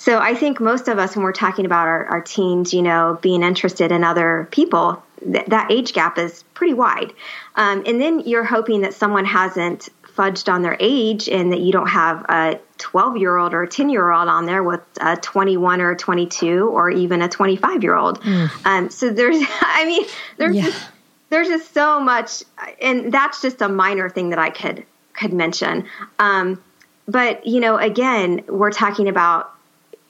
So 0.00 0.18
I 0.18 0.34
think 0.34 0.60
most 0.60 0.88
of 0.88 0.98
us, 0.98 1.14
when 1.14 1.22
we're 1.24 1.32
talking 1.32 1.66
about 1.66 1.86
our, 1.86 2.06
our 2.06 2.20
teens, 2.22 2.72
you 2.72 2.80
know, 2.80 3.18
being 3.20 3.42
interested 3.42 3.92
in 3.92 4.02
other 4.02 4.48
people, 4.50 5.02
th- 5.22 5.44
that 5.48 5.70
age 5.70 5.92
gap 5.92 6.16
is 6.16 6.42
pretty 6.54 6.72
wide. 6.72 7.12
Um, 7.54 7.82
and 7.84 8.00
then 8.00 8.20
you're 8.20 8.42
hoping 8.42 8.80
that 8.80 8.94
someone 8.94 9.26
hasn't 9.26 9.90
fudged 10.16 10.50
on 10.50 10.62
their 10.62 10.74
age 10.80 11.28
and 11.28 11.52
that 11.52 11.60
you 11.60 11.70
don't 11.70 11.88
have 11.90 12.24
a 12.30 12.58
12 12.78 13.18
year 13.18 13.36
old 13.36 13.52
or 13.52 13.64
a 13.64 13.68
10 13.68 13.90
year 13.90 14.10
old 14.10 14.26
on 14.26 14.46
there 14.46 14.62
with 14.62 14.80
a 15.02 15.18
21 15.18 15.82
or 15.82 15.94
22 15.94 16.66
or 16.66 16.88
even 16.88 17.20
a 17.20 17.28
25 17.28 17.82
year 17.82 17.94
old. 17.94 18.24
Um, 18.64 18.88
so 18.88 19.10
there's, 19.10 19.36
I 19.60 19.84
mean, 19.84 20.06
there's 20.38 20.56
Yeah. 20.56 20.62
just, 20.62 20.82
there's 21.28 21.48
just 21.48 21.74
so 21.74 22.00
much, 22.00 22.42
and 22.80 23.12
that's 23.12 23.42
just 23.42 23.60
a 23.60 23.68
minor 23.68 24.08
thing 24.08 24.30
that 24.30 24.38
I 24.38 24.48
could 24.48 24.86
could 25.12 25.34
mention. 25.34 25.84
Um, 26.18 26.64
but 27.06 27.46
you 27.46 27.60
know, 27.60 27.76
again, 27.76 28.44
we're 28.48 28.72
talking 28.72 29.06
about 29.06 29.52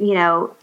you 0.00 0.14
know 0.14 0.54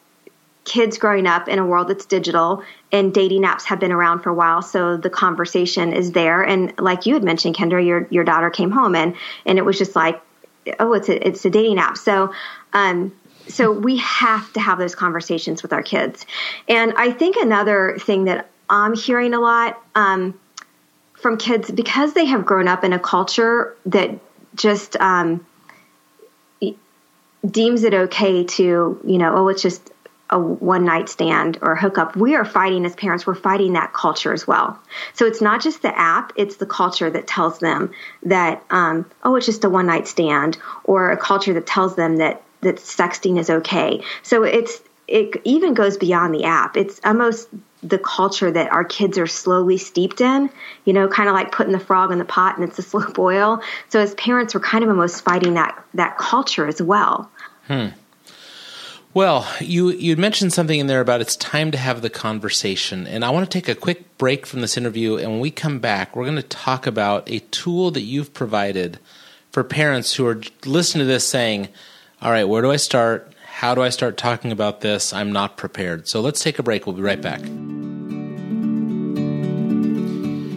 kids 0.68 0.98
growing 0.98 1.26
up 1.26 1.48
in 1.48 1.60
a 1.60 1.66
world 1.66 1.88
that's 1.88 2.06
digital 2.06 2.62
and 2.92 3.14
dating 3.14 3.44
apps 3.44 3.64
have 3.64 3.80
been 3.80 3.92
around 3.94 4.20
for 4.20 4.30
a 4.30 4.34
while 4.34 4.62
so 4.62 4.98
the 4.98 5.10
conversation 5.10 5.94
is 5.94 6.12
there. 6.12 6.44
And 6.44 6.78
like 6.78 7.06
you 7.06 7.14
had 7.14 7.24
mentioned 7.24 7.56
kendra 7.56 7.86
your 7.86 8.06
your 8.10 8.26
daughter 8.26 8.50
came 8.50 8.72
home 8.72 8.94
and 8.94 9.16
and 9.46 9.58
it 9.58 9.64
was 9.64 9.78
just 9.78 9.96
like 9.96 10.22
oh 10.80 10.92
it's 10.92 11.08
a 11.08 11.28
it's 11.28 11.46
a 11.46 11.50
dating 11.50 11.80
app. 11.80 11.98
So 11.98 12.34
um 12.74 13.16
so 13.48 13.72
we 13.72 13.96
have 13.98 14.52
to 14.54 14.60
have 14.60 14.78
those 14.78 14.94
conversations 14.94 15.64
with 15.64 15.72
our 15.72 15.84
kids. 15.84 16.26
And 16.68 16.94
i 16.98 17.12
think 17.12 17.38
another 17.38 17.98
thing 18.00 18.26
that 18.26 18.50
i'm 18.70 18.94
hearing 18.94 19.34
a 19.34 19.40
lot 19.40 19.82
um 19.96 20.38
from 21.14 21.38
kids 21.38 21.72
because 21.72 22.14
they 22.14 22.26
have 22.26 22.46
grown 22.46 22.68
up 22.68 22.84
in 22.84 22.92
a 22.92 23.00
culture 23.00 23.76
that 23.86 24.20
just 24.56 24.98
um 24.98 25.46
deems 27.46 27.84
it 27.84 27.94
okay 27.94 28.44
to, 28.44 29.00
you 29.06 29.18
know, 29.18 29.36
oh, 29.36 29.48
it's 29.48 29.62
just 29.62 29.92
a 30.30 30.40
one 30.40 30.84
night 30.84 31.08
stand 31.10 31.58
or 31.62 31.74
a 31.74 31.80
hookup. 31.80 32.16
We 32.16 32.36
are 32.36 32.44
fighting 32.44 32.86
as 32.86 32.96
parents, 32.96 33.26
we're 33.26 33.36
fighting 33.36 33.74
that 33.74 33.94
culture 33.94 34.34
as 34.34 34.46
well. 34.46 34.80
So 35.14 35.26
it's 35.26 35.42
not 35.42 35.62
just 35.62 35.82
the 35.82 35.98
app, 35.98 36.34
it's 36.36 36.58
the 36.58 36.66
culture 36.66 37.10
that 37.10 37.28
tells 37.28 37.60
them 37.60 37.92
that, 38.24 38.64
um, 38.70 39.10
oh, 39.24 39.36
it's 39.36 39.46
just 39.46 39.64
a 39.64 39.70
one 39.70 39.86
night 39.86 40.08
stand 40.08 40.58
or 40.84 41.12
a 41.12 41.18
culture 41.18 41.54
that 41.54 41.66
tells 41.66 41.96
them 41.96 42.18
that, 42.18 42.44
that 42.62 42.78
sexting 42.78 43.40
is 43.40 43.50
okay. 43.50 44.04
So 44.24 44.44
it's, 44.44 44.82
it 45.08 45.42
even 45.44 45.74
goes 45.74 45.98
beyond 45.98 46.34
the 46.34 46.44
app. 46.44 46.76
It's 46.76 47.00
almost 47.04 47.50
the 47.84 47.98
culture 47.98 48.52
that 48.52 48.72
our 48.72 48.84
kids 48.84 49.18
are 49.18 49.28
slowly 49.28 49.78
steeped 49.78 50.20
in, 50.20 50.50
you 50.86 50.94
know, 50.94 51.08
kind 51.08 51.30
of 51.30 51.36
like 51.36 51.52
putting 51.52 51.74
the 51.74 51.80
frog 51.80 52.12
in 52.12 52.18
the 52.18 52.26
pot 52.26 52.58
and 52.58 52.68
it's 52.68 52.80
a 52.80 52.82
slow 52.84 53.08
boil. 53.12 53.62
So 53.90 54.00
as 54.00 54.14
parents, 54.16 54.54
we're 54.54 54.62
kind 54.62 54.84
of 54.84 54.90
almost 54.90 55.24
fighting 55.24 55.54
that, 55.54 55.82
that 55.94 56.18
culture 56.18 56.68
as 56.68 56.82
well. 56.82 57.32
Hmm. 57.68 57.88
Well, 59.14 59.48
you 59.60 59.90
you 59.90 60.16
mentioned 60.16 60.54
something 60.54 60.80
in 60.80 60.86
there 60.86 61.02
about 61.02 61.22
it's 61.22 61.36
time 61.36 61.72
to 61.72 61.78
have 61.78 62.04
the 62.04 62.10
conversation, 62.10 63.08
and 63.08 63.26
I 63.26 63.32
want 63.32 63.50
to 63.50 63.58
take 63.58 63.68
a 63.68 63.74
quick 63.74 64.16
break 64.20 64.46
from 64.46 64.62
this 64.62 64.78
interview. 64.78 65.16
And 65.16 65.32
when 65.32 65.40
we 65.40 65.50
come 65.50 65.80
back, 65.80 66.16
we're 66.16 66.26
going 66.26 66.36
to 66.36 66.44
talk 66.44 66.86
about 66.86 67.28
a 67.28 67.40
tool 67.40 67.90
that 67.92 68.02
you've 68.02 68.32
provided 68.36 69.00
for 69.50 69.64
parents 69.64 70.14
who 70.14 70.28
are 70.28 70.40
listening 70.68 71.08
to 71.08 71.08
this, 71.08 71.26
saying, 71.26 71.70
"All 72.22 72.30
right, 72.30 72.44
where 72.44 72.62
do 72.62 72.70
I 72.70 72.76
start? 72.76 73.34
How 73.58 73.74
do 73.74 73.82
I 73.82 73.90
start 73.90 74.18
talking 74.18 74.52
about 74.52 74.82
this? 74.82 75.12
I'm 75.12 75.32
not 75.32 75.58
prepared." 75.58 76.08
So 76.08 76.22
let's 76.22 76.44
take 76.44 76.60
a 76.60 76.64
break. 76.64 76.86
We'll 76.86 76.96
be 76.96 77.02
right 77.02 77.20
back. 77.20 77.42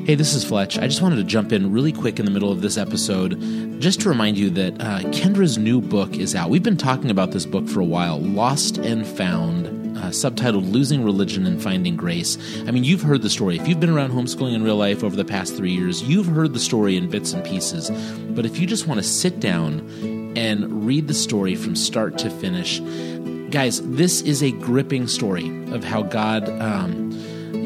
Hey, 0.06 0.16
this 0.16 0.34
is 0.34 0.44
Fletch. 0.44 0.78
I 0.78 0.86
just 0.86 1.00
wanted 1.00 1.16
to 1.16 1.24
jump 1.24 1.50
in 1.50 1.72
really 1.72 1.92
quick 1.92 2.18
in 2.18 2.26
the 2.26 2.30
middle 2.30 2.52
of 2.52 2.60
this 2.60 2.76
episode 2.76 3.40
just 3.80 4.02
to 4.02 4.10
remind 4.10 4.36
you 4.36 4.50
that 4.50 4.74
uh, 4.82 4.98
Kendra's 5.12 5.56
new 5.56 5.80
book 5.80 6.14
is 6.18 6.34
out. 6.34 6.50
We've 6.50 6.62
been 6.62 6.76
talking 6.76 7.10
about 7.10 7.32
this 7.32 7.46
book 7.46 7.66
for 7.68 7.80
a 7.80 7.86
while 7.86 8.20
Lost 8.20 8.76
and 8.76 9.06
Found. 9.06 9.78
Uh, 9.96 10.04
subtitled 10.10 10.70
Losing 10.70 11.02
Religion 11.02 11.46
and 11.46 11.62
Finding 11.62 11.96
Grace. 11.96 12.36
I 12.66 12.70
mean, 12.70 12.84
you've 12.84 13.02
heard 13.02 13.22
the 13.22 13.30
story. 13.30 13.56
If 13.56 13.66
you've 13.66 13.80
been 13.80 13.90
around 13.90 14.12
homeschooling 14.12 14.54
in 14.54 14.62
real 14.62 14.76
life 14.76 15.02
over 15.02 15.16
the 15.16 15.24
past 15.24 15.56
three 15.56 15.72
years, 15.72 16.02
you've 16.02 16.26
heard 16.26 16.52
the 16.52 16.60
story 16.60 16.96
in 16.96 17.10
bits 17.10 17.32
and 17.32 17.44
pieces. 17.44 17.90
But 18.30 18.46
if 18.46 18.58
you 18.58 18.66
just 18.66 18.86
want 18.86 18.98
to 18.98 19.06
sit 19.06 19.40
down 19.40 20.19
and 20.36 20.86
read 20.86 21.08
the 21.08 21.14
story 21.14 21.54
from 21.54 21.76
start 21.76 22.18
to 22.18 22.30
finish, 22.30 22.80
guys, 23.50 23.80
this 23.82 24.22
is 24.22 24.42
a 24.42 24.52
gripping 24.52 25.06
story 25.06 25.48
of 25.72 25.84
how 25.84 26.02
God. 26.02 26.48
Um, 26.60 27.10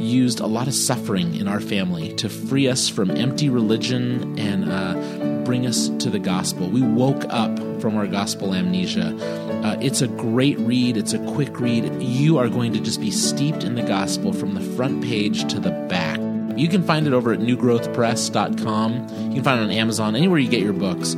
used 0.04 0.40
a 0.40 0.46
lot 0.46 0.68
of 0.68 0.74
suffering 0.74 1.34
in 1.34 1.48
our 1.48 1.60
family 1.60 2.14
to 2.14 2.28
free 2.28 2.68
us 2.68 2.88
from 2.88 3.10
empty 3.10 3.48
religion 3.48 4.38
and 4.38 4.70
uh, 4.70 5.44
bring 5.44 5.66
us 5.66 5.88
to 5.98 6.10
the 6.10 6.18
gospel. 6.18 6.68
We 6.68 6.82
woke 6.82 7.24
up 7.28 7.58
from 7.80 7.96
our 7.96 8.06
gospel 8.06 8.54
amnesia. 8.54 9.16
Uh, 9.64 9.76
it's 9.80 10.02
a 10.02 10.08
great 10.08 10.58
read, 10.60 10.96
it's 10.96 11.12
a 11.12 11.18
quick 11.32 11.58
read. 11.60 12.02
You 12.02 12.38
are 12.38 12.48
going 12.48 12.72
to 12.74 12.80
just 12.80 13.00
be 13.00 13.10
steeped 13.10 13.64
in 13.64 13.74
the 13.74 13.82
gospel 13.82 14.32
from 14.32 14.54
the 14.54 14.60
front 14.76 15.02
page 15.02 15.50
to 15.52 15.58
the 15.58 15.70
back. 15.88 16.20
You 16.56 16.68
can 16.68 16.84
find 16.84 17.06
it 17.06 17.12
over 17.12 17.32
at 17.32 17.40
newgrowthpress.com. 17.40 18.92
You 19.28 19.34
can 19.34 19.42
find 19.42 19.60
it 19.60 19.64
on 19.64 19.70
Amazon, 19.70 20.14
anywhere 20.14 20.38
you 20.38 20.48
get 20.48 20.60
your 20.60 20.72
books. 20.72 21.14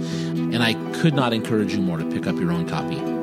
And 0.52 0.62
I 0.62 0.74
could 1.00 1.14
not 1.14 1.32
encourage 1.32 1.74
you 1.74 1.80
more 1.80 1.98
to 1.98 2.04
pick 2.04 2.26
up 2.26 2.36
your 2.36 2.52
own 2.52 2.68
copy. 2.68 3.15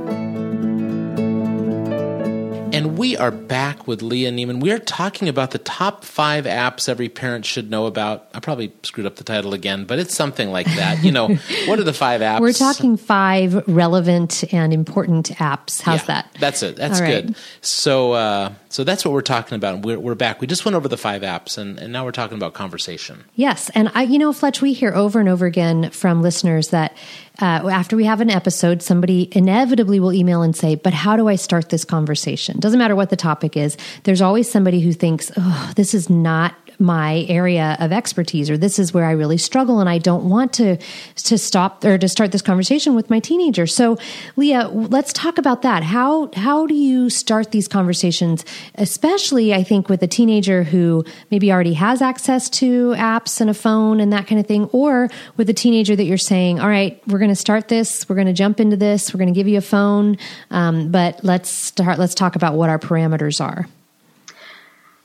And 2.83 2.97
we 2.97 3.15
are 3.15 3.31
back 3.31 3.87
with 3.87 4.01
Leah 4.01 4.29
Nieman. 4.29 4.59
We 4.59 4.69
are 4.73 4.77
talking 4.77 5.29
about 5.29 5.51
the 5.51 5.57
top 5.57 6.03
five 6.03 6.43
apps 6.43 6.89
every 6.89 7.07
parent 7.07 7.45
should 7.45 7.71
know 7.71 7.85
about. 7.85 8.27
I 8.33 8.41
probably 8.41 8.73
screwed 8.83 9.07
up 9.07 9.15
the 9.15 9.23
title 9.23 9.53
again, 9.53 9.85
but 9.85 9.99
it's 9.99 10.13
something 10.13 10.51
like 10.51 10.65
that. 10.65 11.01
You 11.01 11.13
know, 11.13 11.27
what 11.65 11.79
are 11.79 11.85
the 11.85 11.93
five 11.93 12.19
apps? 12.19 12.41
We're 12.41 12.51
talking 12.51 12.97
five 12.97 13.65
relevant 13.69 14.43
and 14.53 14.73
important 14.73 15.29
apps. 15.37 15.81
How's 15.81 16.01
Yeah, 16.01 16.05
that? 16.07 16.37
That's 16.41 16.61
it. 16.61 16.75
That's 16.75 16.99
All 16.99 17.07
right. 17.07 17.27
good. 17.27 17.37
So, 17.61 18.11
uh, 18.11 18.51
so 18.67 18.83
that's 18.83 19.05
what 19.05 19.13
we're 19.13 19.21
talking 19.21 19.55
about. 19.55 19.85
We're, 19.85 19.97
we're 19.97 20.13
back. 20.15 20.41
We 20.41 20.47
just 20.47 20.65
went 20.65 20.75
over 20.75 20.89
the 20.89 20.97
five 20.97 21.21
apps, 21.21 21.57
and, 21.57 21.79
and 21.79 21.93
now 21.93 22.03
we're 22.03 22.11
talking 22.11 22.35
about 22.35 22.53
conversation. 22.53 23.23
Yes, 23.35 23.69
and 23.75 23.93
I, 23.95 24.01
you 24.03 24.19
know, 24.19 24.33
Fletch, 24.33 24.61
we 24.61 24.73
hear 24.73 24.93
over 24.93 25.21
and 25.21 25.29
over 25.29 25.45
again 25.45 25.89
from 25.91 26.21
listeners 26.21 26.67
that 26.69 26.97
uh, 27.41 27.67
after 27.69 27.95
we 27.95 28.05
have 28.05 28.21
an 28.21 28.29
episode, 28.29 28.81
somebody 28.81 29.29
inevitably 29.31 29.99
will 29.99 30.13
email 30.13 30.43
and 30.43 30.55
say, 30.55 30.75
"But 30.75 30.93
how 30.93 31.15
do 31.15 31.27
I 31.27 31.35
start 31.35 31.69
this 31.69 31.83
conversation?" 31.83 32.59
Doesn't 32.59 32.79
matter 32.79 32.95
what 32.95 33.09
the 33.09 33.15
topic 33.15 33.57
is. 33.57 33.75
There's 34.03 34.21
always 34.21 34.49
somebody 34.49 34.81
who 34.81 34.93
thinks, 34.93 35.31
"Oh, 35.35 35.71
this 35.75 35.93
is 35.93 36.09
not." 36.09 36.55
My 36.79 37.25
area 37.29 37.77
of 37.79 37.91
expertise 37.91 38.49
or 38.49 38.57
this 38.57 38.79
is 38.79 38.93
where 38.93 39.05
I 39.05 39.11
really 39.11 39.37
struggle 39.37 39.79
and 39.79 39.89
I 39.89 39.97
don't 39.97 40.29
want 40.29 40.53
to 40.53 40.77
to 41.15 41.37
stop 41.37 41.83
or 41.83 41.97
to 41.97 42.07
start 42.07 42.31
this 42.31 42.41
conversation 42.41 42.95
with 42.95 43.09
my 43.09 43.19
teenager. 43.19 43.67
So 43.67 43.97
Leah, 44.35 44.67
let's 44.69 45.13
talk 45.13 45.37
about 45.37 45.61
that. 45.61 45.83
How 45.83 46.29
how 46.35 46.67
do 46.67 46.73
you 46.73 47.09
start 47.09 47.51
these 47.51 47.67
conversations 47.67 48.45
especially 48.75 49.53
I 49.53 49.63
think 49.63 49.89
with 49.89 50.01
a 50.03 50.07
teenager 50.07 50.63
who 50.63 51.05
maybe 51.31 51.51
already 51.51 51.73
has 51.73 52.01
access 52.01 52.49
to 52.51 52.91
apps 52.91 53.41
and 53.41 53.49
a 53.49 53.53
phone 53.53 53.99
and 53.99 54.13
that 54.13 54.27
kind 54.27 54.39
of 54.39 54.47
thing 54.47 54.65
or 54.71 55.09
with 55.37 55.49
a 55.49 55.53
teenager 55.53 55.95
that 55.95 56.05
you're 56.05 56.17
saying, 56.17 56.59
"All 56.59 56.69
right, 56.69 57.01
we're 57.07 57.19
going 57.19 57.29
to 57.29 57.35
start 57.35 57.67
this, 57.67 58.07
we're 58.07 58.15
going 58.15 58.27
to 58.27 58.33
jump 58.33 58.59
into 58.59 58.77
this, 58.77 59.13
we're 59.13 59.19
going 59.19 59.33
to 59.33 59.37
give 59.37 59.47
you 59.47 59.57
a 59.57 59.61
phone, 59.61 60.17
um, 60.51 60.91
but 60.91 61.23
let's 61.23 61.49
start 61.49 61.99
let's 61.99 62.15
talk 62.15 62.35
about 62.35 62.55
what 62.55 62.69
our 62.69 62.79
parameters 62.79 63.43
are." 63.43 63.67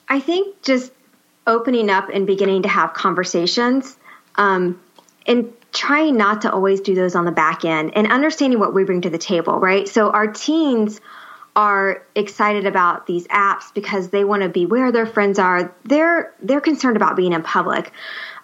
I 0.08 0.20
think 0.20 0.62
just 0.62 0.92
opening 1.48 1.90
up 1.90 2.10
and 2.10 2.26
beginning 2.26 2.62
to 2.62 2.68
have 2.68 2.92
conversations 2.92 3.96
um, 4.36 4.80
and 5.26 5.52
trying 5.72 6.16
not 6.16 6.42
to 6.42 6.52
always 6.52 6.80
do 6.80 6.94
those 6.94 7.14
on 7.14 7.24
the 7.24 7.32
back 7.32 7.64
end 7.64 7.92
and 7.96 8.10
understanding 8.12 8.60
what 8.60 8.72
we 8.72 8.84
bring 8.84 9.00
to 9.00 9.10
the 9.10 9.18
table, 9.18 9.58
right? 9.58 9.88
So 9.88 10.10
our 10.10 10.28
teens 10.28 11.00
are 11.56 12.02
excited 12.14 12.66
about 12.66 13.06
these 13.06 13.26
apps 13.28 13.74
because 13.74 14.10
they 14.10 14.24
want 14.24 14.42
to 14.42 14.48
be 14.48 14.66
where 14.66 14.92
their 14.92 15.06
friends 15.06 15.38
are. 15.38 15.74
They're 15.84 16.32
they're 16.40 16.60
concerned 16.60 16.96
about 16.96 17.16
being 17.16 17.32
in 17.32 17.42
public. 17.42 17.90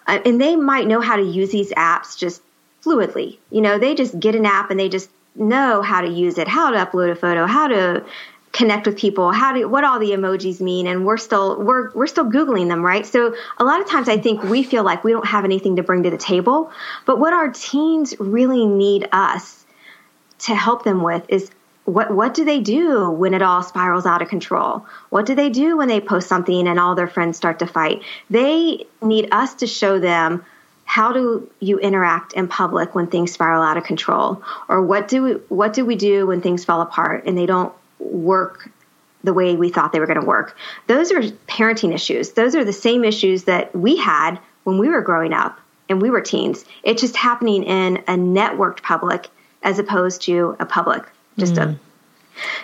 Uh, 0.07 0.19
and 0.25 0.41
they 0.41 0.55
might 0.55 0.85
know 0.85 1.01
how 1.01 1.15
to 1.15 1.23
use 1.23 1.49
these 1.51 1.71
apps 1.71 2.17
just 2.17 2.41
fluidly. 2.83 3.37
You 3.49 3.61
know, 3.61 3.79
they 3.79 3.95
just 3.95 4.19
get 4.19 4.35
an 4.35 4.45
app 4.45 4.69
and 4.69 4.79
they 4.79 4.89
just 4.89 5.09
know 5.35 5.81
how 5.81 6.01
to 6.01 6.09
use 6.09 6.37
it, 6.37 6.47
how 6.47 6.71
to 6.71 6.77
upload 6.77 7.11
a 7.11 7.15
photo, 7.15 7.45
how 7.45 7.67
to 7.67 8.05
connect 8.55 8.87
with 8.87 8.97
people. 8.97 9.33
How 9.33 9.51
do 9.51 9.67
what 9.67 9.83
all 9.83 9.99
the 9.99 10.11
emojis 10.11 10.61
mean? 10.61 10.87
And 10.87 11.05
we're 11.05 11.17
still 11.17 11.61
we're 11.61 11.91
we're 11.91 12.07
still 12.07 12.25
googling 12.25 12.69
them 12.69 12.81
right? 12.81 13.05
So 13.05 13.35
a 13.57 13.65
lot 13.65 13.81
of 13.81 13.87
times 13.89 14.07
i 14.07 14.17
think 14.17 14.43
we 14.43 14.63
feel 14.63 14.83
like 14.83 15.03
we 15.03 15.11
don't 15.11 15.27
have 15.27 15.43
anything 15.43 15.75
to 15.75 15.83
bring 15.83 16.03
to 16.03 16.09
the 16.09 16.17
table. 16.17 16.71
But 17.05 17.19
what 17.19 17.33
our 17.33 17.49
teens 17.49 18.15
really 18.17 18.65
need 18.65 19.09
us 19.11 19.65
to 20.39 20.55
help 20.55 20.83
them 20.85 21.03
with 21.03 21.25
is 21.27 21.51
what 21.83 22.11
what 22.11 22.33
do 22.33 22.45
they 22.45 22.61
do 22.61 23.09
when 23.09 23.33
it 23.33 23.41
all 23.41 23.61
spirals 23.61 24.05
out 24.05 24.21
of 24.21 24.29
control? 24.29 24.85
What 25.09 25.25
do 25.25 25.35
they 25.35 25.49
do 25.49 25.77
when 25.77 25.89
they 25.89 25.99
post 25.99 26.29
something 26.29 26.65
and 26.67 26.79
all 26.79 26.95
their 26.95 27.09
friends 27.09 27.35
start 27.35 27.59
to 27.59 27.67
fight? 27.67 28.03
They 28.29 28.87
need 29.01 29.27
us 29.33 29.55
to 29.55 29.67
show 29.67 29.99
them 29.99 30.45
how 30.85 31.11
do 31.11 31.49
you 31.59 31.77
interact 31.79 32.33
in 32.33 32.47
public 32.47 32.95
when 32.95 33.07
things 33.07 33.33
spiral 33.33 33.63
out 33.63 33.75
of 33.75 33.83
control? 33.83 34.43
Or 34.69 34.81
what 34.81 35.07
do 35.07 35.23
we, 35.23 35.31
what 35.49 35.73
do 35.73 35.83
we 35.83 35.95
do 35.95 36.27
when 36.27 36.41
things 36.41 36.63
fall 36.63 36.79
apart 36.81 37.25
and 37.25 37.37
they 37.37 37.47
don't 37.47 37.73
work 37.99 38.69
the 39.23 39.33
way 39.33 39.55
we 39.55 39.69
thought 39.69 39.91
they 39.91 39.99
were 39.99 40.05
going 40.05 40.19
to 40.19 40.25
work. 40.25 40.55
Those 40.87 41.11
are 41.11 41.21
parenting 41.21 41.93
issues. 41.93 42.33
Those 42.33 42.55
are 42.55 42.63
the 42.63 42.73
same 42.73 43.03
issues 43.03 43.45
that 43.45 43.75
we 43.75 43.97
had 43.97 44.39
when 44.63 44.77
we 44.77 44.87
were 44.87 45.01
growing 45.01 45.33
up 45.33 45.59
and 45.89 46.01
we 46.01 46.09
were 46.09 46.21
teens. 46.21 46.65
It's 46.83 47.01
just 47.01 47.15
happening 47.15 47.63
in 47.63 47.97
a 48.07 48.13
networked 48.13 48.81
public 48.83 49.27
as 49.63 49.79
opposed 49.79 50.21
to 50.23 50.55
a 50.59 50.65
public. 50.65 51.03
Just 51.37 51.57
a. 51.57 51.75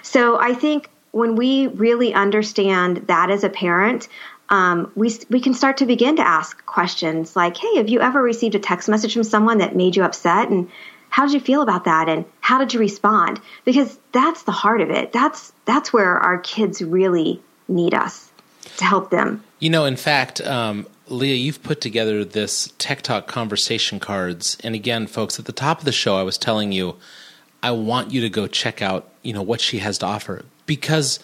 So 0.02 0.40
I 0.40 0.54
think 0.54 0.90
when 1.12 1.36
we 1.36 1.68
really 1.68 2.14
understand 2.14 2.98
that 3.08 3.32
as 3.32 3.44
a 3.44 3.50
parent, 3.50 4.08
um, 4.50 4.92
we 4.96 5.18
we 5.30 5.40
can 5.40 5.54
start 5.54 5.78
to 5.78 5.86
begin 5.86 6.18
to 6.18 6.28
ask 6.28 6.66
questions 6.66 7.36
like, 7.36 7.58
"Hey, 7.58 7.78
have 7.78 7.90
you 7.90 8.02
ever 8.02 8.22
received 8.22 8.56
a 8.56 8.60
text 8.60 8.90
message 8.90 9.14
from 9.14 9.24
someone 9.24 9.60
that 9.60 9.76
made 9.76 9.96
you 9.96 10.04
upset?" 10.04 10.50
and 10.50 10.70
how 11.12 11.26
did 11.26 11.34
you 11.34 11.40
feel 11.40 11.62
about 11.62 11.84
that 11.84 12.10
and 12.10 12.26
how 12.40 12.58
did 12.58 12.74
you 12.74 12.80
respond? 12.80 13.40
Because 13.64 14.00
that's 14.12 14.44
the 14.44 14.52
heart 14.52 14.82
of 14.82 14.90
it. 14.90 15.14
That's 15.14 15.54
that's 15.66 15.94
where 15.94 16.18
our 16.18 16.40
kids 16.40 16.82
really 16.82 17.40
need 17.68 17.94
us 17.94 18.32
to 18.78 18.86
help 18.86 19.12
them. 19.12 19.44
You 19.60 19.70
know, 19.70 19.86
in 19.86 19.98
fact, 19.98 20.42
um, 20.42 20.88
Leah, 21.08 21.36
you've 21.36 21.62
put 21.62 21.82
together 21.82 22.24
this 22.24 22.74
Tech 22.78 23.02
Talk 23.02 23.28
conversation 23.28 24.00
cards, 24.00 24.58
and 24.64 24.74
again, 24.74 25.06
folks, 25.06 25.38
at 25.38 25.46
the 25.46 25.52
top 25.52 25.80
of 25.80 25.86
the 25.86 25.92
show, 25.92 26.16
I 26.16 26.24
was 26.24 26.38
telling 26.38 26.72
you, 26.72 26.96
I 27.62 27.72
want 27.72 28.12
you 28.12 28.22
to 28.22 28.30
go 28.30 28.48
check 28.48 28.82
out, 28.82 29.10
you 29.22 29.34
know, 29.34 29.42
what 29.42 29.62
she 29.62 29.80
has 29.80 29.98
to 30.00 30.06
offer. 30.06 30.46
Because 30.66 31.20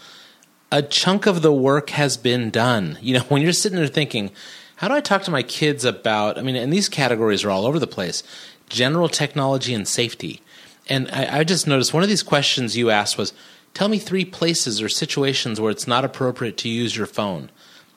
a 0.72 0.82
chunk 0.82 1.26
of 1.26 1.42
the 1.42 1.54
work 1.54 1.92
has 1.92 2.18
been 2.18 2.50
done. 2.50 2.98
You 3.02 3.16
know, 3.16 3.20
when 3.30 3.42
you're 3.42 3.54
sitting 3.54 3.78
there 3.78 3.88
thinking, 3.88 4.32
how 4.76 4.88
do 4.88 4.94
I 4.94 5.02
talk 5.02 5.24
to 5.24 5.32
my 5.32 5.44
kids 5.44 5.86
about? 5.86 6.38
I 6.38 6.42
mean, 6.42 6.56
and 6.56 6.72
these 6.72 6.90
categories 6.90 7.44
are 7.44 7.50
all 7.50 7.66
over 7.66 7.80
the 7.80 7.88
place: 7.88 8.22
general 8.70 9.10
technology 9.10 9.74
and 9.74 9.88
safety. 9.88 10.42
And 10.90 11.10
I, 11.12 11.40
I 11.40 11.44
just 11.44 11.68
noticed 11.68 11.94
one 11.94 12.04
of 12.04 12.10
these 12.10 12.24
questions 12.24 12.78
you 12.78 12.90
asked 12.90 13.18
was, 13.18 13.34
"Tell 13.74 13.88
me 13.90 14.00
three 14.00 14.26
places 14.26 14.82
or 14.82 14.90
situations 14.90 15.60
where 15.60 15.72
it's 15.72 15.88
not 15.88 16.06
appropriate 16.06 16.58
to 16.58 16.70
use 16.70 16.96
your 16.96 17.08
phone." 17.08 17.50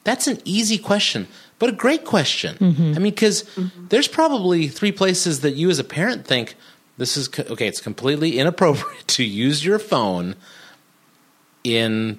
That's 0.03 0.27
an 0.27 0.39
easy 0.45 0.79
question, 0.79 1.29
but 1.59 1.69
a 1.69 1.73
great 1.73 2.05
question. 2.05 2.57
Mm-hmm. 2.57 2.93
I 2.97 2.99
mean, 2.99 3.13
because 3.13 3.45
there's 3.91 4.09
probably 4.09 4.67
three 4.67 4.93
places 4.93 5.41
that 5.41 5.55
you 5.57 5.69
as 5.71 5.79
a 5.79 5.85
parent 5.85 6.27
think 6.27 6.55
this 6.97 7.17
is 7.17 7.29
co- 7.29 7.45
okay. 7.51 7.69
It's 7.69 7.81
completely 7.81 8.39
inappropriate 8.39 9.07
to 9.09 9.25
use 9.25 9.65
your 9.65 9.79
phone 9.79 10.37
in 11.65 12.19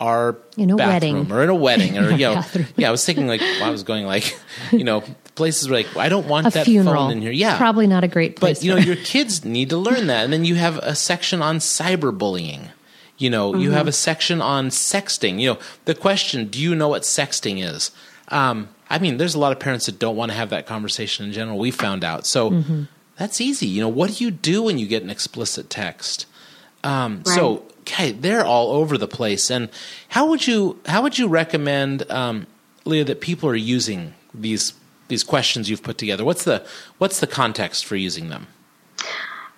our 0.00 0.36
In 0.56 0.70
a 0.70 0.76
bathroom 0.76 1.28
wedding. 1.28 1.32
or 1.32 1.42
in 1.42 1.48
a 1.48 1.54
wedding 1.54 1.98
or 1.98 2.10
you 2.10 2.18
know 2.18 2.42
yeah. 2.76 2.88
I 2.88 2.90
was 2.90 3.04
thinking 3.04 3.26
like 3.26 3.40
I 3.40 3.70
was 3.70 3.82
going 3.82 4.04
like 4.06 4.38
you 4.72 4.84
know 4.84 5.02
places 5.36 5.68
where 5.68 5.78
like 5.80 5.96
I 5.96 6.08
don't 6.08 6.26
want 6.26 6.48
A 6.48 6.50
that 6.50 6.64
funeral. 6.64 6.94
phone 6.94 7.12
in 7.12 7.22
here. 7.22 7.30
Yeah, 7.30 7.56
probably 7.56 7.86
not 7.86 8.02
a 8.02 8.08
great 8.08 8.36
place. 8.36 8.58
but 8.58 8.64
you 8.64 8.72
know 8.72 8.78
your 8.80 8.96
kids 8.96 9.44
need 9.44 9.70
to 9.70 9.76
learn 9.76 10.08
that. 10.08 10.24
And 10.24 10.32
then 10.32 10.44
you 10.44 10.56
have 10.56 10.78
a 10.78 10.94
section 10.96 11.42
on 11.42 11.58
cyberbullying. 11.58 12.70
You 13.18 13.30
know 13.30 13.54
you 13.54 13.70
have 13.70 13.86
a 13.86 13.92
section 13.92 14.42
on 14.42 14.70
sexting. 14.70 15.40
You 15.40 15.54
know 15.54 15.58
the 15.84 15.94
question 15.94 16.48
do 16.48 16.60
you 16.60 16.74
know 16.74 16.88
what 16.88 17.02
sexting 17.02 17.62
is? 17.64 17.90
Um, 18.28 18.68
i 18.90 18.98
mean 18.98 19.16
there's 19.16 19.34
a 19.34 19.38
lot 19.38 19.52
of 19.52 19.60
parents 19.60 19.86
that 19.86 19.98
don't 19.98 20.16
want 20.16 20.30
to 20.32 20.36
have 20.36 20.50
that 20.50 20.66
conversation 20.66 21.26
in 21.26 21.32
general 21.32 21.58
we 21.58 21.70
found 21.70 22.02
out. 22.02 22.26
So 22.26 22.62
that's 23.16 23.40
easy. 23.40 23.66
You 23.66 23.82
know 23.82 23.88
what 23.88 24.16
do 24.16 24.24
you 24.24 24.30
do 24.30 24.62
when 24.64 24.78
you 24.78 24.86
get 24.86 25.02
an 25.02 25.10
explicit 25.10 25.70
text? 25.70 26.26
Um, 26.84 27.24
so 27.24 27.64
okay 27.80 28.12
they're 28.12 28.44
all 28.44 28.72
over 28.72 28.98
the 28.98 29.08
place. 29.08 29.50
And 29.50 29.70
how 30.08 30.26
would 30.26 30.46
you 30.46 30.78
how 30.86 31.02
would 31.02 31.18
you 31.18 31.28
recommend 31.28 32.10
um, 32.10 32.46
leah 32.84 33.04
that 33.04 33.20
people 33.20 33.48
are 33.48 33.56
using 33.56 34.14
these 34.34 34.72
these 35.08 35.24
questions 35.24 35.68
you've 35.70 35.82
put 35.82 35.98
together 35.98 36.24
what's 36.24 36.44
the 36.44 36.66
what's 36.98 37.20
the 37.20 37.26
context 37.26 37.84
for 37.84 37.96
using 37.96 38.28
them 38.28 38.46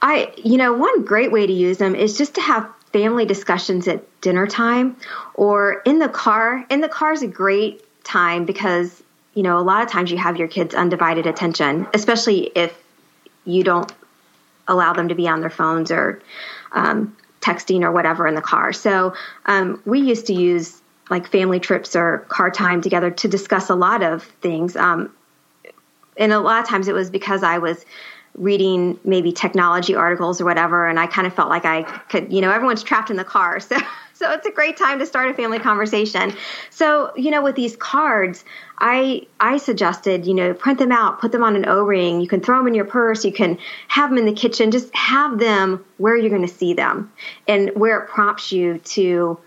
I, 0.00 0.32
you 0.36 0.56
know, 0.56 0.72
one 0.72 1.04
great 1.04 1.32
way 1.32 1.46
to 1.46 1.52
use 1.52 1.78
them 1.78 1.94
is 1.94 2.16
just 2.16 2.34
to 2.34 2.40
have 2.40 2.68
family 2.92 3.24
discussions 3.24 3.88
at 3.88 4.20
dinner 4.20 4.46
time 4.46 4.96
or 5.34 5.82
in 5.84 5.98
the 5.98 6.08
car. 6.08 6.64
In 6.70 6.80
the 6.80 6.88
car 6.88 7.12
is 7.12 7.22
a 7.22 7.26
great 7.26 7.84
time 8.04 8.44
because, 8.44 9.02
you 9.34 9.42
know, 9.42 9.58
a 9.58 9.60
lot 9.60 9.82
of 9.82 9.90
times 9.90 10.10
you 10.10 10.18
have 10.18 10.36
your 10.36 10.48
kids' 10.48 10.74
undivided 10.74 11.26
attention, 11.26 11.86
especially 11.92 12.44
if 12.54 12.76
you 13.44 13.64
don't 13.64 13.92
allow 14.68 14.92
them 14.92 15.08
to 15.08 15.14
be 15.14 15.26
on 15.26 15.40
their 15.40 15.50
phones 15.50 15.90
or 15.90 16.22
um, 16.72 17.16
texting 17.40 17.82
or 17.82 17.90
whatever 17.90 18.26
in 18.26 18.34
the 18.34 18.42
car. 18.42 18.72
So 18.72 19.14
um, 19.46 19.82
we 19.84 20.00
used 20.00 20.26
to 20.26 20.34
use 20.34 20.80
like 21.10 21.26
family 21.26 21.58
trips 21.58 21.96
or 21.96 22.18
car 22.28 22.50
time 22.50 22.82
together 22.82 23.10
to 23.10 23.28
discuss 23.28 23.70
a 23.70 23.74
lot 23.74 24.02
of 24.02 24.22
things. 24.42 24.76
Um, 24.76 25.12
and 26.18 26.32
a 26.32 26.40
lot 26.40 26.62
of 26.62 26.68
times 26.68 26.88
it 26.88 26.94
was 26.94 27.10
because 27.10 27.42
I 27.42 27.58
was 27.58 27.84
reading 28.34 28.98
maybe 29.04 29.32
technology 29.32 29.94
articles 29.94 30.40
or 30.40 30.44
whatever, 30.44 30.86
and 30.86 30.98
I 30.98 31.06
kind 31.06 31.26
of 31.26 31.34
felt 31.34 31.48
like 31.48 31.64
I 31.64 31.82
could, 31.82 32.32
you 32.32 32.40
know, 32.40 32.50
everyone's 32.50 32.82
trapped 32.82 33.10
in 33.10 33.16
the 33.16 33.24
car, 33.24 33.60
so 33.60 33.78
so 34.18 34.32
it's 34.32 34.46
a 34.46 34.50
great 34.50 34.76
time 34.76 34.98
to 34.98 35.06
start 35.06 35.30
a 35.30 35.34
family 35.34 35.60
conversation. 35.60 36.32
So 36.70 37.12
you 37.16 37.30
know, 37.30 37.40
with 37.40 37.54
these 37.54 37.76
cards, 37.76 38.44
I 38.78 39.26
I 39.38 39.58
suggested 39.58 40.26
you 40.26 40.34
know 40.34 40.54
print 40.54 40.80
them 40.80 40.90
out, 40.90 41.20
put 41.20 41.30
them 41.30 41.44
on 41.44 41.54
an 41.54 41.66
O 41.68 41.84
ring. 41.84 42.20
You 42.20 42.26
can 42.26 42.40
throw 42.40 42.58
them 42.58 42.66
in 42.66 42.74
your 42.74 42.84
purse. 42.84 43.24
You 43.24 43.32
can 43.32 43.58
have 43.86 44.10
them 44.10 44.18
in 44.18 44.26
the 44.26 44.32
kitchen. 44.32 44.72
Just 44.72 44.94
have 44.94 45.38
them 45.38 45.84
where 45.98 46.16
you're 46.16 46.30
going 46.30 46.46
to 46.46 46.52
see 46.52 46.74
them, 46.74 47.12
and 47.46 47.70
where 47.76 48.00
it 48.00 48.08
prompts 48.08 48.50
you 48.50 48.78
to 48.78 49.38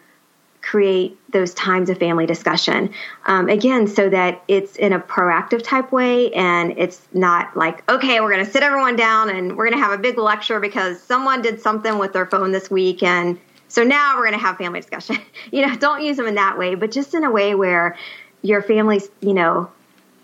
create 0.62 1.18
those 1.32 1.54
times 1.54 1.90
of 1.90 1.98
family 1.98 2.26
discussion. 2.26 2.94
Um, 3.26 3.50
again, 3.50 3.88
so 3.88 4.10
that 4.10 4.44
it's 4.48 4.76
in 4.76 4.94
a 4.94 5.00
proactive 5.00 5.64
type 5.64 5.92
way 5.92 6.32
and 6.34 6.74
it's 6.78 7.08
not 7.14 7.58
like, 7.58 7.90
okay, 7.90 8.22
we're 8.22 8.32
going 8.32 8.46
to 8.46 8.52
sit 8.52 8.62
everyone 8.62 8.96
down 8.96 9.30
and 9.30 9.58
we're 9.58 9.68
going 9.68 9.80
to 9.80 9.84
have 9.84 9.98
a 9.98 10.02
big 10.02 10.18
lecture 10.18 10.60
because 10.60 11.02
someone 11.02 11.42
did 11.42 11.62
something 11.62 11.98
with 11.98 12.14
their 12.14 12.26
phone 12.26 12.52
this 12.52 12.70
week 12.70 13.02
and 13.02 13.40
so 13.68 13.84
now 13.84 14.18
we're 14.18 14.24
going 14.24 14.38
to 14.38 14.46
have 14.46 14.58
family 14.58 14.82
discussion. 14.82 15.18
you 15.52 15.66
know, 15.66 15.74
don't 15.76 16.04
use 16.04 16.18
them 16.18 16.28
in 16.28 16.36
that 16.36 16.58
way, 16.58 16.76
but 16.76 16.92
just 16.92 17.14
in 17.14 17.24
a 17.24 17.32
way 17.32 17.56
where 17.56 17.98
your 18.42 18.62
family's, 18.62 19.10
you 19.22 19.34
know, 19.34 19.72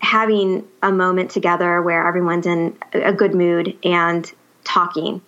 having 0.00 0.66
a 0.82 0.92
moment 0.92 1.30
together 1.30 1.82
where 1.82 2.06
everyone's 2.06 2.46
in 2.46 2.76
a 2.92 3.12
good 3.12 3.34
mood 3.34 3.76
and 3.82 4.30
talking. 4.64 5.22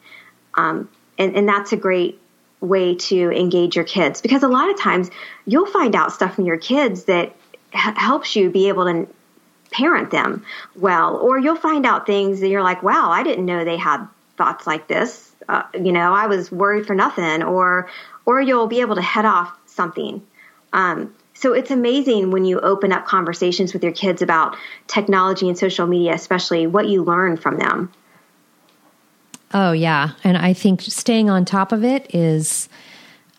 Um, 0.55 0.89
and, 1.19 1.35
and 1.35 1.49
that's 1.49 1.73
a 1.73 1.77
great 1.77 2.21
way 2.61 2.95
to 2.95 3.31
engage 3.31 3.77
your 3.77 3.85
kids. 3.85 4.21
Because 4.21 4.43
a 4.43 4.49
lot 4.49 4.71
of 4.71 4.79
times 4.79 5.11
you'll 5.47 5.67
find 5.67 5.95
out 5.95 6.13
stuff 6.13 6.35
from 6.35 6.47
your 6.47 6.59
kids 6.59 7.05
that 7.05 7.35
h- 7.73 7.97
helps 7.97 8.37
you 8.37 8.51
be 8.51 8.69
able 8.69 8.85
to 8.85 9.09
parent 9.71 10.11
them 10.11 10.45
well. 10.77 11.17
Or 11.17 11.39
you'll 11.39 11.57
find 11.57 11.87
out 11.87 12.07
things 12.07 12.41
that 12.41 12.49
you're 12.49 12.63
like 12.63 12.83
wow 12.83 13.11
i 13.11 13.23
didn't 13.23 13.47
know 13.47 13.65
they 13.65 13.77
had 13.77 14.07
thoughts 14.37 14.67
like 14.67 14.89
this. 14.89 15.33
Uh, 15.49 15.63
you 15.75 15.93
know 15.93 16.13
i 16.13 16.27
was 16.27 16.51
worried 16.51 16.87
for 16.87 16.95
nothing. 16.95 17.43
Or 17.43 17.89
or 18.27 18.41
you'll 18.41 18.67
be 18.67 18.81
able 18.81 18.97
to 18.97 19.03
head 19.03 19.25
off 19.25 19.57
something. 19.67 20.27
Um, 20.73 21.15
so 21.35 21.55
it's 21.55 21.71
amazing 21.71 22.33
when 22.33 22.45
you 22.45 22.61
open 22.61 22.93
up 22.93 23.07
conversations 23.07 23.73
with 23.73 23.83
your 23.83 23.93
kids 23.93 24.21
about 24.21 24.57
technology 24.87 25.49
and 25.49 25.57
social 25.57 25.87
media 25.87 26.13
especially 26.13 26.67
what 26.67 26.87
you 26.87 27.03
learn 27.03 27.39
from 27.39 27.59
them 27.59 27.91
Oh, 29.53 29.73
yeah. 29.73 30.11
And 30.23 30.37
I 30.37 30.53
think 30.53 30.83
staying 30.83 31.29
on 31.29 31.45
top 31.45 31.73
of 31.73 31.83
it 31.83 32.15
is 32.15 32.69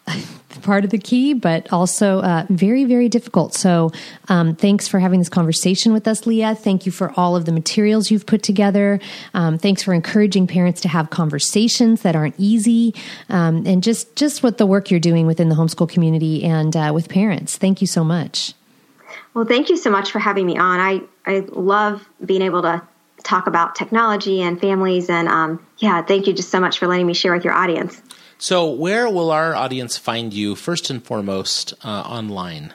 part 0.62 0.84
of 0.84 0.90
the 0.90 0.98
key, 0.98 1.34
but 1.34 1.72
also 1.72 2.20
uh, 2.20 2.46
very, 2.50 2.84
very 2.84 3.08
difficult. 3.08 3.54
So, 3.54 3.92
um, 4.28 4.56
thanks 4.56 4.88
for 4.88 5.00
having 5.00 5.20
this 5.20 5.30
conversation 5.30 5.94
with 5.94 6.08
us, 6.08 6.26
Leah. 6.26 6.56
Thank 6.56 6.86
you 6.86 6.92
for 6.92 7.14
all 7.18 7.36
of 7.36 7.46
the 7.46 7.52
materials 7.52 8.12
you've 8.12 8.26
put 8.26 8.44
together. 8.44 9.00
Um, 9.34 9.58
thanks 9.58 9.84
for 9.84 9.94
encouraging 9.94 10.48
parents 10.48 10.82
to 10.82 10.90
have 10.90 11.10
conversations 11.10 12.02
that 12.02 12.16
aren't 12.16 12.36
easy, 12.38 12.94
um, 13.30 13.66
and 13.66 13.82
just 13.82 14.16
just 14.16 14.44
what 14.44 14.58
the 14.58 14.66
work 14.66 14.92
you're 14.92 15.00
doing 15.00 15.28
within 15.28 15.50
the 15.50 15.56
homeschool 15.56 15.90
community 15.90 16.44
and 16.44 16.76
uh, 16.76 16.92
with 16.94 17.10
parents. 17.10 17.58
Thank 17.58 17.82
you 17.82 17.88
so 17.88 18.04
much. 18.04 18.54
Well, 19.34 19.46
thank 19.46 19.70
you 19.70 19.78
so 19.78 19.90
much 19.90 20.12
for 20.12 20.20
having 20.20 20.46
me 20.46 20.58
on. 20.58 20.80
I 20.80 21.02
I 21.26 21.40
love 21.50 22.08
being 22.26 22.42
able 22.42 22.62
to 22.64 22.82
talk 23.24 23.48
about 23.48 23.76
technology 23.76 24.42
and 24.42 24.60
families. 24.60 25.10
And 25.10 25.28
um, 25.28 25.66
yeah, 25.78 26.02
thank 26.02 26.28
you 26.28 26.34
just 26.34 26.50
so 26.50 26.60
much 26.60 26.80
for 26.80 26.88
letting 26.88 27.08
me 27.08 27.14
share 27.14 27.34
with 27.34 27.44
your 27.44 27.54
audience. 27.54 28.02
So, 28.38 28.72
where 28.72 29.08
will 29.08 29.30
our 29.30 29.56
audience 29.56 29.98
find 29.98 30.34
you 30.34 30.56
first 30.56 30.90
and 30.90 31.04
foremost 31.04 31.74
uh, 31.84 31.88
online? 32.02 32.74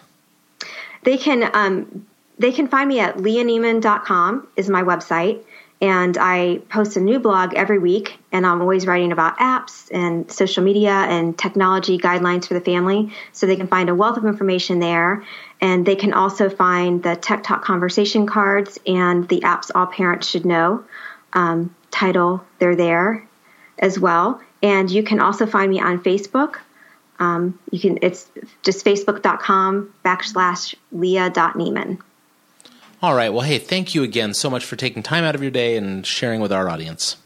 They 1.03 1.19
can 1.19 1.51
um, 1.55 2.07
they 2.39 2.53
can 2.53 2.69
find 2.69 2.89
me 2.89 3.01
at 3.01 3.17
leahnieman.com 3.17 4.47
is 4.57 4.69
my 4.69 4.83
website. 4.83 5.43
And 5.81 6.17
I 6.17 6.63
post 6.71 6.97
a 6.97 7.01
new 7.01 7.19
blog 7.19 7.53
every 7.55 7.79
week, 7.79 8.19
and 8.33 8.47
I'm 8.47 8.63
always 8.63 8.87
writing 8.87 9.13
about 9.13 9.39
apps 9.39 9.91
and 9.93 10.31
social 10.33 10.65
media 10.65 10.91
and 10.91 11.37
technology 11.37 11.99
guidelines 11.99 12.47
for 12.47 12.55
the 12.55 12.63
family. 12.63 13.13
So 13.33 13.47
they 13.47 13.57
can 13.57 13.69
find 13.69 13.91
a 13.91 13.95
wealth 13.95 14.17
of 14.17 14.25
information 14.25 14.79
there. 14.79 15.23
And 15.61 15.85
they 15.85 15.97
can 15.97 16.15
also 16.15 16.49
find 16.49 17.03
the 17.03 17.15
Tech 17.15 17.43
Talk 17.43 17.63
conversation 17.63 18.27
cards 18.27 18.79
and 18.87 19.29
the 19.29 19.41
apps 19.41 19.71
all 19.75 19.87
parents 19.87 20.29
should 20.29 20.47
know 20.47 20.85
um, 21.35 21.75
title. 21.91 22.43
They're 22.59 22.77
there 22.77 23.27
as 23.79 23.99
well. 23.99 24.41
And 24.63 24.91
you 24.91 25.03
can 25.03 25.21
also 25.21 25.47
find 25.47 25.71
me 25.71 25.81
on 25.81 26.03
Facebook. 26.03 26.57
Um, 27.19 27.59
you 27.71 27.81
can 27.81 27.99
it's 28.03 28.31
just 28.63 28.85
facebook.com 28.85 29.95
backslash 30.05 30.75
leah.nieman. 30.93 31.99
All 33.07 33.15
right. 33.15 33.33
Well, 33.33 33.43
hey, 33.43 33.61
thank 33.61 33.95
you 33.95 34.03
again 34.03 34.35
so 34.35 34.51
much 34.51 34.65
for 34.65 34.75
taking 34.75 35.01
time 35.01 35.23
out 35.23 35.37
of 35.37 35.41
your 35.41 35.53
day 35.53 35.77
and 35.77 36.05
sharing 36.05 36.41
with 36.41 36.51
our 36.51 36.69
audience. 36.69 37.17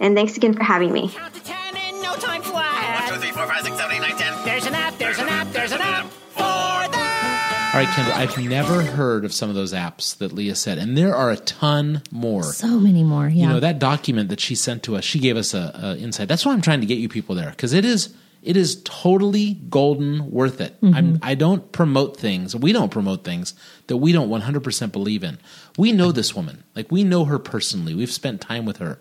And 0.00 0.16
thanks 0.16 0.34
again 0.38 0.54
for 0.54 0.62
having 0.62 0.94
me. 0.94 1.10
Count 1.10 1.34
to 1.34 1.44
ten 1.44 1.76
in 1.76 2.00
no 2.00 2.14
time 2.14 2.40
flat. 2.40 3.10
One, 3.10 3.12
two, 3.12 3.20
three, 3.20 3.32
four, 3.32 3.46
five, 3.46 3.62
six, 3.64 3.76
seven, 3.76 3.96
eight, 3.96 4.00
nine, 4.00 4.16
ten. 4.16 4.44
There's 4.46 4.64
an 4.64 4.74
app, 4.74 4.96
there's 4.96 5.18
an 5.18 5.28
app, 5.28 5.48
there's 5.48 5.72
an 5.72 5.82
app 5.82 6.06
for 6.06 6.38
that. 6.40 7.70
All 7.74 7.80
right, 7.80 7.88
Kendra, 7.88 8.14
I've 8.14 8.48
never 8.48 8.80
heard 8.80 9.26
of 9.26 9.34
some 9.34 9.50
of 9.50 9.54
those 9.54 9.74
apps 9.74 10.16
that 10.16 10.32
Leah 10.32 10.54
said, 10.54 10.78
and 10.78 10.96
there 10.96 11.14
are 11.14 11.30
a 11.30 11.36
ton 11.36 12.00
more. 12.10 12.44
So 12.44 12.80
many 12.80 13.04
more. 13.04 13.28
Yeah. 13.28 13.42
You 13.42 13.48
know, 13.50 13.60
that 13.60 13.78
document 13.78 14.30
that 14.30 14.40
she 14.40 14.54
sent 14.54 14.84
to 14.84 14.96
us, 14.96 15.04
she 15.04 15.18
gave 15.18 15.36
us 15.36 15.52
a, 15.52 15.70
a 15.74 15.98
insight. 15.98 16.28
That's 16.28 16.46
why 16.46 16.54
I'm 16.54 16.62
trying 16.62 16.80
to 16.80 16.86
get 16.86 16.96
you 16.96 17.10
people 17.10 17.34
there 17.34 17.50
because 17.50 17.74
it 17.74 17.84
is 17.84 18.14
it 18.44 18.56
is 18.56 18.82
totally 18.84 19.54
golden 19.54 20.30
worth 20.30 20.60
it. 20.60 20.80
Mm-hmm. 20.80 20.94
I'm, 20.94 21.18
I 21.22 21.34
don't 21.34 21.72
promote 21.72 22.16
things. 22.18 22.54
We 22.54 22.72
don't 22.72 22.90
promote 22.90 23.24
things 23.24 23.54
that 23.86 23.96
we 23.96 24.12
don't 24.12 24.28
100% 24.28 24.92
believe 24.92 25.24
in. 25.24 25.38
We 25.78 25.92
know 25.92 26.12
this 26.12 26.34
woman. 26.34 26.62
Like, 26.76 26.92
we 26.92 27.04
know 27.04 27.24
her 27.24 27.38
personally. 27.38 27.94
We've 27.94 28.12
spent 28.12 28.40
time 28.40 28.66
with 28.66 28.76
her. 28.76 29.00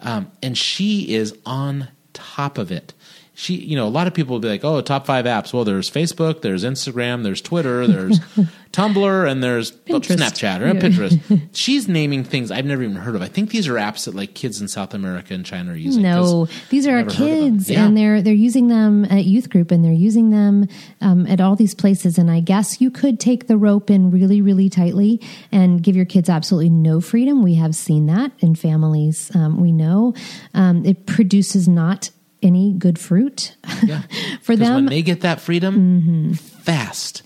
Um, 0.00 0.30
and 0.42 0.56
she 0.56 1.14
is 1.14 1.36
on 1.44 1.88
top 2.12 2.56
of 2.56 2.70
it. 2.70 2.94
She, 3.34 3.56
you 3.56 3.74
know, 3.74 3.86
a 3.86 3.90
lot 3.90 4.06
of 4.06 4.14
people 4.14 4.34
will 4.34 4.40
be 4.40 4.48
like, 4.48 4.64
oh, 4.64 4.80
top 4.80 5.06
five 5.06 5.24
apps. 5.24 5.52
Well, 5.52 5.64
there's 5.64 5.90
Facebook, 5.90 6.42
there's 6.42 6.62
Instagram, 6.62 7.24
there's 7.24 7.40
Twitter, 7.40 7.86
there's 7.88 8.20
Tumblr, 8.74 9.30
and 9.30 9.42
there's 9.42 9.70
oh, 9.72 10.00
Pinterest. 10.00 10.16
Snapchat 10.16 10.60
or 10.60 10.66
Yeah. 10.66 10.72
Pinterest. 10.80 11.48
She's 11.56 11.86
naming 11.88 12.24
things 12.24 12.50
I've 12.50 12.64
never 12.64 12.82
even 12.82 12.96
heard 12.96 13.14
of. 13.14 13.22
I 13.22 13.28
think 13.28 13.50
these 13.50 13.68
are 13.68 13.74
apps 13.74 14.06
that 14.06 14.14
like 14.14 14.34
kids 14.34 14.60
in 14.60 14.66
South 14.68 14.92
America 14.94 15.32
and 15.32 15.46
China 15.46 15.72
are 15.72 15.76
using. 15.76 16.02
No, 16.02 16.48
these 16.70 16.86
are 16.86 16.92
our 16.92 16.98
I've 16.98 17.06
never 17.06 17.18
heard 17.18 17.30
of 17.32 17.38
them. 17.38 17.52
kids, 17.56 17.70
Yeah. 17.70 17.86
and 17.86 17.96
they're 17.96 18.20
they're 18.20 18.34
using 18.34 18.68
them 18.68 19.04
at 19.04 19.24
youth 19.24 19.48
group, 19.48 19.70
and 19.70 19.84
they're 19.84 19.92
using 19.92 20.30
them 20.30 20.66
um, 21.00 21.26
at 21.26 21.40
all 21.40 21.54
these 21.56 21.74
places. 21.74 22.18
And 22.18 22.30
I 22.30 22.40
guess 22.40 22.80
you 22.80 22.90
could 22.90 23.20
take 23.20 23.46
the 23.46 23.56
rope 23.56 23.90
in 23.90 24.10
really, 24.10 24.40
really 24.42 24.68
tightly 24.68 25.20
and 25.52 25.82
give 25.82 25.94
your 25.96 26.04
kids 26.06 26.28
absolutely 26.28 26.70
no 26.70 27.00
freedom. 27.00 27.42
We 27.42 27.54
have 27.54 27.74
seen 27.76 28.06
that 28.06 28.32
in 28.40 28.54
families. 28.56 29.30
Um, 29.34 29.60
we 29.60 29.70
know 29.72 30.14
um, 30.54 30.84
it 30.84 31.06
produces 31.06 31.68
not 31.68 32.10
any 32.42 32.72
good 32.74 32.98
fruit 32.98 33.56
Yeah. 33.84 34.02
for 34.42 34.54
them. 34.56 34.74
when 34.74 34.86
they 34.86 35.00
get 35.02 35.22
that 35.22 35.40
freedom, 35.40 36.34
fast 36.34 37.22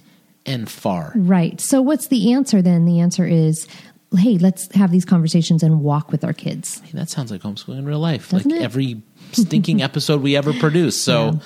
and 0.48 0.68
far. 0.68 1.12
Right. 1.14 1.60
So, 1.60 1.80
what's 1.82 2.08
the 2.08 2.32
answer 2.32 2.62
then? 2.62 2.84
The 2.86 3.00
answer 3.00 3.26
is, 3.26 3.68
hey, 4.16 4.38
let's 4.38 4.74
have 4.74 4.90
these 4.90 5.04
conversations 5.04 5.62
and 5.62 5.80
walk 5.82 6.10
with 6.10 6.24
our 6.24 6.32
kids. 6.32 6.80
Hey, 6.80 6.92
that 6.94 7.10
sounds 7.10 7.30
like 7.30 7.42
homeschooling 7.42 7.78
in 7.78 7.84
real 7.86 8.00
life, 8.00 8.30
Doesn't 8.30 8.50
like 8.50 8.60
it? 8.60 8.64
every 8.64 9.02
stinking 9.32 9.82
episode 9.88 10.22
we 10.22 10.34
ever 10.36 10.52
produce. 10.54 11.00
So, 11.00 11.40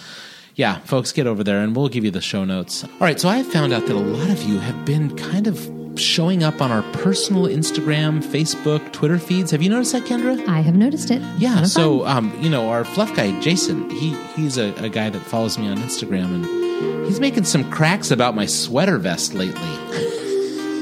yeah. 0.54 0.78
folks, 0.80 1.12
get 1.12 1.26
over 1.26 1.42
there 1.42 1.58
and 1.60 1.74
we'll 1.74 1.88
give 1.88 2.04
you 2.04 2.10
the 2.10 2.20
show 2.20 2.44
notes. 2.44 2.84
All 2.84 2.90
right, 3.00 3.18
so 3.18 3.28
I 3.28 3.42
found 3.42 3.72
out 3.72 3.86
that 3.86 3.96
a 3.96 3.98
lot 3.98 4.30
of 4.30 4.42
you 4.44 4.58
have 4.60 4.84
been 4.84 5.16
kind 5.16 5.46
of 5.46 5.68
showing 5.96 6.42
up 6.42 6.60
on 6.60 6.70
our 6.70 6.82
personal 6.94 7.44
Instagram, 7.44 8.22
Facebook, 8.22 8.92
Twitter 8.92 9.18
feeds. 9.18 9.50
Have 9.50 9.62
you 9.62 9.70
noticed 9.70 9.92
that, 9.92 10.02
Kendra? 10.04 10.46
I 10.48 10.60
have 10.60 10.74
noticed 10.74 11.10
it. 11.10 11.22
Yeah, 11.38 11.64
so 11.64 12.06
um, 12.06 12.36
you 12.40 12.50
know, 12.50 12.68
our 12.68 12.84
fluff 12.84 13.14
guy 13.14 13.38
Jason, 13.40 13.88
he 13.90 14.14
he's 14.34 14.58
a, 14.58 14.72
a 14.82 14.88
guy 14.88 15.10
that 15.10 15.20
follows 15.20 15.58
me 15.58 15.68
on 15.68 15.78
Instagram, 15.78 16.34
and 16.34 17.06
he's 17.06 17.20
making 17.20 17.44
some 17.44 17.70
cracks 17.70 18.10
about 18.10 18.34
my 18.34 18.46
sweater 18.46 18.98
vest 18.98 19.34
lately. 19.34 19.60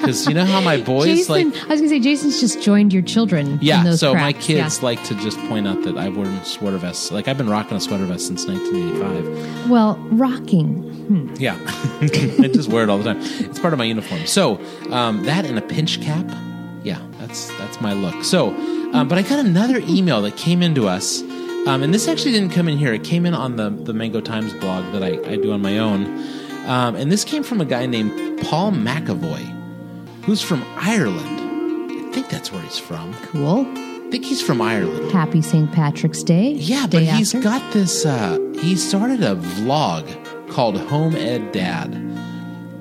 Because 0.01 0.27
you 0.27 0.35
know 0.35 0.45
how 0.45 0.61
my 0.61 0.77
boys 0.81 1.07
Jason, 1.07 1.51
like, 1.51 1.63
I 1.65 1.67
was 1.69 1.81
going 1.81 1.83
to 1.83 1.89
say, 1.89 2.01
Jason's 2.01 2.41
just 2.41 2.63
joined 2.63 2.93
your 2.93 3.03
children. 3.03 3.59
yeah. 3.63 3.79
in 3.81 3.85
those 3.87 4.01
So 4.01 4.15
my 4.15 4.33
cracks. 4.33 4.47
kids 4.47 4.79
Yeah. 4.79 4.85
like 4.85 5.03
to 5.05 5.15
just 5.17 5.39
point 5.49 5.67
out 5.69 5.83
that 5.85 5.97
I've 5.97 6.17
worn 6.17 6.43
sweater 6.45 6.79
vests. 6.79 7.11
Like 7.13 7.29
I've 7.29 7.39
been 7.39 7.49
rocking 7.51 7.77
a 7.77 7.81
sweater 7.81 8.05
vest 8.07 8.27
since 8.27 8.47
1985. 8.47 9.71
Well, 9.71 9.97
rocking. 10.13 10.89
Yeah, 11.39 11.57
I 12.01 12.51
just 12.53 12.69
wear 12.69 12.85
it 12.85 12.89
all 12.91 12.99
the 12.99 13.05
time. 13.15 13.19
It's 13.21 13.59
part 13.59 13.73
of 13.73 13.79
my 13.79 13.85
uniform. 13.85 14.27
So 14.27 14.61
um, 14.91 15.25
that 15.25 15.45
and 15.45 15.59
a 15.59 15.63
pinch 15.63 16.01
cap. 16.01 16.25
Yeah, 16.85 17.01
that's 17.19 17.49
that's 17.59 17.81
my 17.81 17.93
look. 17.95 18.23
So, 18.25 18.51
um, 18.93 19.09
but 19.09 19.19
I 19.19 19.23
got 19.23 19.39
another 19.45 19.79
email 19.89 20.23
that 20.23 20.37
came 20.37 20.63
into 20.63 20.87
us, 20.89 21.21
um, 21.67 21.83
and 21.83 21.93
this 21.93 22.07
actually 22.09 22.33
didn't 22.33 22.51
come 22.51 22.69
in 22.69 22.79
here. 22.79 22.95
It 22.95 23.03
came 23.05 23.27
in 23.27 23.35
on 23.35 23.57
the 23.57 23.71
the 23.71 23.93
Mango 23.93 24.21
Times 24.21 24.53
blog 24.55 24.91
that 24.93 25.03
I, 25.03 25.19
I 25.31 25.37
do 25.37 25.53
on 25.53 25.61
my 25.63 25.79
own, 25.79 26.05
um, 26.67 26.95
and 26.95 27.11
this 27.11 27.25
came 27.25 27.43
from 27.43 27.61
a 27.61 27.65
guy 27.65 27.87
named 27.87 28.41
Paul 28.43 28.71
McAvoy, 28.73 29.60
who's 30.23 30.43
from 30.43 30.63
Ireland. 30.77 31.91
I 31.91 32.13
think 32.13 32.29
that's 32.29 32.51
where 32.53 32.63
he's 32.63 32.79
from. 32.79 33.15
Cool. 33.27 33.67
I 33.67 34.09
think 34.11 34.25
he's 34.25 34.43
from 34.43 34.61
Ireland. 34.61 35.13
Happy 35.13 35.41
St. 35.43 35.71
Patrick's 35.73 36.23
Day. 36.23 36.51
Yeah, 36.53 36.87
Day 36.89 37.07
but 37.07 37.17
he's 37.17 37.35
after. 37.35 37.43
got 37.45 37.73
this. 37.73 38.05
Uh, 38.05 38.39
he 38.61 38.75
started 38.77 39.23
a 39.23 39.37
vlog 39.37 40.49
called 40.51 40.77
Home 40.79 41.15
Ed 41.15 41.53
Dad, 41.53 41.95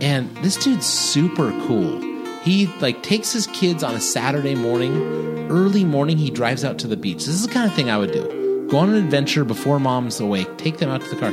and 0.02 0.36
this 0.38 0.56
dude's 0.58 0.88
super 0.88 1.52
cool. 1.68 2.02
He 2.42 2.68
like 2.80 3.04
takes 3.04 3.32
his 3.32 3.46
kids 3.48 3.84
on 3.84 3.94
a 3.96 4.00
Saturday 4.02 4.56
morning, 4.56 5.48
early 5.52 5.84
morning. 5.86 6.18
He 6.18 6.32
drives 6.32 6.64
out 6.66 6.80
to 6.80 6.88
the 6.88 6.98
beach. 6.98 7.18
This 7.26 7.36
is 7.36 7.46
the 7.46 7.54
kind 7.54 7.70
of 7.70 7.76
thing 7.76 7.90
I 7.92 7.98
would 7.98 8.12
do. 8.12 8.68
Go 8.72 8.78
on 8.78 8.90
an 8.90 8.96
adventure 8.96 9.44
before 9.44 9.80
mom's 9.80 10.20
awake. 10.20 10.58
Take 10.58 10.78
them 10.78 10.90
out 10.90 11.02
to 11.02 11.10
the 11.10 11.16
car, 11.16 11.32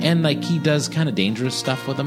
and 0.00 0.22
like 0.22 0.42
he 0.42 0.58
does 0.58 0.88
kind 0.88 1.08
of 1.08 1.14
dangerous 1.14 1.54
stuff 1.54 1.86
with 1.86 1.98
them, 1.98 2.06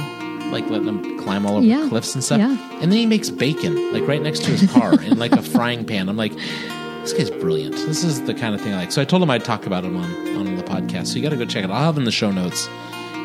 like 0.52 0.70
letting 0.70 0.86
them 0.86 1.20
climb 1.20 1.45
all 1.45 1.58
over 1.58 1.66
Yeah, 1.66 1.88
cliffs 1.89 2.14
and 2.16 2.24
stuff. 2.24 2.39
yeah. 2.39 2.58
And 2.82 2.91
then 2.91 3.00
he 3.00 3.06
makes 3.06 3.30
bacon 3.30 3.93
like 3.93 4.08
right 4.08 4.22
next 4.22 4.43
to 4.45 4.52
his 4.52 4.70
car 4.72 5.00
in 5.02 5.18
like 5.20 5.32
a 5.34 5.41
frying 5.41 5.86
pan. 5.86 6.10
I'm 6.10 6.18
like, 6.18 6.34
this 6.34 7.14
guy's 7.14 7.30
brilliant. 7.32 7.76
This 7.76 8.04
is 8.04 8.22
the 8.24 8.34
kind 8.34 8.54
of 8.56 8.62
thing 8.62 8.74
I 8.74 8.78
like. 8.78 8.91
So 8.91 9.02
I 9.02 9.06
told 9.06 9.22
him 9.24 9.30
I'd 9.30 9.43
talk 9.45 9.66
about 9.66 9.84
him 9.84 9.95
on, 9.98 10.38
on 10.38 10.56
the 10.56 10.64
podcast. 10.64 11.08
So 11.08 11.16
you 11.16 11.22
got 11.24 11.30
to 11.30 11.38
go 11.38 11.45
check 11.45 11.64
it 11.64 11.70
out. 11.72 11.76
I'll 11.78 11.84
have 11.86 11.98
in 11.98 12.04
the 12.06 12.12
show 12.12 12.32
notes. 12.32 12.68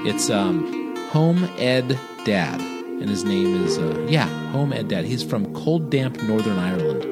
It's 0.04 0.30
um, 0.30 0.96
Home 1.10 1.44
Ed 1.58 1.98
Dad. 2.24 2.60
And 2.60 3.08
his 3.10 3.24
name 3.24 3.64
is, 3.64 3.78
uh, 3.78 4.06
yeah, 4.08 4.26
Home 4.52 4.72
Ed 4.72 4.86
Dad. 4.88 5.04
He's 5.04 5.24
from 5.24 5.52
cold, 5.54 5.90
damp 5.90 6.22
Northern 6.22 6.58
Ireland. 6.58 7.02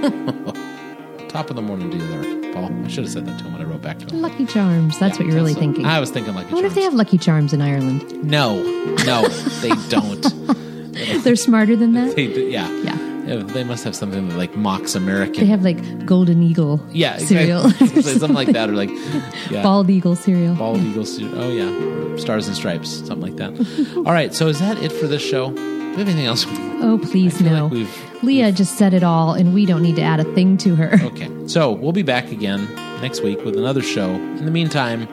Top 1.30 1.50
of 1.50 1.56
the 1.56 1.62
morning 1.62 1.90
to 1.92 1.96
you 1.96 2.06
there, 2.08 2.39
Paul. 2.52 2.70
I 2.84 2.88
should 2.88 3.04
have 3.04 3.12
said 3.12 3.26
that 3.26 3.38
to 3.38 3.44
him 3.44 3.52
when 3.52 3.62
I 3.62 3.64
wrote 3.64 3.82
back 3.82 3.98
to 4.00 4.06
him. 4.06 4.20
Lucky 4.22 4.46
Charms. 4.46 4.98
That's 4.98 5.18
what 5.18 5.26
you're 5.26 5.34
really 5.36 5.54
So- 5.54 5.60
thinking. 5.60 5.86
I 5.86 6.00
was 6.00 6.10
thinking 6.10 6.34
like 6.34 6.48
I 6.50 6.54
wonder 6.54 6.66
if 6.68 6.74
they 6.74 6.82
have 6.82 6.94
Lucky 6.94 7.18
Charms 7.18 7.52
in 7.52 7.60
Ireland. 7.62 8.04
No, 8.24 8.62
no, 9.04 9.26
they 9.62 9.70
don't. 9.88 10.22
They're 11.24 11.36
smarter 11.36 11.76
than 11.76 11.92
that. 11.94 12.16
They, 12.16 12.50
yeah. 12.50 12.68
Yeah. 12.82 12.96
Yeah, 13.26 13.36
They 13.44 13.62
must 13.64 13.84
have 13.84 13.94
something 13.94 14.28
that 14.28 14.36
like 14.36 14.56
mocks 14.56 14.94
American. 14.96 15.44
They 15.44 15.46
have 15.50 15.62
like 15.62 16.04
Golden 16.06 16.42
Eagle 16.42 16.80
yeah, 16.90 17.18
cereal. 17.18 17.66
exactly. 17.66 18.02
something 18.02 18.32
like 18.34 18.48
that, 18.48 18.68
or 18.70 18.72
like 18.72 18.90
yeah. 19.50 19.62
Bald 19.62 19.88
Eagle 19.90 20.16
cereal. 20.16 20.54
Bald 20.56 20.78
Eagle. 20.80 21.04
Cer- 21.04 21.30
Oh 21.34 21.50
yeah, 21.50 22.16
Stars 22.16 22.48
and 22.48 22.56
Stripes, 22.56 22.88
something 22.90 23.20
like 23.20 23.36
that. 23.36 23.94
All 23.98 24.12
right, 24.12 24.34
so 24.34 24.48
is 24.48 24.58
that 24.58 24.82
it 24.82 24.90
for 24.90 25.06
this 25.06 25.22
show? 25.22 25.50
Do 25.52 25.90
we 25.90 25.96
have 25.98 26.08
anything 26.08 26.26
else? 26.26 26.44
Oh, 26.82 26.98
please 27.02 27.36
I 27.36 27.38
feel 27.44 27.52
no. 27.52 27.62
like 27.64 27.72
we've- 27.72 28.09
Leah 28.22 28.52
just 28.52 28.76
said 28.76 28.92
it 28.92 29.02
all, 29.02 29.32
and 29.32 29.54
we 29.54 29.64
don't 29.64 29.82
need 29.82 29.96
to 29.96 30.02
add 30.02 30.20
a 30.20 30.24
thing 30.34 30.56
to 30.58 30.76
her. 30.76 30.98
Okay, 31.10 31.30
so 31.48 31.72
we'll 31.72 31.92
be 31.92 32.02
back 32.02 32.30
again 32.30 32.72
next 33.00 33.22
week 33.22 33.44
with 33.44 33.56
another 33.56 33.82
show. 33.82 34.10
In 34.10 34.44
the 34.44 34.50
meantime, 34.50 35.08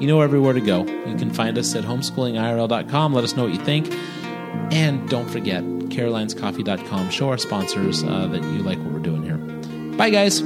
you 0.00 0.06
know 0.06 0.20
everywhere 0.20 0.52
to 0.54 0.60
go. 0.60 0.84
You 0.84 1.16
can 1.16 1.30
find 1.30 1.58
us 1.58 1.74
at 1.74 1.84
homeschoolingirl.com. 1.84 3.12
Let 3.12 3.24
us 3.24 3.36
know 3.36 3.44
what 3.44 3.52
you 3.52 3.60
think. 3.60 3.92
And 4.72 5.06
don't 5.08 5.28
forget, 5.28 5.62
carolinescoffee.com. 5.64 7.10
Show 7.10 7.28
our 7.28 7.38
sponsors 7.38 8.02
uh, 8.04 8.26
that 8.28 8.42
you 8.42 8.62
like 8.62 8.78
what 8.78 8.92
we're 8.92 9.00
doing 9.00 9.22
here. 9.22 9.36
Bye, 9.96 10.10
guys. 10.10 10.42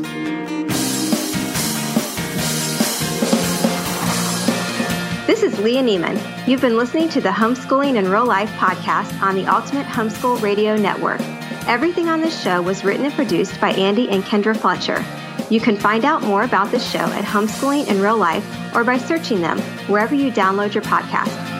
This 5.26 5.42
is 5.42 5.58
Leah 5.60 5.82
Nieman. 5.82 6.48
You've 6.48 6.62
been 6.62 6.76
listening 6.76 7.08
to 7.10 7.20
the 7.20 7.28
Homeschooling 7.28 7.96
in 7.96 8.10
Real 8.10 8.26
Life 8.26 8.50
podcast 8.52 9.20
on 9.22 9.34
the 9.36 9.46
Ultimate 9.46 9.86
Homeschool 9.86 10.40
Radio 10.42 10.74
Network. 10.76 11.20
Everything 11.68 12.08
on 12.08 12.22
this 12.22 12.40
show 12.40 12.62
was 12.62 12.82
written 12.82 13.04
and 13.04 13.14
produced 13.14 13.60
by 13.60 13.72
Andy 13.72 14.08
and 14.08 14.24
Kendra 14.24 14.56
Fletcher. 14.56 15.04
You 15.50 15.60
can 15.60 15.76
find 15.76 16.06
out 16.06 16.22
more 16.22 16.42
about 16.42 16.70
this 16.70 16.90
show 16.90 16.98
at 16.98 17.24
Homeschooling 17.24 17.88
in 17.88 18.00
Real 18.00 18.16
Life 18.16 18.74
or 18.74 18.84
by 18.84 18.96
searching 18.96 19.42
them 19.42 19.60
wherever 19.86 20.14
you 20.14 20.32
download 20.32 20.72
your 20.72 20.82
podcast. 20.82 21.57